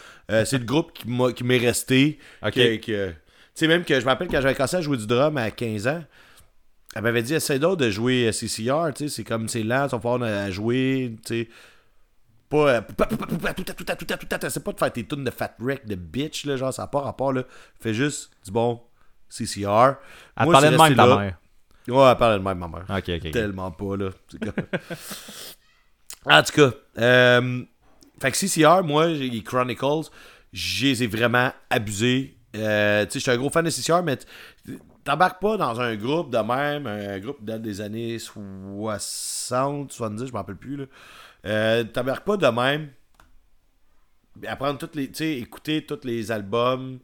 [0.47, 2.19] c'est le groupe qui m'est resté.
[2.43, 2.55] Ok.
[3.55, 5.87] Sais, même que je me rappelle quand j'avais commencé à jouer du drum à 15
[5.89, 6.03] ans,
[6.95, 9.87] elle m'avait dit, essaie donc de jouer euh, CCR, tu sais, c'est comme, c'est lent,
[9.87, 11.49] tu vas pouvoir à jouer, tu sais.
[12.49, 14.63] Pas, euh, tout à tout à tout à tout à tout à tout à c'est
[14.63, 17.01] pas de faire tes tunes de fat wreck de bitch, là, genre, ça n'a pas
[17.01, 17.43] rapport, là.
[17.81, 18.81] Fais juste du bon
[19.29, 19.97] CCR.
[20.37, 21.39] Elle Moi, parlait de même, ta mère.
[21.89, 22.85] Ouais, elle parlait de même, ma mère.
[22.89, 23.23] Ok, ok.
[23.25, 23.31] ok.
[23.33, 24.11] Tellement pas, là.
[26.27, 27.63] En tout cas, euh,
[28.21, 30.09] fait que CCR, moi, les Chronicles,
[30.53, 32.37] je les ai vraiment abusés.
[32.55, 34.19] Euh, je suis un gros fan de CCR, mais
[35.05, 40.33] t'embarques pas dans un groupe de même, un groupe date des années 60, 70, je
[40.33, 40.85] m'en rappelle plus, là.
[41.47, 42.89] Euh, t'embarques pas de même.
[44.47, 45.11] Apprendre toutes les.
[45.11, 46.99] Tu écouter tous les albums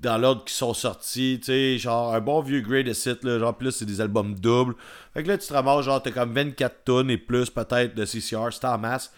[0.00, 3.56] dans l'ordre qui sont sortis, tu sais, genre un bon vieux Greatest Hit, là, genre
[3.56, 4.74] plus c'est des albums doubles.
[5.14, 8.04] Fait que là, tu te ramasses, genre, t'as comme 24 tonnes et plus peut-être de
[8.04, 9.12] CCR, c'est en masse.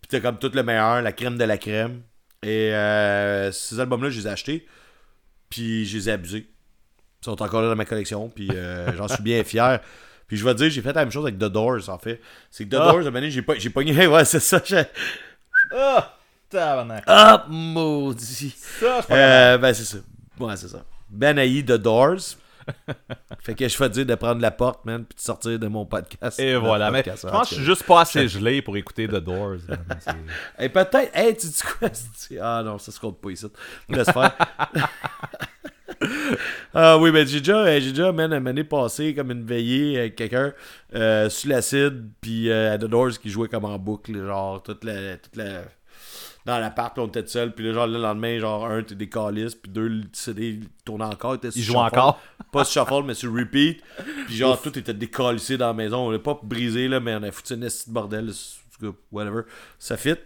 [0.00, 2.02] Puis t'as comme tout le meilleur, la crème de la crème.
[2.42, 4.66] Et euh, ces albums-là, je les ai achetés,
[5.48, 6.48] puis je les ai abusés.
[7.20, 9.80] Ils sont encore là dans ma collection, puis euh, j'en suis bien fier.
[10.26, 12.20] Puis je vais te dire, j'ai fait la même chose avec The Doors, en fait.
[12.50, 12.92] C'est que The Ah.
[12.92, 14.60] Doors, à un j'ai pas- j'ai pogné, ouais, c'est ça.
[14.64, 14.82] j'ai-
[15.72, 16.16] Ah!
[16.50, 17.04] Tabarnak.
[17.06, 18.54] Ah, maudit.
[18.56, 19.98] Ça, je Euh, ben, c'est ça.
[20.38, 20.84] Ouais, c'est ça.
[21.08, 22.36] Ben Aïe The Doors.
[23.40, 25.66] fait que je vais te dire de prendre la porte, man, puis de sortir de
[25.66, 26.38] mon podcast.
[26.38, 26.90] Et voilà.
[26.90, 29.16] Mais podcast, je en pense que je suis juste pas assez gelé pour écouter The
[29.16, 29.58] Doors.
[30.58, 31.88] Et peut-être, hey, tu dis quoi?
[32.40, 33.46] Ah non, ça se compte pas ici.
[33.88, 34.36] Laisse faire.
[36.74, 40.52] ah oui, ben j'ai déjà, j'ai déjà, man, année passée, comme une veillée avec quelqu'un
[40.94, 44.84] euh, sur l'acide, puis euh, à The Doors qui jouait comme en boucle, genre, toute
[44.84, 45.16] la.
[45.16, 45.62] Toute la
[46.44, 49.54] dans l'appart, on était seul, puis là, genre, le lendemain, genre, un, t'es des calices,
[49.54, 52.20] puis deux, le CD, tournait encore, t'es Il joue encore.
[52.52, 53.80] pas sur shuffle, mais sur repeat.
[54.26, 56.06] Puis genre, tout était décalissé dans la maison.
[56.06, 58.30] On l'a pas brisé, là, mais on a foutu une esti de bordel.
[59.12, 59.42] Whatever.
[59.78, 60.16] Ça fit.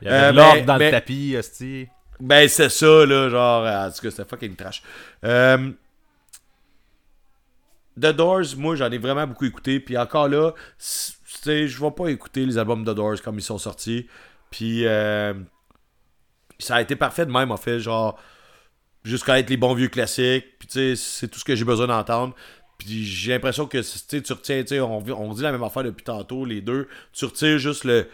[0.00, 1.86] Il y avait Euh, l'ordre mais- dans mais- le tapis, hostie.
[2.20, 4.82] Ben, c'est ça, là, genre, en tout cas, c'était fucking trash.
[5.24, 5.70] Euh,
[8.00, 9.78] The Doors, moi, j'en ai vraiment beaucoup écouté.
[9.80, 14.06] Puis encore là, je vais pas écouter les albums The Doors comme ils sont sortis.
[14.50, 15.34] Puis euh,
[16.62, 18.18] ça a été parfait de même, en fait, genre,
[19.04, 20.58] jusqu'à être les bons vieux classiques.
[20.58, 22.34] Puis tu sais, c'est tout ce que j'ai besoin d'entendre.
[22.78, 26.44] Puis j'ai l'impression que, tu retiens, tu on, on dit la même affaire depuis tantôt,
[26.44, 26.88] les deux.
[27.12, 28.08] Tu retires juste le,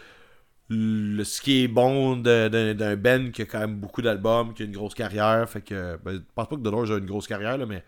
[0.69, 4.65] le- ce qui est bon d'un band qui a quand même beaucoup d'albums, qui a
[4.65, 5.49] une grosse carrière.
[5.49, 7.83] Fait que, ben, je pense pas que Doors a une grosse carrière, là, mais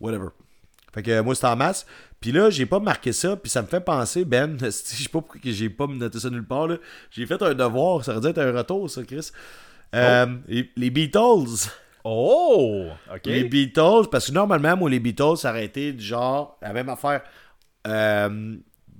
[0.00, 0.28] whatever.
[0.94, 1.86] Fait que moi, c'est en masse.
[2.20, 5.20] Puis là, j'ai pas marqué ça, puis ça me fait penser, Ben, je sais pas
[5.20, 6.78] pourquoi j'ai pas noté ça nulle part, là.
[7.10, 9.30] J'ai fait un devoir, ça aurait dû être un retour, ça, Chris.
[9.94, 11.68] Euh, les, les Beatles.
[12.04, 12.86] Oh!
[13.12, 13.26] Ok.
[13.26, 16.88] Les Beatles, parce que normalement, moi, les Beatles, ça aurait été du genre, la même
[16.88, 17.22] affaire.
[17.86, 18.56] Euh,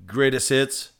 [0.06, 0.90] Greatest Hits.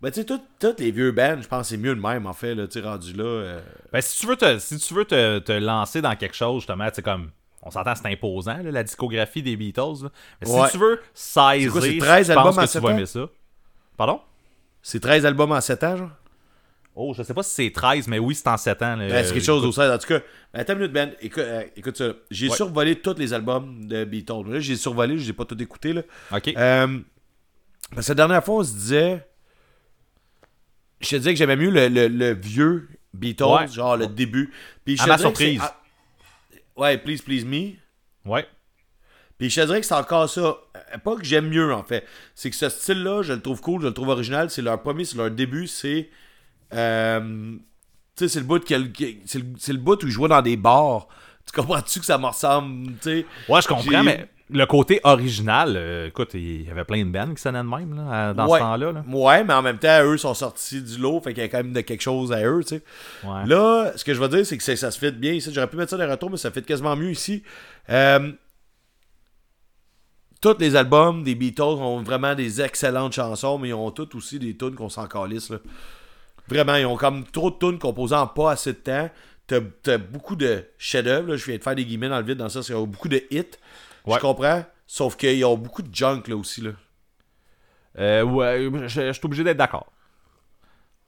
[0.00, 2.26] Ben, tu sais, tout- tous les vieux bands, je pense que c'est mieux de même,
[2.26, 3.24] en fait, là, tu sais, rendu là.
[3.24, 3.60] euh,
[3.92, 6.88] Ben, si tu veux te, si tu veux te, te lancer dans quelque chose, justement,
[6.92, 7.30] c'est comme.
[7.62, 10.04] On s'entend, c'est imposant, là, la discographie des Beatles.
[10.04, 10.08] là.
[10.40, 10.66] Mais Ouais.
[10.66, 12.92] si tu veux sizer, quoi, c'est je 13 pense albums en que tu vas ans?
[12.96, 13.26] aimer ça.
[13.98, 14.20] Pardon?
[14.80, 16.10] C'est 13 albums en 7 ans, genre?
[16.96, 18.96] Oh, je sais pas si c'est 13, mais oui, c'est en 7 ans.
[18.96, 19.90] Ben, c'est quelque chose au 16.
[19.92, 20.20] En tout cas,
[20.52, 21.12] attends une minute, Ben.
[21.20, 22.12] Écoute, euh, écoute ça.
[22.30, 22.56] J'ai Ouais.
[22.56, 24.42] survolé tous les albums de Beatles.
[24.48, 25.92] Là, j'ai survolé, je les ai pas tout écoutés.
[25.92, 26.02] Là.
[26.32, 26.48] Ok.
[26.56, 26.98] Euh,
[27.94, 29.26] parce que la dernière fois, on se disait.
[31.00, 33.68] Je te disais que j'aimais mieux le, le- le vieux Beatles, Ouais.
[33.68, 34.52] genre le début.
[34.84, 35.62] Puis je À ma surprise.
[36.76, 37.72] ouais, Please Please Me.
[38.26, 38.46] Ouais.
[39.38, 40.40] Puis je te dirais que c'est encore ça.
[40.40, 42.04] Euh, Pas que j'aime mieux, en fait.
[42.34, 44.50] C'est que ce style-là, je le trouve cool, je le trouve original.
[44.50, 46.10] C'est leur premier, c'est leur début, c'est.
[46.74, 47.56] Euh,
[48.16, 48.78] tu sais, c'est le bout c'est
[49.38, 51.08] le, le bout où ils jouaient dans des bars.
[51.46, 53.26] Tu comprends-tu que ça me ressemble, tu sais?
[53.48, 57.32] Ouais, je comprends, mais le côté original, euh, écoute, il y avait plein de bands
[57.34, 58.58] qui sonnaient de même là, dans ouais.
[58.58, 58.92] ce temps-là.
[58.92, 59.04] Là.
[59.08, 61.58] Ouais, mais en même temps, eux sont sortis du lot, fait qu'il y a quand
[61.58, 62.82] même de quelque chose à eux, tu sais.
[63.24, 63.46] Ouais.
[63.46, 65.50] Là, ce que je veux dire, c'est que ça se fait bien ici.
[65.52, 67.42] J'aurais pu mettre ça dans les retours, mais ça fait quasiment mieux ici.
[67.88, 68.32] Euh,
[70.40, 74.38] tous les albums des Beatles ont vraiment des excellentes chansons, mais ils ont tous aussi
[74.38, 75.50] des tunes qu'on s'en calisse.
[75.50, 75.58] Là.
[76.50, 79.08] Vraiment, ils ont comme trop de tunes composées en pas assez de temps.
[79.46, 81.36] T'as t'as beaucoup de chefs-d'œuvre.
[81.36, 82.60] Je viens de faire des guillemets dans le vide dans ça.
[82.68, 83.44] Il y a beaucoup de hits.
[84.06, 84.16] Ouais.
[84.16, 84.64] Je comprends.
[84.86, 86.60] Sauf qu'ils ont beaucoup de junk là aussi.
[86.60, 86.70] Là.
[87.98, 89.86] Euh, ouais, je, je suis obligé d'être d'accord.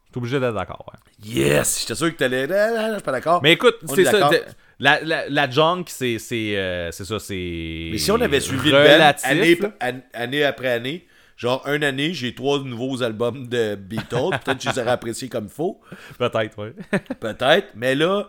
[0.06, 0.98] Je suis obligé d'être d'accord, ouais.
[1.24, 1.80] Yes!
[1.80, 2.46] J'étais sûr que t'allais.
[2.46, 3.42] Je suis pas d'accord.
[3.42, 4.30] Mais écoute, On c'est est ça.
[4.78, 7.88] La, la, la junk, c'est c'est, euh, c'est ça, c'est.
[7.92, 11.06] Mais si on avait suivi le band relatif, année, année après année,
[11.42, 14.30] genre une année, j'ai trois nouveaux albums de Beatles.
[14.44, 15.80] Peut-être que je les aurais appréciés comme il faut.
[16.18, 16.74] Peut-être, ouais.
[17.20, 17.68] Peut-être.
[17.74, 18.28] Mais là,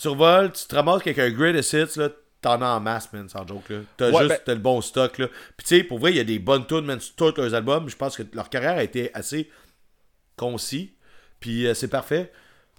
[0.00, 2.08] tu revoles, tu te ramasses avec un Greatest Hits, là,
[2.42, 3.68] t'en as en masse, man, sans joke.
[3.70, 3.78] là.
[3.96, 5.16] T'as Ouais, juste ben- le bon stock.
[5.18, 5.28] Là.
[5.56, 7.54] Puis tu sais, pour vrai, il y a des bonnes tunes, man, sur tous leurs
[7.54, 7.88] albums.
[7.88, 9.50] Je pense que leur carrière a été assez
[10.36, 10.92] concis.
[11.40, 12.32] Puis euh, c'est parfait.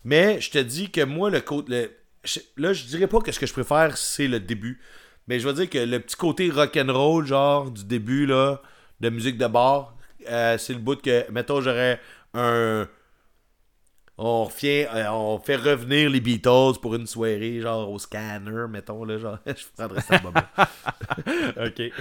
[0.04, 1.90] Mais je te dis que moi, le côté.
[2.24, 4.80] je- Là, je dirais pas que ce que je préfère, c'est le début.
[5.28, 8.62] Mais je veux dire que le petit côté rock'n'roll, genre, du début, là,
[9.00, 9.96] de musique de bar,
[10.30, 12.00] euh, c'est le bout que, mettons, j'aurais
[12.34, 12.88] un.
[14.18, 19.04] On, refait, euh, on fait revenir les Beatles pour une soirée, genre au scanner, mettons,
[19.04, 20.16] là, genre, je prendrais ça
[21.66, 21.92] ok.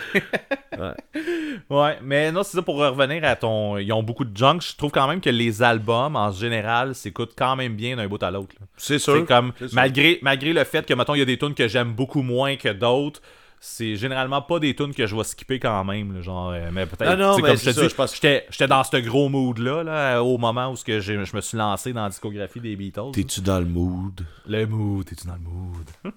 [1.71, 1.99] ouais.
[2.03, 3.79] mais non, c'est ça pour revenir à ton.
[3.79, 4.61] Ils ont beaucoup de junk.
[4.61, 8.23] Je trouve quand même que les albums, en général, s'écoutent quand même bien d'un bout
[8.23, 8.55] à l'autre.
[8.77, 9.75] C'est C'est comme, c'est sûr.
[9.75, 12.55] malgré, malgré le fait que, mettons, il y a des tunes que j'aime beaucoup moins
[12.55, 13.21] que d'autres,
[13.67, 16.15] c'est généralement pas des tunes que je vais skipper quand même.
[16.15, 17.95] là, genre, euh, mais peut-être, Ah non, mais comme je c'est te ça, dis, je
[17.95, 21.25] pense que- j'étais, j'étais dans ce gros mood-là, là, au moment où ce que j'ai-
[21.25, 23.13] je me suis lancé dans la discographie des Beatles.
[23.15, 24.21] T'es-tu dans le mood?
[24.47, 25.87] Le mood, t'es-tu dans le mood?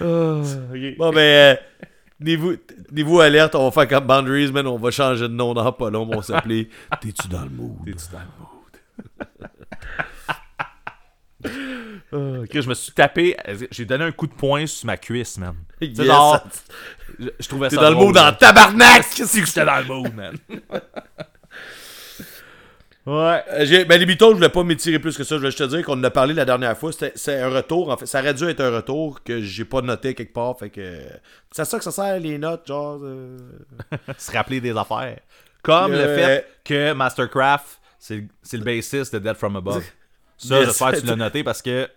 [0.00, 1.54] Bon, ben, euh,
[2.20, 2.52] niveau,
[2.90, 4.66] niveau alerte, on va faire comme Boundaries, man.
[4.66, 6.08] On va changer de nom dans pas long.
[6.10, 6.68] On va s'appeler
[7.00, 7.76] T'es-tu dans le mood?
[7.84, 8.48] T'es-tu dans le mood?
[12.14, 13.36] Euh, ok, je me suis tapé,
[13.70, 15.54] j'ai donné un coup de poing sur ma cuisse, man.
[15.80, 16.44] Yes, genre, ça-
[17.18, 18.36] je, je trouvais T'es ça dans le drôle, en man.
[18.38, 19.06] tabarnak!
[19.16, 20.36] Qu'est-ce que j'étais dans le mood, man?
[23.06, 23.42] ouais.
[23.50, 25.34] Euh, Ben, les Beatles, je voulais pas m'étirer plus que ça.
[25.34, 26.90] Je voulais juste te dire qu'on en a parlé la dernière fois.
[26.92, 28.06] C'est un retour, en fait.
[28.06, 30.58] Ça aurait dû être un retour que j'ai pas noté quelque part.
[30.58, 31.00] Fait que.
[31.50, 33.00] C'est à ça que ça sert, les notes, genre.
[33.02, 33.38] euh,
[34.18, 35.18] Se rappeler des affaires.
[35.62, 39.84] Comme le Euh, fait que Mastercraft, c'est c'est le bassiste de Dead From Above.
[40.36, 41.88] Ça, j'espère que tu l'as noté parce que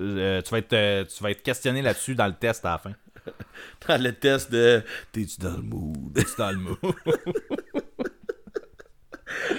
[0.00, 2.78] euh, tu, vas être, euh, tu vas être questionné là-dessus dans le test à la
[2.78, 2.92] fin.
[3.88, 6.12] dans le test de T'es-tu dans le mood?
[6.16, 6.78] C'est dans le mood?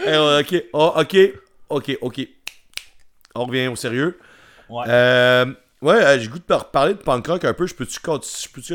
[0.06, 1.18] Eh, ok, Oh, ok,
[1.70, 2.28] ok, ok.
[3.36, 4.18] On revient au sérieux.
[4.68, 4.84] Ouais.
[4.88, 5.46] Euh,
[5.82, 7.68] ouais, j'ai goût de par- parler de punk rock un peu.
[7.68, 7.94] Je peux-tu?
[8.02, 8.74] Je peux-tu.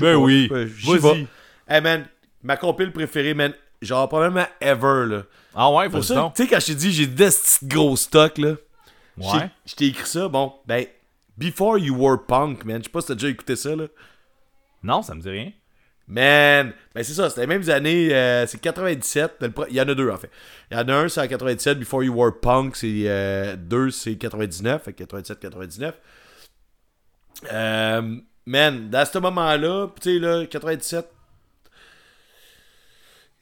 [0.00, 0.48] Ben pas, oui.
[0.48, 1.26] Vas-y.
[1.68, 2.04] Hey man,
[2.42, 3.52] ma compile préférée, man.
[3.80, 5.22] Genre, probablement ever, là.
[5.54, 6.32] Ah ouais, faut Pour ça, ça.
[6.34, 8.54] tu sais, quand je t'ai dit, j'ai des petits gros stocks, là?
[9.16, 9.50] Ouais.
[9.66, 10.86] Je t'ai écrit ça, bon, ben,
[11.36, 12.78] Before You Were Punk, man.
[12.78, 13.86] Je sais pas si t'as déjà écouté ça, là.
[14.82, 15.52] Non, ça me dit rien.
[16.06, 19.80] Man, ben c'est ça, c'était les mêmes années, euh, c'est 97, le pro- il y
[19.80, 20.30] en a deux en fait.
[20.70, 23.90] Il y en a un, c'est en 97, Before You Were Punk, c'est euh, deux,
[23.90, 25.94] c'est 99, fait 97-99.
[27.52, 28.16] Euh,
[28.46, 31.06] man, dans ce moment-là, tu sais, là, 97,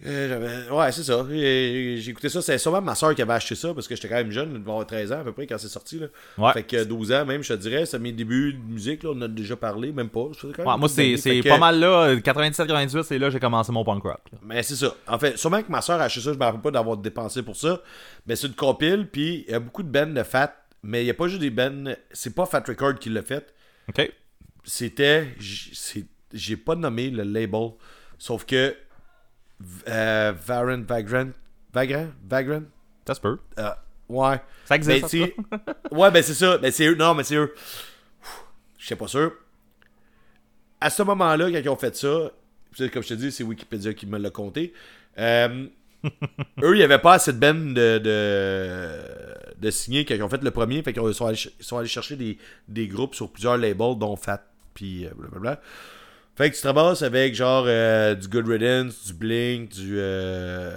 [0.04, 1.24] euh, ouais, c'est ça.
[1.30, 2.42] J'ai écouté ça.
[2.42, 4.84] C'est sûrement ma soeur qui avait acheté ça parce que j'étais quand même jeune, avoir
[4.86, 5.98] 13 ans à peu près quand c'est sorti.
[5.98, 6.06] Là.
[6.38, 6.52] Ouais.
[6.52, 9.02] Fait que 12 ans même, je te dirais, c'est mes débuts de musique.
[9.04, 10.26] Là, on en a déjà parlé, même pas.
[10.34, 12.14] Ça fait quand même Ouais, moi, c'est que- pas mal là.
[12.16, 14.20] 97-98, c'est là que j'ai commencé mon punk rock.
[14.32, 14.38] là.
[14.42, 14.94] mais c'est ça.
[15.06, 17.42] En fait, sûrement que ma soeur a acheté ça, je me rappelle pas d'avoir dépensé
[17.42, 17.80] pour ça.
[18.26, 21.04] Mais c'est une compile, puis il y a beaucoup de bands de Fat, mais il
[21.04, 21.92] n'y a pas juste des bands.
[22.12, 23.54] C'est pas Fat Record qui l'a fait.
[23.88, 24.10] OK.
[24.64, 25.28] C'était.
[26.32, 27.70] J'ai pas nommé le label.
[28.18, 28.74] Sauf que.
[29.88, 31.30] Euh, Vagrant, Vagrant.
[31.72, 32.06] Vagrant?
[32.28, 32.62] Vagrant?
[33.06, 33.38] Ça se peut.
[33.58, 33.70] Euh,
[34.08, 34.36] ouais.
[34.66, 35.00] Ça Ben, existe.
[35.02, 35.34] ça, tu-
[35.94, 36.58] ouais, ben c'est ça.
[36.58, 36.94] Ben c'est eux.
[36.94, 37.54] Non, mais c'est eux.
[38.78, 39.32] Je sais pas sûr.
[40.80, 42.30] À ce moment-là, quand ils ont fait ça,
[42.92, 44.72] comme je te dis, c'est Wikipédia qui me l'a compté.
[45.18, 45.66] euh,
[46.62, 48.98] eux, il n'y avait pas assez de ben de, de,
[49.60, 50.82] de signer quand ils ont fait le premier.
[50.82, 54.44] Fait qu'ils sont sont allés chercher des, des groupes sur plusieurs labels, dont Fat,
[54.74, 55.60] puis euh, blablabla.
[56.42, 60.74] Fait que tu te ramasses avec genre euh, du Good Riddance, du Blink, du euh,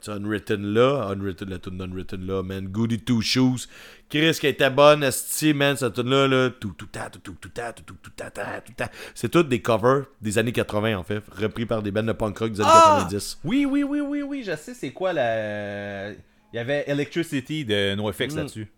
[0.00, 3.66] tu Unwritten là, Unwritten, la tune d'Unwritten là, man, Goody Two Shoes.
[4.08, 7.48] Chris qui était bonne, man, cette tune là, là, tout, tout, ta, tout, tout, tout,
[7.48, 8.88] ta, tout, tout, tout, ta, tout, ta.
[9.16, 12.38] C'est toutes des covers des années 80 en fait, repris par des bands de punk
[12.38, 12.98] rock des années Ah!
[13.08, 13.40] 90.
[13.42, 16.10] Oui, oui, oui, oui, oui, je sais c'est quoi la.
[16.12, 16.16] Il
[16.54, 18.36] y avait Electricity de NoFX Mm.
[18.36, 18.68] là-dessus.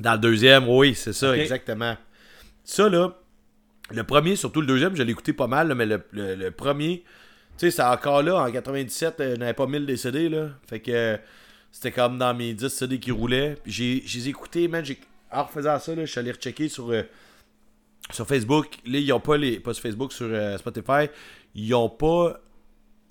[0.00, 1.98] Dans le deuxième, oui, c'est ça, exactement.
[2.64, 3.14] Ça, là,
[3.90, 7.04] le premier, surtout le deuxième, je l'ai écouté pas mal, mais le, premier,
[7.58, 10.50] tu sais, c'est encore là, en 97, euh, je n'avais pas 1000 des CD, là.
[10.66, 11.18] Fait que
[11.70, 13.56] c'était comme dans mes 10 CD qui roulaient.
[13.66, 14.84] J'ai, j'ai les écoutés, man.
[14.84, 14.98] J'ai,
[15.30, 17.02] en refaisant ça, là, je suis allé rechecker sur, euh,
[18.10, 18.68] sur Facebook.
[18.86, 19.60] Là, ils ont pas les.
[19.60, 21.08] Pas sur Facebook, sur euh, Spotify.
[21.54, 22.40] Ils ont pas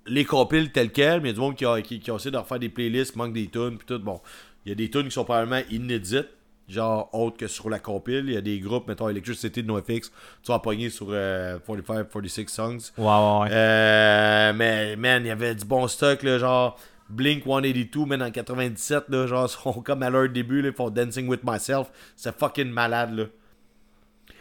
[0.05, 2.15] les compiles tels quels, mais il y a du monde qui a, qui, qui a
[2.15, 3.99] essayé de refaire des playlists, manque des tunes, puis tout.
[3.99, 4.21] Bon,
[4.65, 6.29] il y a des tunes qui sont probablement inédites,
[6.67, 8.25] genre autres que sur la compile.
[8.27, 10.11] Il y a des groupes, mettons Electricity de NoFX,
[10.43, 12.77] tu vas pogner sur euh, 45, 46 songs.
[12.97, 13.49] Ouais, ouais, ouais.
[13.51, 16.79] Euh, mais man, il y avait du bon stock, là, genre
[17.09, 20.89] Blink 182, man, en 97, là, genre, sont comme à leur début, là, ils font
[20.89, 21.91] Dancing with Myself.
[22.15, 23.25] C'est fucking malade, là.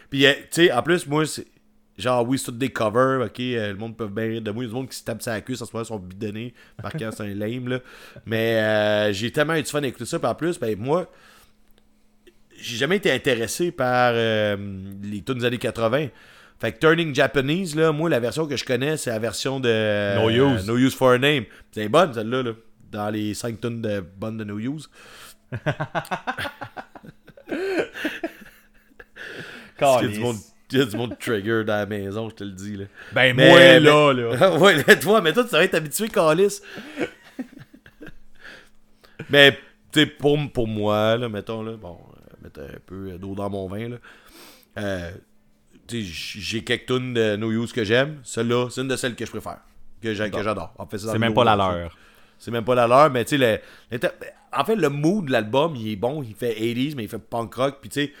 [0.09, 1.47] Puis, euh, tu sais, en plus, moi, c'est.
[1.95, 4.63] Genre, oui, c'est tout des covers, ok, euh, le monde peut bien rire de moi.
[4.63, 6.55] Il y a du monde qui se tape sa cuisse, à ce moment sont bidonnés,
[6.81, 7.79] marquant c'est un lame, là.
[8.25, 11.07] Mais euh, j'ai tellement eu du fun à écouter ça, puis en plus, ben, moi,
[12.63, 14.55] j'ai jamais été intéressé par euh,
[15.03, 16.07] les tunes des années 80.
[16.59, 20.15] Fait que Turning Japanese, là, moi, la version que je connais, c'est la version de
[20.15, 20.65] No Use.
[20.65, 21.43] No Use for a Name.
[21.71, 22.51] C'est bonne, celle-là, là,
[22.91, 24.89] dans les 5 tonnes de bonnes de No Use.
[29.77, 30.37] Qu'il y a du monde,
[30.71, 32.77] il y a du monde trigger dans la maison, je te le dis.
[32.77, 32.85] Là.
[33.11, 34.57] Ben, Mais- moi, mais- là, là.
[34.59, 36.61] ouais, là, toi, mais toi, tu devrais être habitué, Calis.
[39.29, 39.51] mais,
[39.91, 41.97] tu sais, pour, pour moi, là, mettons, là, bon,
[42.43, 43.97] mettre un peu d'eau dans mon vin, là.
[44.77, 45.11] Euh,
[45.89, 48.19] j'ai quelques tunes de No Use que j'aime.
[48.23, 49.59] Celle-là, c'est une de celles que je préfère.
[50.01, 50.73] Que j'a- que j'adore.
[50.89, 51.97] Fait C'est même pas la leur.
[52.39, 53.61] C'est même pas la leur, mais tu sais,
[54.51, 56.23] en fait, le mood de l'album, il est bon.
[56.23, 57.77] Il fait 80s, mais il fait punk rock.
[57.81, 58.13] Puis tu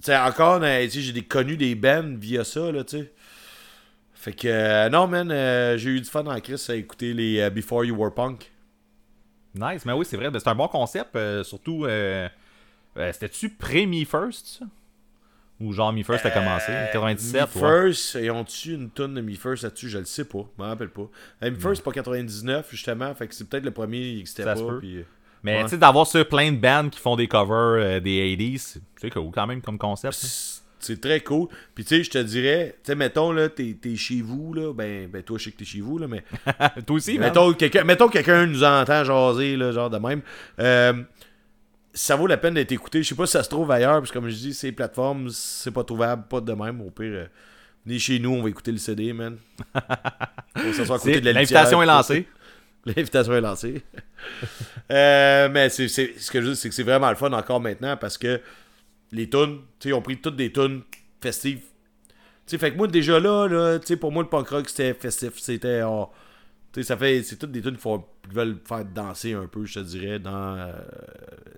[0.00, 3.12] sais, encore, sais, j'ai des connus des bands via ça, là, tu sais.
[4.14, 7.40] Fait que, euh, non, man, euh, j'ai eu du fun en Chris à écouter les
[7.40, 8.50] euh, Before You Were Punk.
[9.54, 10.30] Nice, mais oui, c'est vrai.
[10.30, 11.16] Ben, c'est un bon concept.
[11.16, 12.28] euh, surtout, euh,
[12.96, 14.64] euh, c'était-tu pré-Me First, ça?
[15.60, 16.72] Ou genre Me First a commencé?
[16.92, 17.68] 97, Me ouais.
[17.92, 19.88] First, ils ont-tu une tonne de Me First là-dessus?
[19.90, 21.08] Je le sais pas, je m'en rappelle pas.
[21.42, 24.56] Euh, Me First, pas 99, justement, fait que c'est peut-être le premier qui pas.
[24.56, 24.78] se peut.
[24.78, 25.04] puis,
[25.42, 25.62] Mais Ouais.
[25.64, 29.30] tu sais, d'avoir plein de bands qui font des covers des 80s, c'est- c'est cool
[29.32, 30.14] quand même comme concept.
[30.22, 30.28] hein.
[30.80, 31.48] C'est- très cool.
[31.74, 34.72] Puis tu sais, je te dirais, tu sais, mettons, là, t'es t'es chez vous, là,
[34.72, 36.24] ben, ben toi, je sais que t'es chez vous, là, mais
[36.86, 40.20] Toi aussi, mettons, quelqu'un mettons que quelqu'un nous entend jaser, là, genre de même.
[40.58, 40.92] Euh,
[41.92, 43.02] ça vaut la peine d'être écouté.
[43.02, 45.28] Je sais pas si ça se trouve ailleurs, parce que comme je dis, ces plateformes,
[45.30, 46.80] c'est pas trouvable, pas de même.
[46.82, 47.26] Au pire, euh,
[47.84, 49.36] venez chez nous, on va écouter le CD, man.
[51.20, 52.28] L'invitation est lancée.
[52.86, 53.82] L'invitation est lancée.
[54.90, 57.32] Euh, mais c'est, c'est- ce que je veux dire, c'est que c'est vraiment le fun
[57.32, 58.40] encore maintenant parce que
[59.12, 60.82] les tunes, tu sais, ils ont pris toutes des tunes
[61.20, 61.62] festives.
[62.08, 62.14] Tu
[62.46, 64.94] sais, fait que moi, déjà là, là tu sais, pour moi, le punk rock, c'était
[64.94, 65.38] festif.
[65.38, 65.82] C'était.
[65.82, 66.10] oh,
[66.72, 67.22] tu sais, ça fait.
[67.22, 67.88] C'est toutes des tunes qui,
[68.32, 70.72] veulent faire danser un peu, je te dirais, dans euh,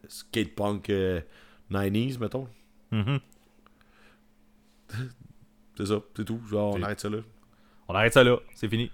[0.09, 1.21] skate punk euh,
[1.71, 2.49] 90s, mettons.
[2.91, 3.19] Mhm.
[5.77, 6.39] C'est ça, c'est tout.
[6.51, 7.19] Genre, on arrête ça là.
[7.89, 8.91] On arrête ça là, c'est fini.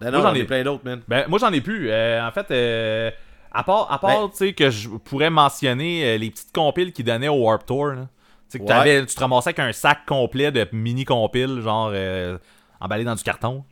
[0.00, 1.00] Non, Moi, non, j'en ai- plein d'autres, man.
[1.08, 1.90] Ben, moi, j'en ai plus.
[1.90, 3.10] Euh, en fait, euh,
[3.52, 6.92] à part, à part Ben- tu sais, que je pourrais mentionner euh, les petites compiles
[6.92, 7.86] qu'ils donnaient au Warp Tour.
[7.88, 8.08] là.
[8.50, 9.06] Tu sais, que Ouais.
[9.06, 12.36] tu te ramassais avec un sac complet de mini compiles, genre euh,
[12.80, 13.64] emballé dans du carton.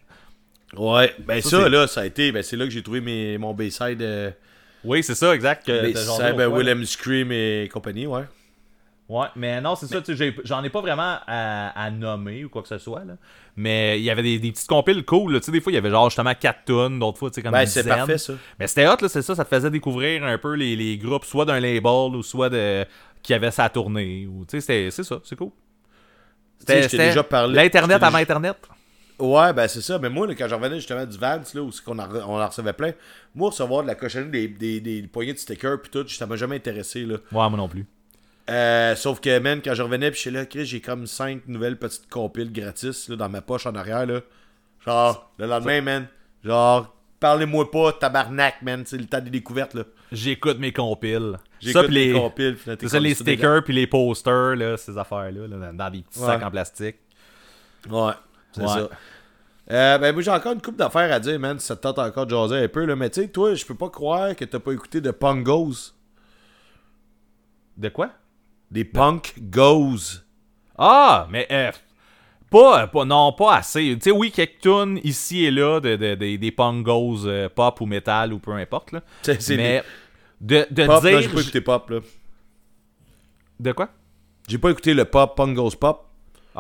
[0.77, 2.31] Ouais, ben Ça, là, ça a été.
[2.31, 4.03] Ben c'est là que j'ai trouvé mes, mon Bayside.
[4.03, 4.31] Euh,
[4.85, 5.67] Oui, c'est ça, exact.
[5.67, 5.93] que
[6.33, 6.49] Ben.
[6.55, 8.23] Willem Scream et compagnie, ouais.
[9.09, 12.45] Ouais, mais non, c'est ça, tu sais, j'ai- j'en ai pas vraiment à, à nommer
[12.45, 13.15] ou quoi que ce soit, là.
[13.57, 15.41] Mais il y avait des, des petites compiles cool, là.
[15.41, 17.43] Tu sais, des fois, il y avait genre justement 4 tonnes, d'autres fois, tu sais,
[17.43, 17.97] comme Ben, une c'est dizaine.
[17.97, 18.35] parfait, ça.
[18.59, 21.25] Mais c'était hot, là, c'est ça, ça te faisait découvrir un peu les, les groupes,
[21.25, 22.85] soit d'un label ou soit de
[23.23, 24.27] qui avait sa tournée.
[24.27, 25.51] Ou, tu sais, c'était- c'est ça, c'est cool.
[26.61, 28.57] Je t'ai déjà parlé- L'Internet avant déjà- Internet.
[29.19, 29.99] Ouais, ben c'est ça.
[29.99, 32.41] Mais moi, là, quand je revenais justement du Vance, là, où c'est qu'on en, on
[32.41, 32.93] en recevait plein,
[33.35, 36.37] moi, recevoir de la cochonnerie, des, des, des poignées de stickers, puis tout, ça m'a
[36.37, 37.15] jamais intéressé, là.
[37.33, 37.87] Ouais, moi non plus.
[38.49, 41.47] Euh, sauf que, man, quand je revenais, puis je suis là, Chris, j'ai comme 5
[41.49, 44.21] nouvelles petites compiles gratis, là, dans ma poche en arrière, là.
[44.87, 46.07] Genre, le lendemain, man,
[46.43, 49.83] genre, parlez-moi pas, tabarnak, man, c'est le temps des découvertes, là.
[50.13, 51.37] J'écoute mes compiles.
[51.61, 55.73] J'écoute les, mes compiles, c'est ça, les stickers puis les posters, là, ces affaires-là, là,
[55.73, 56.27] dans- des petits Ouais.
[56.27, 56.97] sacs en plastique.
[57.91, 58.13] Ouais,
[58.53, 58.67] c'est Ouais.
[58.69, 58.89] ça.
[59.71, 61.59] Euh, ben, moi, j'ai encore une coupe d'affaires à dire, man.
[61.59, 62.97] si Ça te tente encore de jaser un peu, là.
[62.97, 65.93] Mais tu sais, toi, je peux pas croire que t'as pas écouté de Punk Goes.
[67.77, 68.11] De quoi?
[68.71, 70.23] Des Punk Goes.
[70.77, 71.73] Ah, mais euh,
[72.51, 73.95] Pas, pas, non, pas assez.
[73.97, 77.81] Tu sais, oui, quelques tunes ici et là, de, de- de- des pongos euh, pop
[77.81, 78.93] ou métal ou peu importe.
[78.93, 79.03] Là.
[79.23, 79.83] C'est- Mais
[80.41, 81.21] de, de Pop, là, dire.
[81.23, 81.99] j'ai pas écouté pop, là.
[83.61, 83.89] De quoi?
[84.49, 86.08] J'ai pas écouté le pop, Pongos Pop.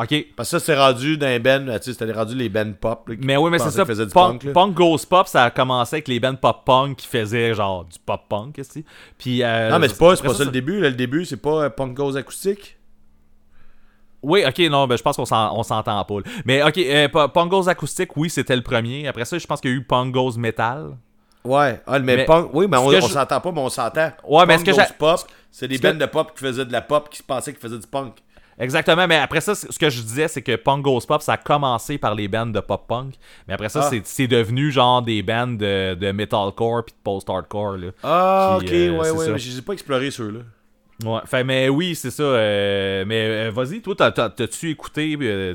[0.00, 0.26] Ok.
[0.36, 3.08] Parce que ça, c'est rendu dans les bands, tu sais, c'était rendu les bands pop.
[3.08, 3.84] là, Mais oui, mais c'est ça.
[3.84, 7.52] punk, punk, punk Goes Pop, ça a commencé avec les bands pop punk qui faisaient
[7.54, 8.60] genre du pop punk,
[9.18, 9.42] Puis.
[9.42, 10.80] euh, Non, mais c'est pas, pas ça, le début.
[10.80, 12.76] là, le début, c'est pas euh, Pongos acoustique?
[14.22, 16.14] Oui, ok, non, ben, je pense qu'on s'en- on s'entend pas.
[16.16, 16.22] là.
[16.44, 19.06] Mais ok, euh, P- Pongos acoustique, oui, c'était le premier.
[19.06, 20.96] Après ça, je pense qu'il y a eu Pongos metal.
[21.44, 24.10] Ouais, ah, mais, Mais punk, oui, mais on, on je- s'entend pas, mais on s'entend.
[24.26, 25.20] Ouais, mais ce que j'ai- pop,
[25.52, 27.86] c'est des bands de pop qui faisaient de la pop, qui pensaient qu'ils faisaient du
[27.86, 28.14] punk.
[28.58, 31.96] Exactement, mais après ça, ce que je disais, c'est que Pongos Pop, ça a commencé
[31.96, 33.14] par les bands de pop punk.
[33.46, 33.96] Mais après ça, Ah.
[34.04, 37.76] c'est- devenu genre des bands de, de metalcore puis de post-hardcore.
[37.76, 37.88] là.
[38.02, 40.40] Ah, ok, euh, ouais, ouais, mais je les ai pas explorés ceux-là.
[41.04, 42.24] Ouais, fait, mais oui, c'est ça.
[42.24, 45.54] euh, mais euh, vas-y, toi, t'as- t'as- t'as-tu écouté euh,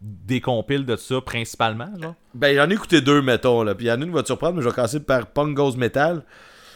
[0.00, 2.14] des compiles de ça principalement, genre?
[2.34, 3.74] Ben, j'en ai écouté deux, mettons, là.
[3.74, 5.26] Puis il y en a une qui va te surprendre, mais je vais commencer par
[5.26, 6.22] Pongos Metal.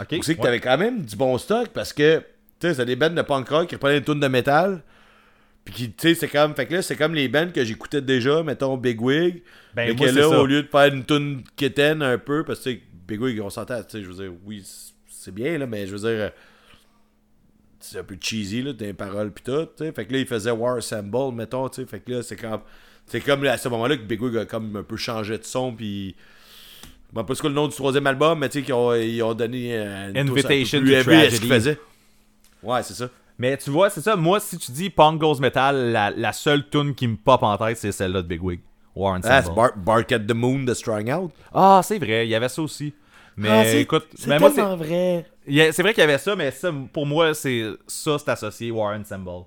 [0.01, 0.09] Ok.
[0.09, 0.45] Tu sais que ouais.
[0.47, 2.19] t'avais quand même du bon stock parce que,
[2.59, 4.83] tu sais, c'est des bands de punk rock qui reprenaient une tune de métal.
[5.65, 6.55] Puis tu sais, c'est comme.
[6.55, 9.43] Fait que là, c'est comme les bands que j'écoutais déjà, mettons Big Wig.
[9.75, 10.41] Ben, mais moi, que là, ça.
[10.41, 12.71] au lieu de faire une tune quétaine un peu, parce que,
[13.07, 14.65] Big Wig, on s'entend, tu sais, je veux dire, oui,
[15.09, 16.33] c'est bien, là, mais je veux dire.
[17.79, 19.93] C'est un peu cheesy, là, des paroles pis tout, tu sais.
[19.93, 21.87] Fait que là, il faisait War Assemble, mettons, tu sais.
[21.89, 22.61] Fait que là, c'est comme.
[23.07, 25.73] C'est comme à ce moment-là que Big Wig a comme un peu changé de son,
[25.73, 26.15] puis.
[27.15, 29.23] Je sais pas quoi le nom du troisième album, mais tu sais, qu'ils ont, ils
[29.23, 29.77] ont donné.
[29.77, 31.49] euh, une touche un peu Invitation to Tragedy.
[31.49, 31.79] faisaient.
[32.63, 33.11] Ouais, c'est ça.
[33.43, 34.15] Mais tu vois, c'est ça.
[34.15, 37.77] Moi, si tu dis Pongos Metal, la, la seule tune qui me pop en tête,
[37.77, 38.61] c'est celle-là de Big Wig.
[38.95, 39.53] War and Ah, c'est.
[39.53, 41.33] Bar- Bark at the Moon de Strung Out?
[41.53, 42.95] Ah, c'est vrai, il y avait ça aussi.
[43.37, 45.27] Mais Ah, c'est- écoute, c'est mais moi, c'est- tellement vrai.
[45.73, 48.95] c'est vrai qu'il y avait ça, mais ça, pour moi, c'est ça, c'est associé War
[48.97, 49.43] and Symbol.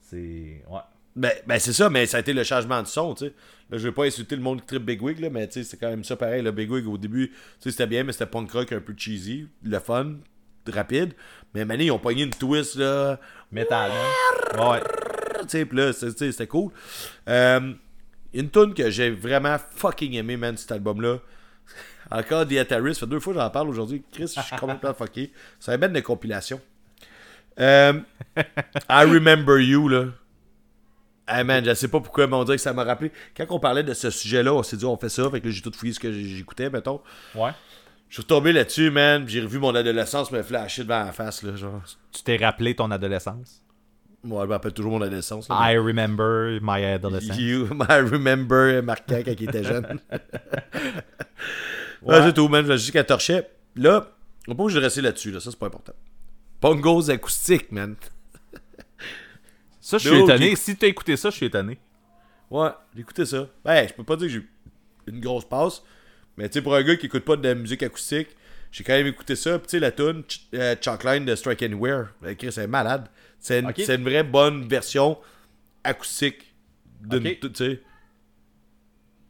[0.00, 0.62] C'est.
[0.68, 0.80] Ouais.
[1.16, 3.32] Ben, ben c'est ça, mais ça a été le changement de son, tu sais.
[3.70, 5.64] Là, je vais pas insulter le monde qui tripe Big Wig, là, mais tu sais,
[5.64, 6.42] c'est quand même ça pareil.
[6.42, 8.92] Le Big Wig, au début, tu sais, c'était bien, mais c'était punk rock un peu
[8.96, 10.16] cheesy, le fun,
[10.70, 11.14] rapide.
[11.54, 13.18] Mais maintenant, ils ont pogné une twist, là.
[13.50, 14.70] Metal, hein?
[14.70, 14.80] Ouais.
[15.42, 16.70] tu sais, là, c'était cool.
[17.28, 17.72] Euh,
[18.32, 21.18] une tune que j'ai vraiment fucking aimé, man, cet album-là.
[22.10, 24.02] Encore The Ataris, ça fait deux fois que j'en parle aujourd'hui.
[24.12, 25.32] Chris, je suis complètement fucké.
[25.58, 26.60] C'est un band de compilation.
[27.58, 28.00] Euh,
[28.36, 30.06] I Remember You, là.
[31.28, 33.12] Hey man, je sais pas pourquoi, mais on dirait que ça m'a rappelé.
[33.36, 35.62] Quand on parlait de ce sujet-là, on s'est dit on fait ça, fait que j'ai
[35.62, 37.00] tout fouillé ce que j'écoutais, mettons.
[37.36, 37.52] Ouais.
[38.10, 41.54] Je suis retombé là-dessus, man, j'ai revu mon adolescence me flasher devant la face, là,
[41.54, 41.80] genre.
[42.10, 43.62] Tu t'es rappelé ton adolescence?
[44.24, 45.48] Moi, je me rappelle toujours mon adolescence.
[45.48, 45.72] là.
[45.72, 47.38] I remember my adolescence.
[47.38, 50.00] You, I remember marquant quand il était jeune.
[52.02, 52.22] ouais.
[52.22, 52.66] c'est tout, man.
[52.66, 53.48] Je dis qu'elle torchait.
[53.76, 54.10] Là,
[54.48, 55.38] on peut que je rester là-dessus, là.
[55.38, 55.94] Ça, c'est pas important.
[56.60, 57.94] Pongos acoustique, man.
[59.80, 60.56] Ça, je suis étonné.
[60.56, 61.78] Si t'as écouté ça, je suis étonné.
[62.50, 63.46] Ouais, j'ai écouté ça.
[63.64, 64.42] Ben, je peux pas dire que j'ai
[65.06, 65.80] une grosse passe.
[66.40, 68.28] Mais tu sais, pour un gars qui écoute pas de la musique acoustique,
[68.72, 69.58] j'ai quand même écouté ça.
[69.58, 73.08] Puis tu sais, la tune Ch- euh, Chalkline de Strike Anywhere, ben, Chris, c'est malade.
[73.38, 75.18] C'est une, une vraie bonne version
[75.84, 76.54] acoustique.
[77.02, 77.40] d'une- Ok.
[77.40, 77.80] Tu sais.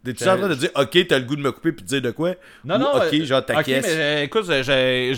[0.05, 1.89] T'es-tu Euh, en train de dire, ok, t'as le goût de me couper puis de
[1.89, 2.35] dire de quoi?
[2.65, 2.93] Non, Ou, non.
[2.97, 4.47] ok, euh, genre ta mais euh, écoute,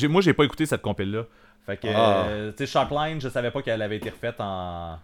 [0.09, 1.25] moi, j'ai pas écouté cette compile-là.
[1.67, 2.27] Fait que, Ah.
[2.57, 4.99] tu sais, Shockline, je savais pas qu'elle avait été refaite en.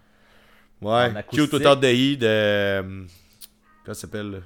[0.82, 1.50] Ouais, en acoustique.
[1.50, 2.80] Cute Without the Heat de.
[2.82, 3.06] Comment
[3.86, 4.42] ça s'appelle?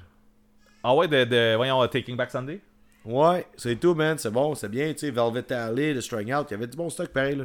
[0.84, 2.60] Ah ouais, de, de- voyons, Taking Back Sunday?
[3.04, 4.16] Ouais, c'est tout, man.
[4.18, 4.92] C'est bon, c'est bien.
[4.92, 7.44] Tu sais, Velvet Alley, de Strung Out, il y avait du bon stock pareil, là.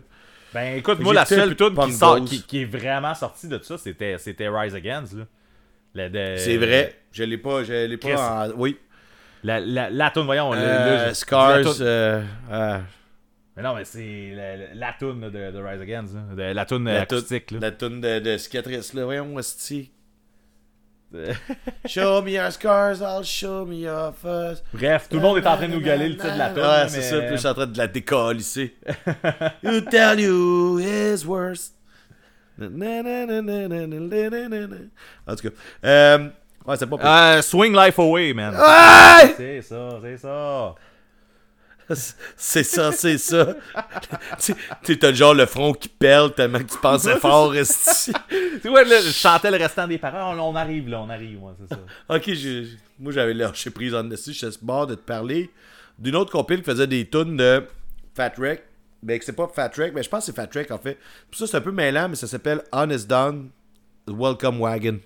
[0.54, 3.78] Ben écoute, moi, la seule tune qui, sort, qui, qui est vraiment sortie de ça,
[3.78, 5.14] c'était, c'était Rise Against.
[5.94, 6.10] Là.
[6.10, 6.96] De- C'est vrai.
[7.12, 8.52] Je l'ai pas, je l'ai pas en...
[8.56, 8.78] Oui.
[9.44, 10.54] La, la, la tune, voyons.
[10.54, 11.62] le- Euh, le- Scars.
[11.82, 12.22] euh,
[13.56, 16.14] Mais non, mais c'est la, la, tune de, de Rise Against.
[16.16, 16.22] là.
[16.36, 17.52] De- la tune acoustique.
[17.52, 17.60] là.
[17.62, 19.04] La tune de, de cicatrice, là.
[19.06, 19.92] Voyons, hostie.
[21.86, 24.64] show me your scars, I'll show me your fuzz.
[24.74, 26.64] Bref, tout le monde est en train de nous gueuler le titre de la tune.
[26.64, 28.76] Ouais, c'est ça, puis je suis en train de la décalisser.
[29.64, 31.74] you tell you is worse?
[32.60, 32.70] En
[35.36, 36.30] tout cas, euh,
[36.66, 38.56] ouais, c'est pas euh, Swing life away, man.
[38.56, 39.36] Ouais!
[39.38, 40.74] C'est ça, c'est ça.
[42.36, 43.56] C'est ça, c'est ça.
[44.42, 44.54] tu
[44.84, 47.54] sais, t'as genre le front qui pèle tellement que tu pensais fort.
[47.54, 50.40] Tu vois, là, je chantais le restant des paroles.
[50.40, 51.80] On, on arrive, là, on arrive, moi, c'est ça.
[52.10, 52.30] ok,
[53.00, 54.34] moi j'avais lâché prise en dessus.
[54.34, 55.50] J'étais le bord de te parler
[55.98, 57.64] d'une autre compile qui faisait des tunes de
[58.16, 58.64] Fat Wreck.
[59.04, 60.98] Mais que c'est pas Fat Wreck, mais je pense que c'est Fat Wreck en fait.
[61.30, 63.50] Puis ça, c'est un peu mêlant, mais ça s'appelle Honest Done
[64.08, 65.00] Welcome Wagon.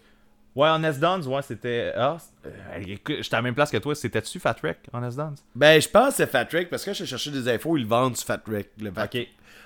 [0.53, 1.94] Ouais, Honest Dons, ouais, c'était.
[1.95, 2.49] Ah, euh,
[2.86, 3.95] écoute, j'étais à la même place que toi.
[3.95, 5.36] C'était-tu Fat Wreck, Honest Dons?
[5.56, 8.18] Ben, je pense que c'est Fat Wreck parce que je cherchais des infos, ils vendent
[8.18, 8.69] sur Fat Wreck.
[8.80, 9.10] Le Fat,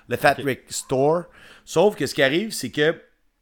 [0.07, 0.35] le Fat.
[0.43, 1.23] Wreck Store.
[1.63, 3.01] Sauf que ce qui arrive, c'est que.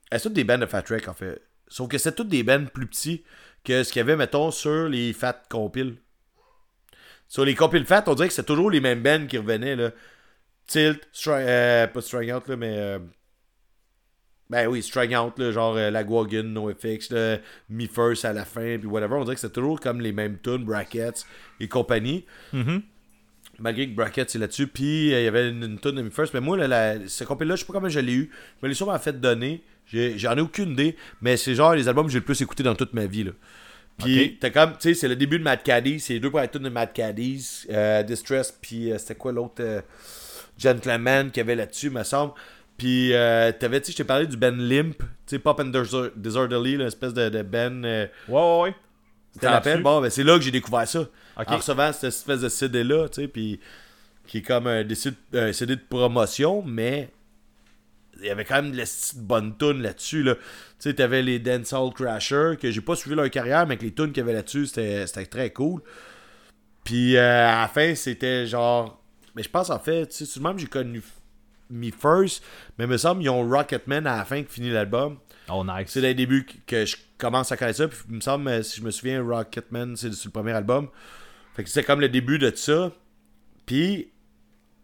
[0.10, 1.42] Elles sont toutes des bandes de Fat Wreck en fait.
[1.68, 3.24] Sauf que c'est toutes des bands plus petits
[3.66, 5.96] que ce qu'il y avait, mettons, sur les Fat Compiles.
[7.28, 9.90] Sur les Compiles Fat, on dirait que c'est toujours les mêmes bands qui revenaient, là.
[10.68, 12.78] Tilt, Stri- euh, pas Out, là, mais...
[12.78, 13.00] euh,
[14.50, 17.38] ben oui, Strike Out, là, genre euh, Lagwagon, NoFX, là,
[17.70, 19.16] Me First à la fin, puis whatever.
[19.16, 21.26] On dirait que c'est toujours comme les mêmes tunes, Brackets
[21.60, 22.26] et compagnie.
[23.60, 24.68] Malgré que Brackets est là-dessus.
[24.68, 26.34] Puis euh, il y avait une, une tune de Me First.
[26.34, 28.32] Mais moi, là, la, ce compil-là, je sais pas comment je l'ai eu.
[28.60, 29.64] Je me l'ai sûrement fait donner.
[29.92, 30.96] J'en ai aucune idée.
[31.22, 33.24] Mais c'est genre les albums que j'ai le plus écouté dans toute ma vie.
[33.26, 33.32] Là.
[34.00, 36.00] Puis t'as comme, tu sais, c'est le début de Mad Caddies.
[36.00, 37.66] C'est les deux premières tunes de Mad Caddies.
[37.70, 39.82] euh, Distress, puis euh, c'était quoi l'autre euh,
[40.58, 42.34] Gentleman qu'il y avait là-dessus, me semble.
[42.78, 44.98] Puis euh, t'avais, tu sais, je t'ai parlé du Ben Limp.
[44.98, 45.72] Tu sais, Pop and
[46.16, 47.86] Disorderly, l'espèce de, de Ben.
[47.86, 48.76] euh, Ouais, ouais, ouais.
[49.34, 49.72] c'était la peine.
[49.74, 49.84] là-dessus.
[49.84, 51.02] Bon, ben c'est là que j'ai découvert ça.
[51.02, 51.46] Ok.
[51.48, 53.60] En recevant cette espèce de CD-là, tu sais, puis
[54.28, 57.10] qui est comme un, un CD de promotion, mais
[58.20, 58.86] il y avait quand même de la
[59.18, 60.24] bonne tune là-dessus.
[60.24, 60.36] Là.
[60.36, 60.42] Tu
[60.80, 64.08] sais, t'avais les Dancehall Crasher, que j'ai pas suivi leur carrière, mais que les tunes
[64.14, 65.82] qu'il y avait là-dessus, c'était c'était très cool.
[66.84, 69.02] Puis euh, à la fin, c'était genre.
[69.36, 71.02] Mais je pense en fait, tu sais, tout de même, j'ai connu
[71.74, 72.44] Me First,
[72.78, 75.18] mais il me semble qu'ils ont Rocketman à la fin qui finit l'album.
[75.52, 75.88] Oh, nice.
[75.90, 77.88] C'est dès le début que- je commence à connaître ça.
[77.88, 80.88] Puis il me semble, euh, si je me souviens, Rocketman, c'est sur le premier album.
[81.56, 82.92] Fait que c'est comme le début de ça.
[83.66, 84.10] Puis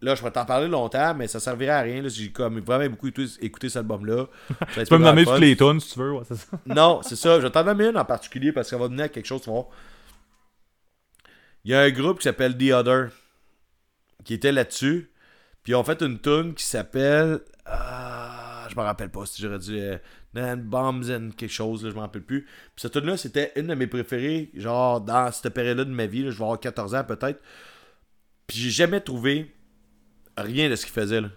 [0.02, 2.02] là, je pourrais t'en parler longtemps, mais ça servirait à rien.
[2.08, 4.26] J'ai comme vraiment beaucoup écouté, cet album-là.
[4.74, 6.34] Tu peux me nommer toutes les tunes si tu veux, ouais, ça.
[6.66, 7.36] Non, c'est ça.
[7.40, 9.42] Je vais t'en nommer une en particulier parce qu'elle va venir à quelque chose.
[9.42, 9.66] tu voir.
[11.64, 13.08] Il y a un groupe qui s'appelle The Other
[14.24, 15.09] qui était là-dessus.
[15.62, 17.40] Puis ils ont fait une tune qui s'appelle.
[17.66, 19.78] Ah, je me rappelle pas si j'aurais dit.
[19.78, 19.98] euh,
[20.32, 22.42] Nan Bombs and quelque chose, là, je me rappelle plus.
[22.44, 26.06] Puis cette tune là c'était une de mes préférées, genre dans cette période-là de ma
[26.06, 26.22] vie.
[26.22, 27.40] là, je vais avoir 14 ans peut-être.
[28.46, 29.54] Puis j'ai jamais trouvé
[30.36, 31.20] rien de ce qu'il faisait.
[31.20, 31.28] Là.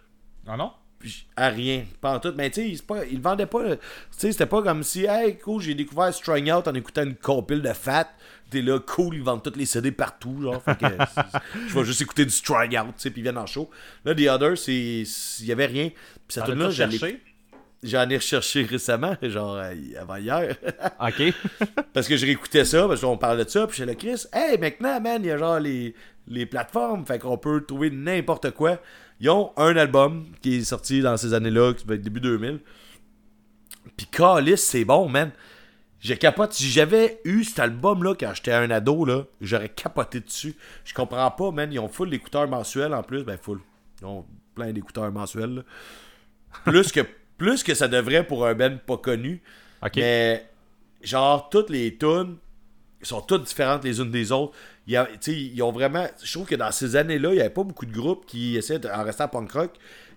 [0.47, 0.71] Ah non?
[1.03, 2.33] Puis, à rien, pas en tout.
[2.37, 2.81] Mais tu sais,
[3.11, 3.75] il vendait pas.
[3.75, 3.77] Tu
[4.11, 7.61] sais, c'était pas comme si, hey, cool, j'ai découvert Strung Out en écoutant une compile
[7.61, 8.07] de fat.
[8.49, 10.63] T'es là, cool, ils vendent tous les CD partout, genre.
[10.63, 10.85] Fait que
[11.67, 13.69] je vais juste écouter du Strung Out, tu sais, puis ils viennent en show.
[14.05, 15.03] Là, The Other, c'est.
[15.41, 15.89] Il y avait rien.
[15.89, 17.21] Puis cette là cherché?
[17.83, 20.55] j'en ai recherché récemment, genre euh, avant hier.
[21.01, 21.33] Ok.
[21.91, 24.57] parce que je réécoutais ça, parce qu'on parlait de ça, puis j'ai le Chris, hey,
[24.57, 25.93] maintenant, man, il y a genre les,
[26.29, 28.79] les plateformes, fait qu'on peut trouver n'importe quoi.
[29.23, 32.59] Ils ont un album qui est sorti dans ces années-là, qui va être début 2000.
[33.95, 35.31] Puis Calis, c'est bon, man.
[36.01, 36.51] Je capote.
[36.51, 40.57] Si j'avais eu cet album-là quand j'étais un ado, là, j'aurais capoté dessus.
[40.83, 41.71] Je comprends pas, man.
[41.71, 43.23] Ils ont full d'écouteurs mensuels en plus.
[43.23, 43.61] Ben, full.
[44.01, 44.25] Ils ont
[44.55, 45.55] plein d'écouteurs mensuels.
[45.55, 45.61] là.
[46.65, 46.99] Plus que,
[47.37, 49.41] plus que ça devrait pour un band pas connu.
[49.95, 50.45] Mais,
[51.01, 52.35] genre, toutes les tunes
[53.01, 54.53] sont toutes différentes les unes des autres.
[55.21, 56.07] Tu ils ont vraiment.
[56.23, 58.79] Je trouve que dans ces années-là, il n'y avait pas beaucoup de groupes qui essayaient,
[58.79, 59.71] de- en restant punk rock,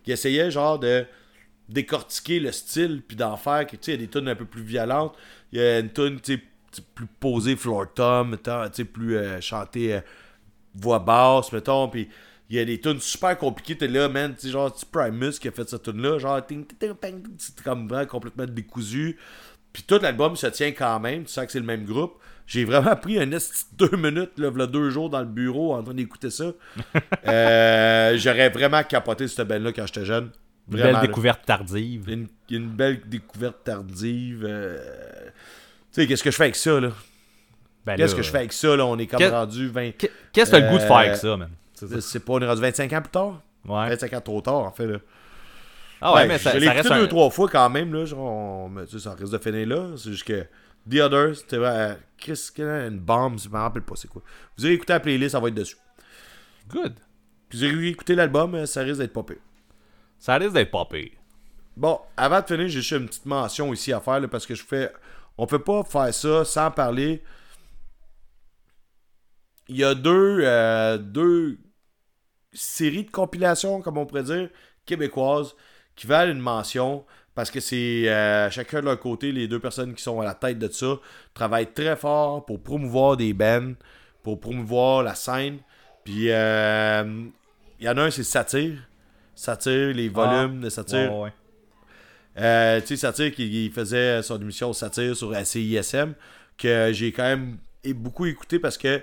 [0.05, 1.07] qui essayaient, genre, de
[1.69, 3.67] décortiquer le style, puis d'en faire.
[3.67, 5.15] Tu il y a des tunes un peu plus violentes.
[5.53, 8.37] Il y a une tune, tu tu plus posée, floor tom,
[8.75, 10.01] tu plus euh, chantée euh,
[10.75, 12.09] voix basse, mettons, puis
[12.51, 15.49] il y a des tunes super compliquées, t'es là, man, tu genre, c'est Primus qui
[15.49, 19.19] a fait cette genre, ting, ting, ting, c'est comme vraiment complètement décousu.
[19.73, 22.19] Puis tout l'album se tient quand même, tu sens que c'est le même groupe.
[22.47, 26.31] J'ai vraiment pris un deux minutes, là, deux jours dans le bureau en train d'écouter
[26.31, 26.45] ça.
[27.27, 30.31] Euh, J'aurais vraiment capoté cette band-là quand j'étais jeune.
[30.71, 31.01] Une belle là.
[31.01, 32.09] découverte tardive.
[32.09, 34.45] Une, une belle découverte tardive.
[34.49, 34.79] euh,
[35.93, 36.91] Tu sais, qu'est-ce que je fais avec ça, là?
[37.85, 38.85] Ben Qu'est-ce là, que je fais avec ça, là?
[38.87, 39.91] On est comme Qu'est- rendu 20...
[39.93, 41.51] Qu'est- Qu'est-ce que t'as le goût de faire avec Euh, ça, man?
[42.01, 43.43] C'est pas, on est rendu 25 ans plus tard?
[43.65, 43.89] Ouais.
[43.91, 44.99] 25 ans trop tard, en fait, là.
[46.01, 47.07] Ah ouais, Ouais, mais ça, je l'ai écouté deux, un...
[47.07, 48.05] trois fois quand même, là.
[48.05, 49.89] Genre, on- mais, tu sais, ça risque de finir là.
[49.97, 50.45] C'est juste que
[50.91, 51.99] The Others, c'était vrai.
[52.19, 54.23] Chris, quelle est une bombe, je me rappelle pas c'est quoi.
[54.57, 55.77] Vous irez écouter la playlist, ça va être dessus.
[56.69, 56.95] Good.
[57.49, 59.37] Puis vous irez écouter l'album, euh, ça risque d'être pire.
[60.19, 61.11] Ça risque d'être pire.
[61.77, 64.55] Bon, avant de finir, j'ai juste une petite mention ici à faire, là, parce que
[64.55, 64.93] je fais.
[65.37, 67.23] On peut pas faire ça sans parler.
[69.69, 71.59] Il y a deux, euh, deux
[72.53, 74.49] séries de compilations, comme on pourrait dire,
[74.87, 75.55] québécoises,
[75.97, 77.05] qui valent une mention.
[77.37, 80.33] Parce que c'est euh, chacun de leur côté, les deux personnes qui sont à la
[80.33, 80.99] tête de ça
[81.35, 83.75] travaillent très fort pour promouvoir des bands,
[84.23, 85.59] pour promouvoir la scène.
[86.03, 87.05] Puis euh,
[87.79, 88.79] il y en a un, c'est Satire.
[89.35, 91.15] Satire, les volumes de Satire.
[91.15, 91.33] Ouais, ouais.
[92.39, 96.15] Euh, tu sais, Satire qui, faisait son émission Satire sur CISM,
[96.57, 97.59] que j'ai quand même
[97.89, 99.03] beaucoup écouté parce que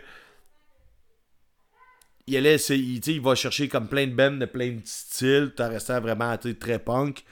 [2.25, 5.61] il allait sais, il va chercher comme plein de bands de plein de styles, tout
[5.61, 7.23] en restant vraiment très punk.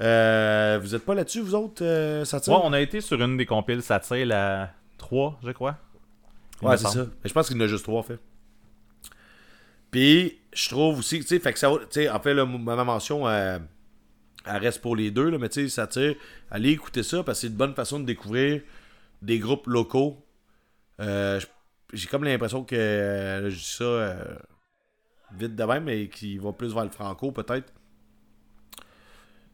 [0.00, 2.54] Euh, vous êtes pas là-dessus, vous autres, euh, Satire?
[2.54, 5.76] Ouais, on a été sur une des compiles satire, la 3, je crois.
[6.60, 7.04] Il Ouais, c'est ça.
[7.22, 8.18] Mais je pense qu'il y en a juste trois, en fait.
[9.90, 13.58] Puis, je trouve aussi, tu sais, fait que ça, en fait, là, ma mention, euh,
[14.46, 16.14] elle reste pour les deux, là, mais tu sais, ça tire.
[16.50, 18.62] Allez écouter ça parce que c'est une bonne façon de découvrir
[19.20, 20.24] des groupes locaux.
[21.00, 21.40] Euh,
[21.92, 24.16] J'ai comme l'impression que je dis ça
[25.36, 27.72] vite de même, mais qui va plus vers le franco peut-être.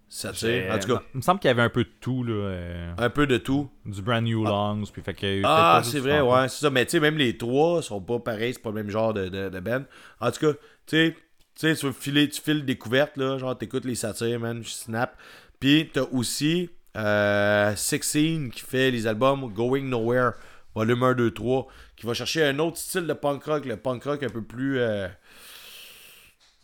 [0.09, 0.73] Ça tire.
[0.73, 2.33] En tout cas, il me semble qu'il y avait un peu de tout, là.
[2.33, 3.71] euh, un peu de tout.
[3.85, 5.43] du Brand New Longs, puis fait que.
[5.45, 6.71] Ah, c'est vrai, ouais, c'est ça.
[6.71, 9.29] Mais tu sais, même les trois sont pas pareils, c'est pas le même genre de,
[9.29, 9.83] de, de band.
[10.21, 10.53] En tout cas,
[10.87, 11.21] tu sais, tu
[11.57, 15.17] sais, tu veux filer, tu files découverte, là, genre t'écoutes les satires, man, je snap.
[15.61, 20.33] Puis t'as aussi euh, Sixteen qui fait les albums Going Nowhere,
[20.75, 21.67] volume 1, 2, 3,
[21.97, 24.79] qui va chercher un autre style de punk rock, le punk rock un peu plus
[24.79, 25.09] euh,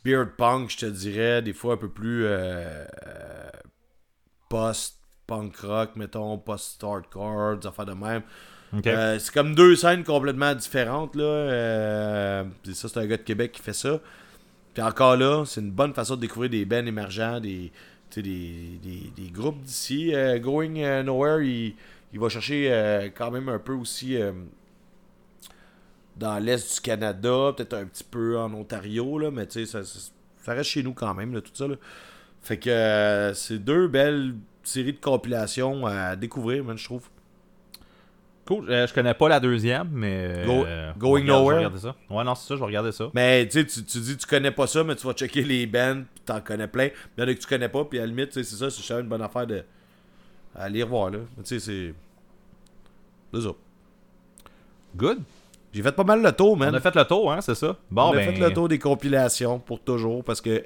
[0.04, 3.48] beard punk, je te dirais, des fois un peu plus euh, euh,
[4.48, 8.22] post-punk rock, mettons, post-hardcore, des affaires de même.
[8.86, 11.14] Euh, c'est comme deux scènes complètement différentes.
[11.14, 11.24] Là.
[11.24, 14.00] Euh, ça, c'est un gars de Québec qui fait ça.
[14.74, 17.70] Puis encore là, c'est une bonne façon de découvrir des bands émergents, des,
[18.10, 20.12] tu sais, des, des, des groupes d'ici.
[20.12, 21.76] Euh, Going Nowhere, il,
[22.12, 24.16] il va chercher quand même un peu aussi
[26.16, 29.84] dans l'est du Canada, peut-être un petit peu en Ontario, là, mais tu sais, ça,
[29.84, 31.66] ça- reste chez nous quand même, là, tout ça.
[31.66, 31.76] là.
[32.42, 37.08] Fait que euh, c'est deux belles séries de compilations à découvrir, man, je trouve.
[38.46, 38.68] Cool.
[38.70, 40.42] Euh, je connais pas la deuxième, mais.
[40.44, 41.48] Go- euh, Going je Nowhere?
[41.60, 41.96] vais regarder ça.
[42.10, 43.08] Ouais, non, c'est ça, je vais regarder ça.
[43.14, 45.66] Mais tu sais, tu tu dis tu connais pas ça, mais tu vas checker les
[45.66, 46.90] bands, puis t'en connais plein.
[47.16, 48.56] Il y en a que tu connais pas, puis à la limite, tu sais, c'est
[48.56, 49.64] ça, c'est une bonne affaire de
[50.54, 51.20] à aller revoir là.
[51.38, 51.94] Mais Tu sais, c'est.
[53.32, 53.54] C'est ça.
[54.94, 55.22] Good.
[55.74, 56.70] J'ai fait pas mal le tour, man.
[56.72, 57.76] On a fait le tour, hein, c'est ça?
[57.90, 58.32] Bon, On a ben.
[58.34, 60.58] fait le tour des compilations pour toujours parce que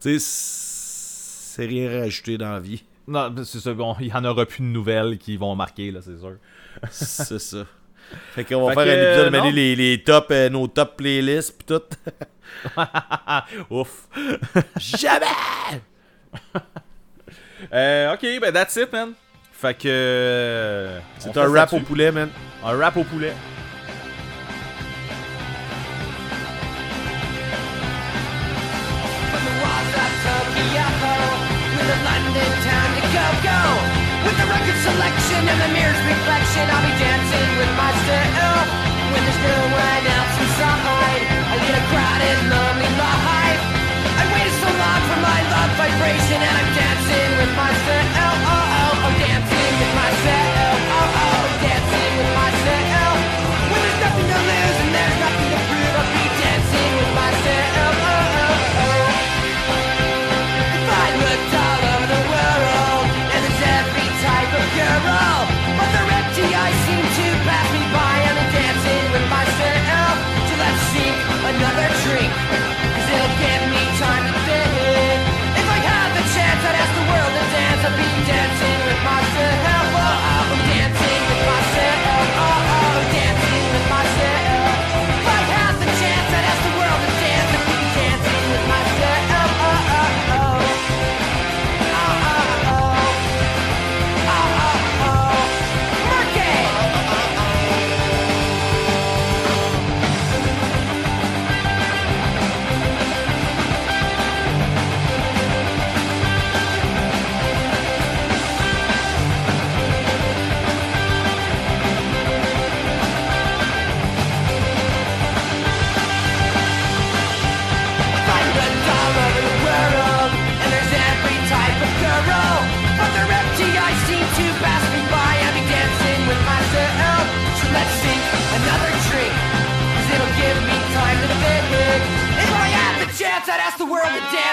[0.00, 2.84] tu sais, c'est rien rajouté dans la vie.
[3.08, 3.72] Non, c'est ça.
[3.72, 6.36] bon, il y en aura plus de nouvelles qui vont marquer, là, c'est sûr.
[6.90, 7.64] c'est ça.
[8.34, 10.96] Fait qu'on va Fait faire que, un épisode, euh, les, les top, euh, nos top
[10.98, 11.80] playlists pis tout.
[13.70, 14.08] Ouf.
[14.76, 15.26] Jamais!
[17.72, 19.12] Euh, ok, ben that's it, man.
[19.52, 19.88] Fait que.
[19.88, 22.28] euh, C'est un rap au poulet, man.
[22.62, 23.32] Un rap au poulet.
[33.44, 38.64] With the record selection and the mirror's reflection, I'll be dancing with myself.
[39.12, 41.22] When there's no one else inside,
[41.52, 43.62] I lead a crowded, lonely life.
[44.16, 47.83] I waited so long for my love vibration, and I'm dancing with myself.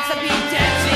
[0.02, 0.18] To dance.
[0.18, 0.91] I'd be dancing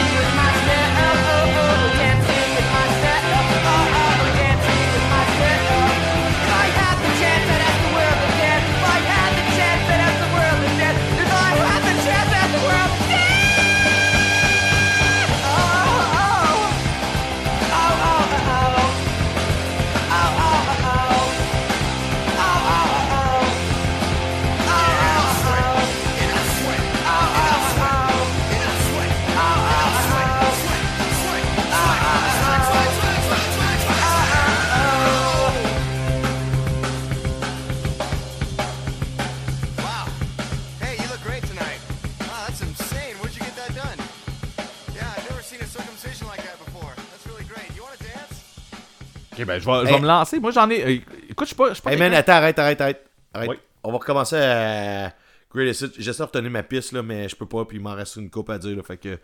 [49.38, 50.02] Ok, ben je vais, je vais Hey.
[50.02, 50.40] me lancer.
[50.40, 50.84] Moi, j'en ai.
[50.84, 51.00] euh,
[51.30, 51.70] écoute, je suis pas.
[51.70, 53.06] Je suis pas Hey man, quelqu'un- attends, arrête, arrête, arrête.
[53.34, 53.50] arrête.
[53.50, 53.56] Oui.
[53.84, 55.14] On va recommencer à
[55.54, 55.92] Greatest Hits.
[56.04, 58.30] J'essaie de retenir ma piste, là, mais je peux pas, puis il m'en reste une
[58.30, 59.20] coupe à dire, là, fait que...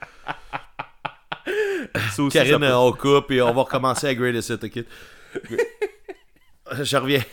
[2.14, 4.64] Ça aussi, ça Karine, peut- euh, on coupe et on va recommencer à Greatest Hit,
[4.64, 4.86] ok?
[6.84, 7.24] Je reviens.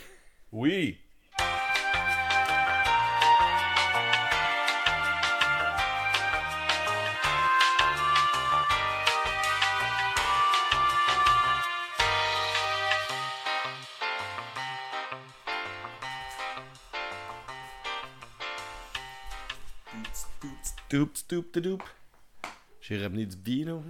[0.51, 0.97] Oui.
[20.89, 21.83] Doop, doop, doop.
[22.81, 23.83] J'ai ramené du vino.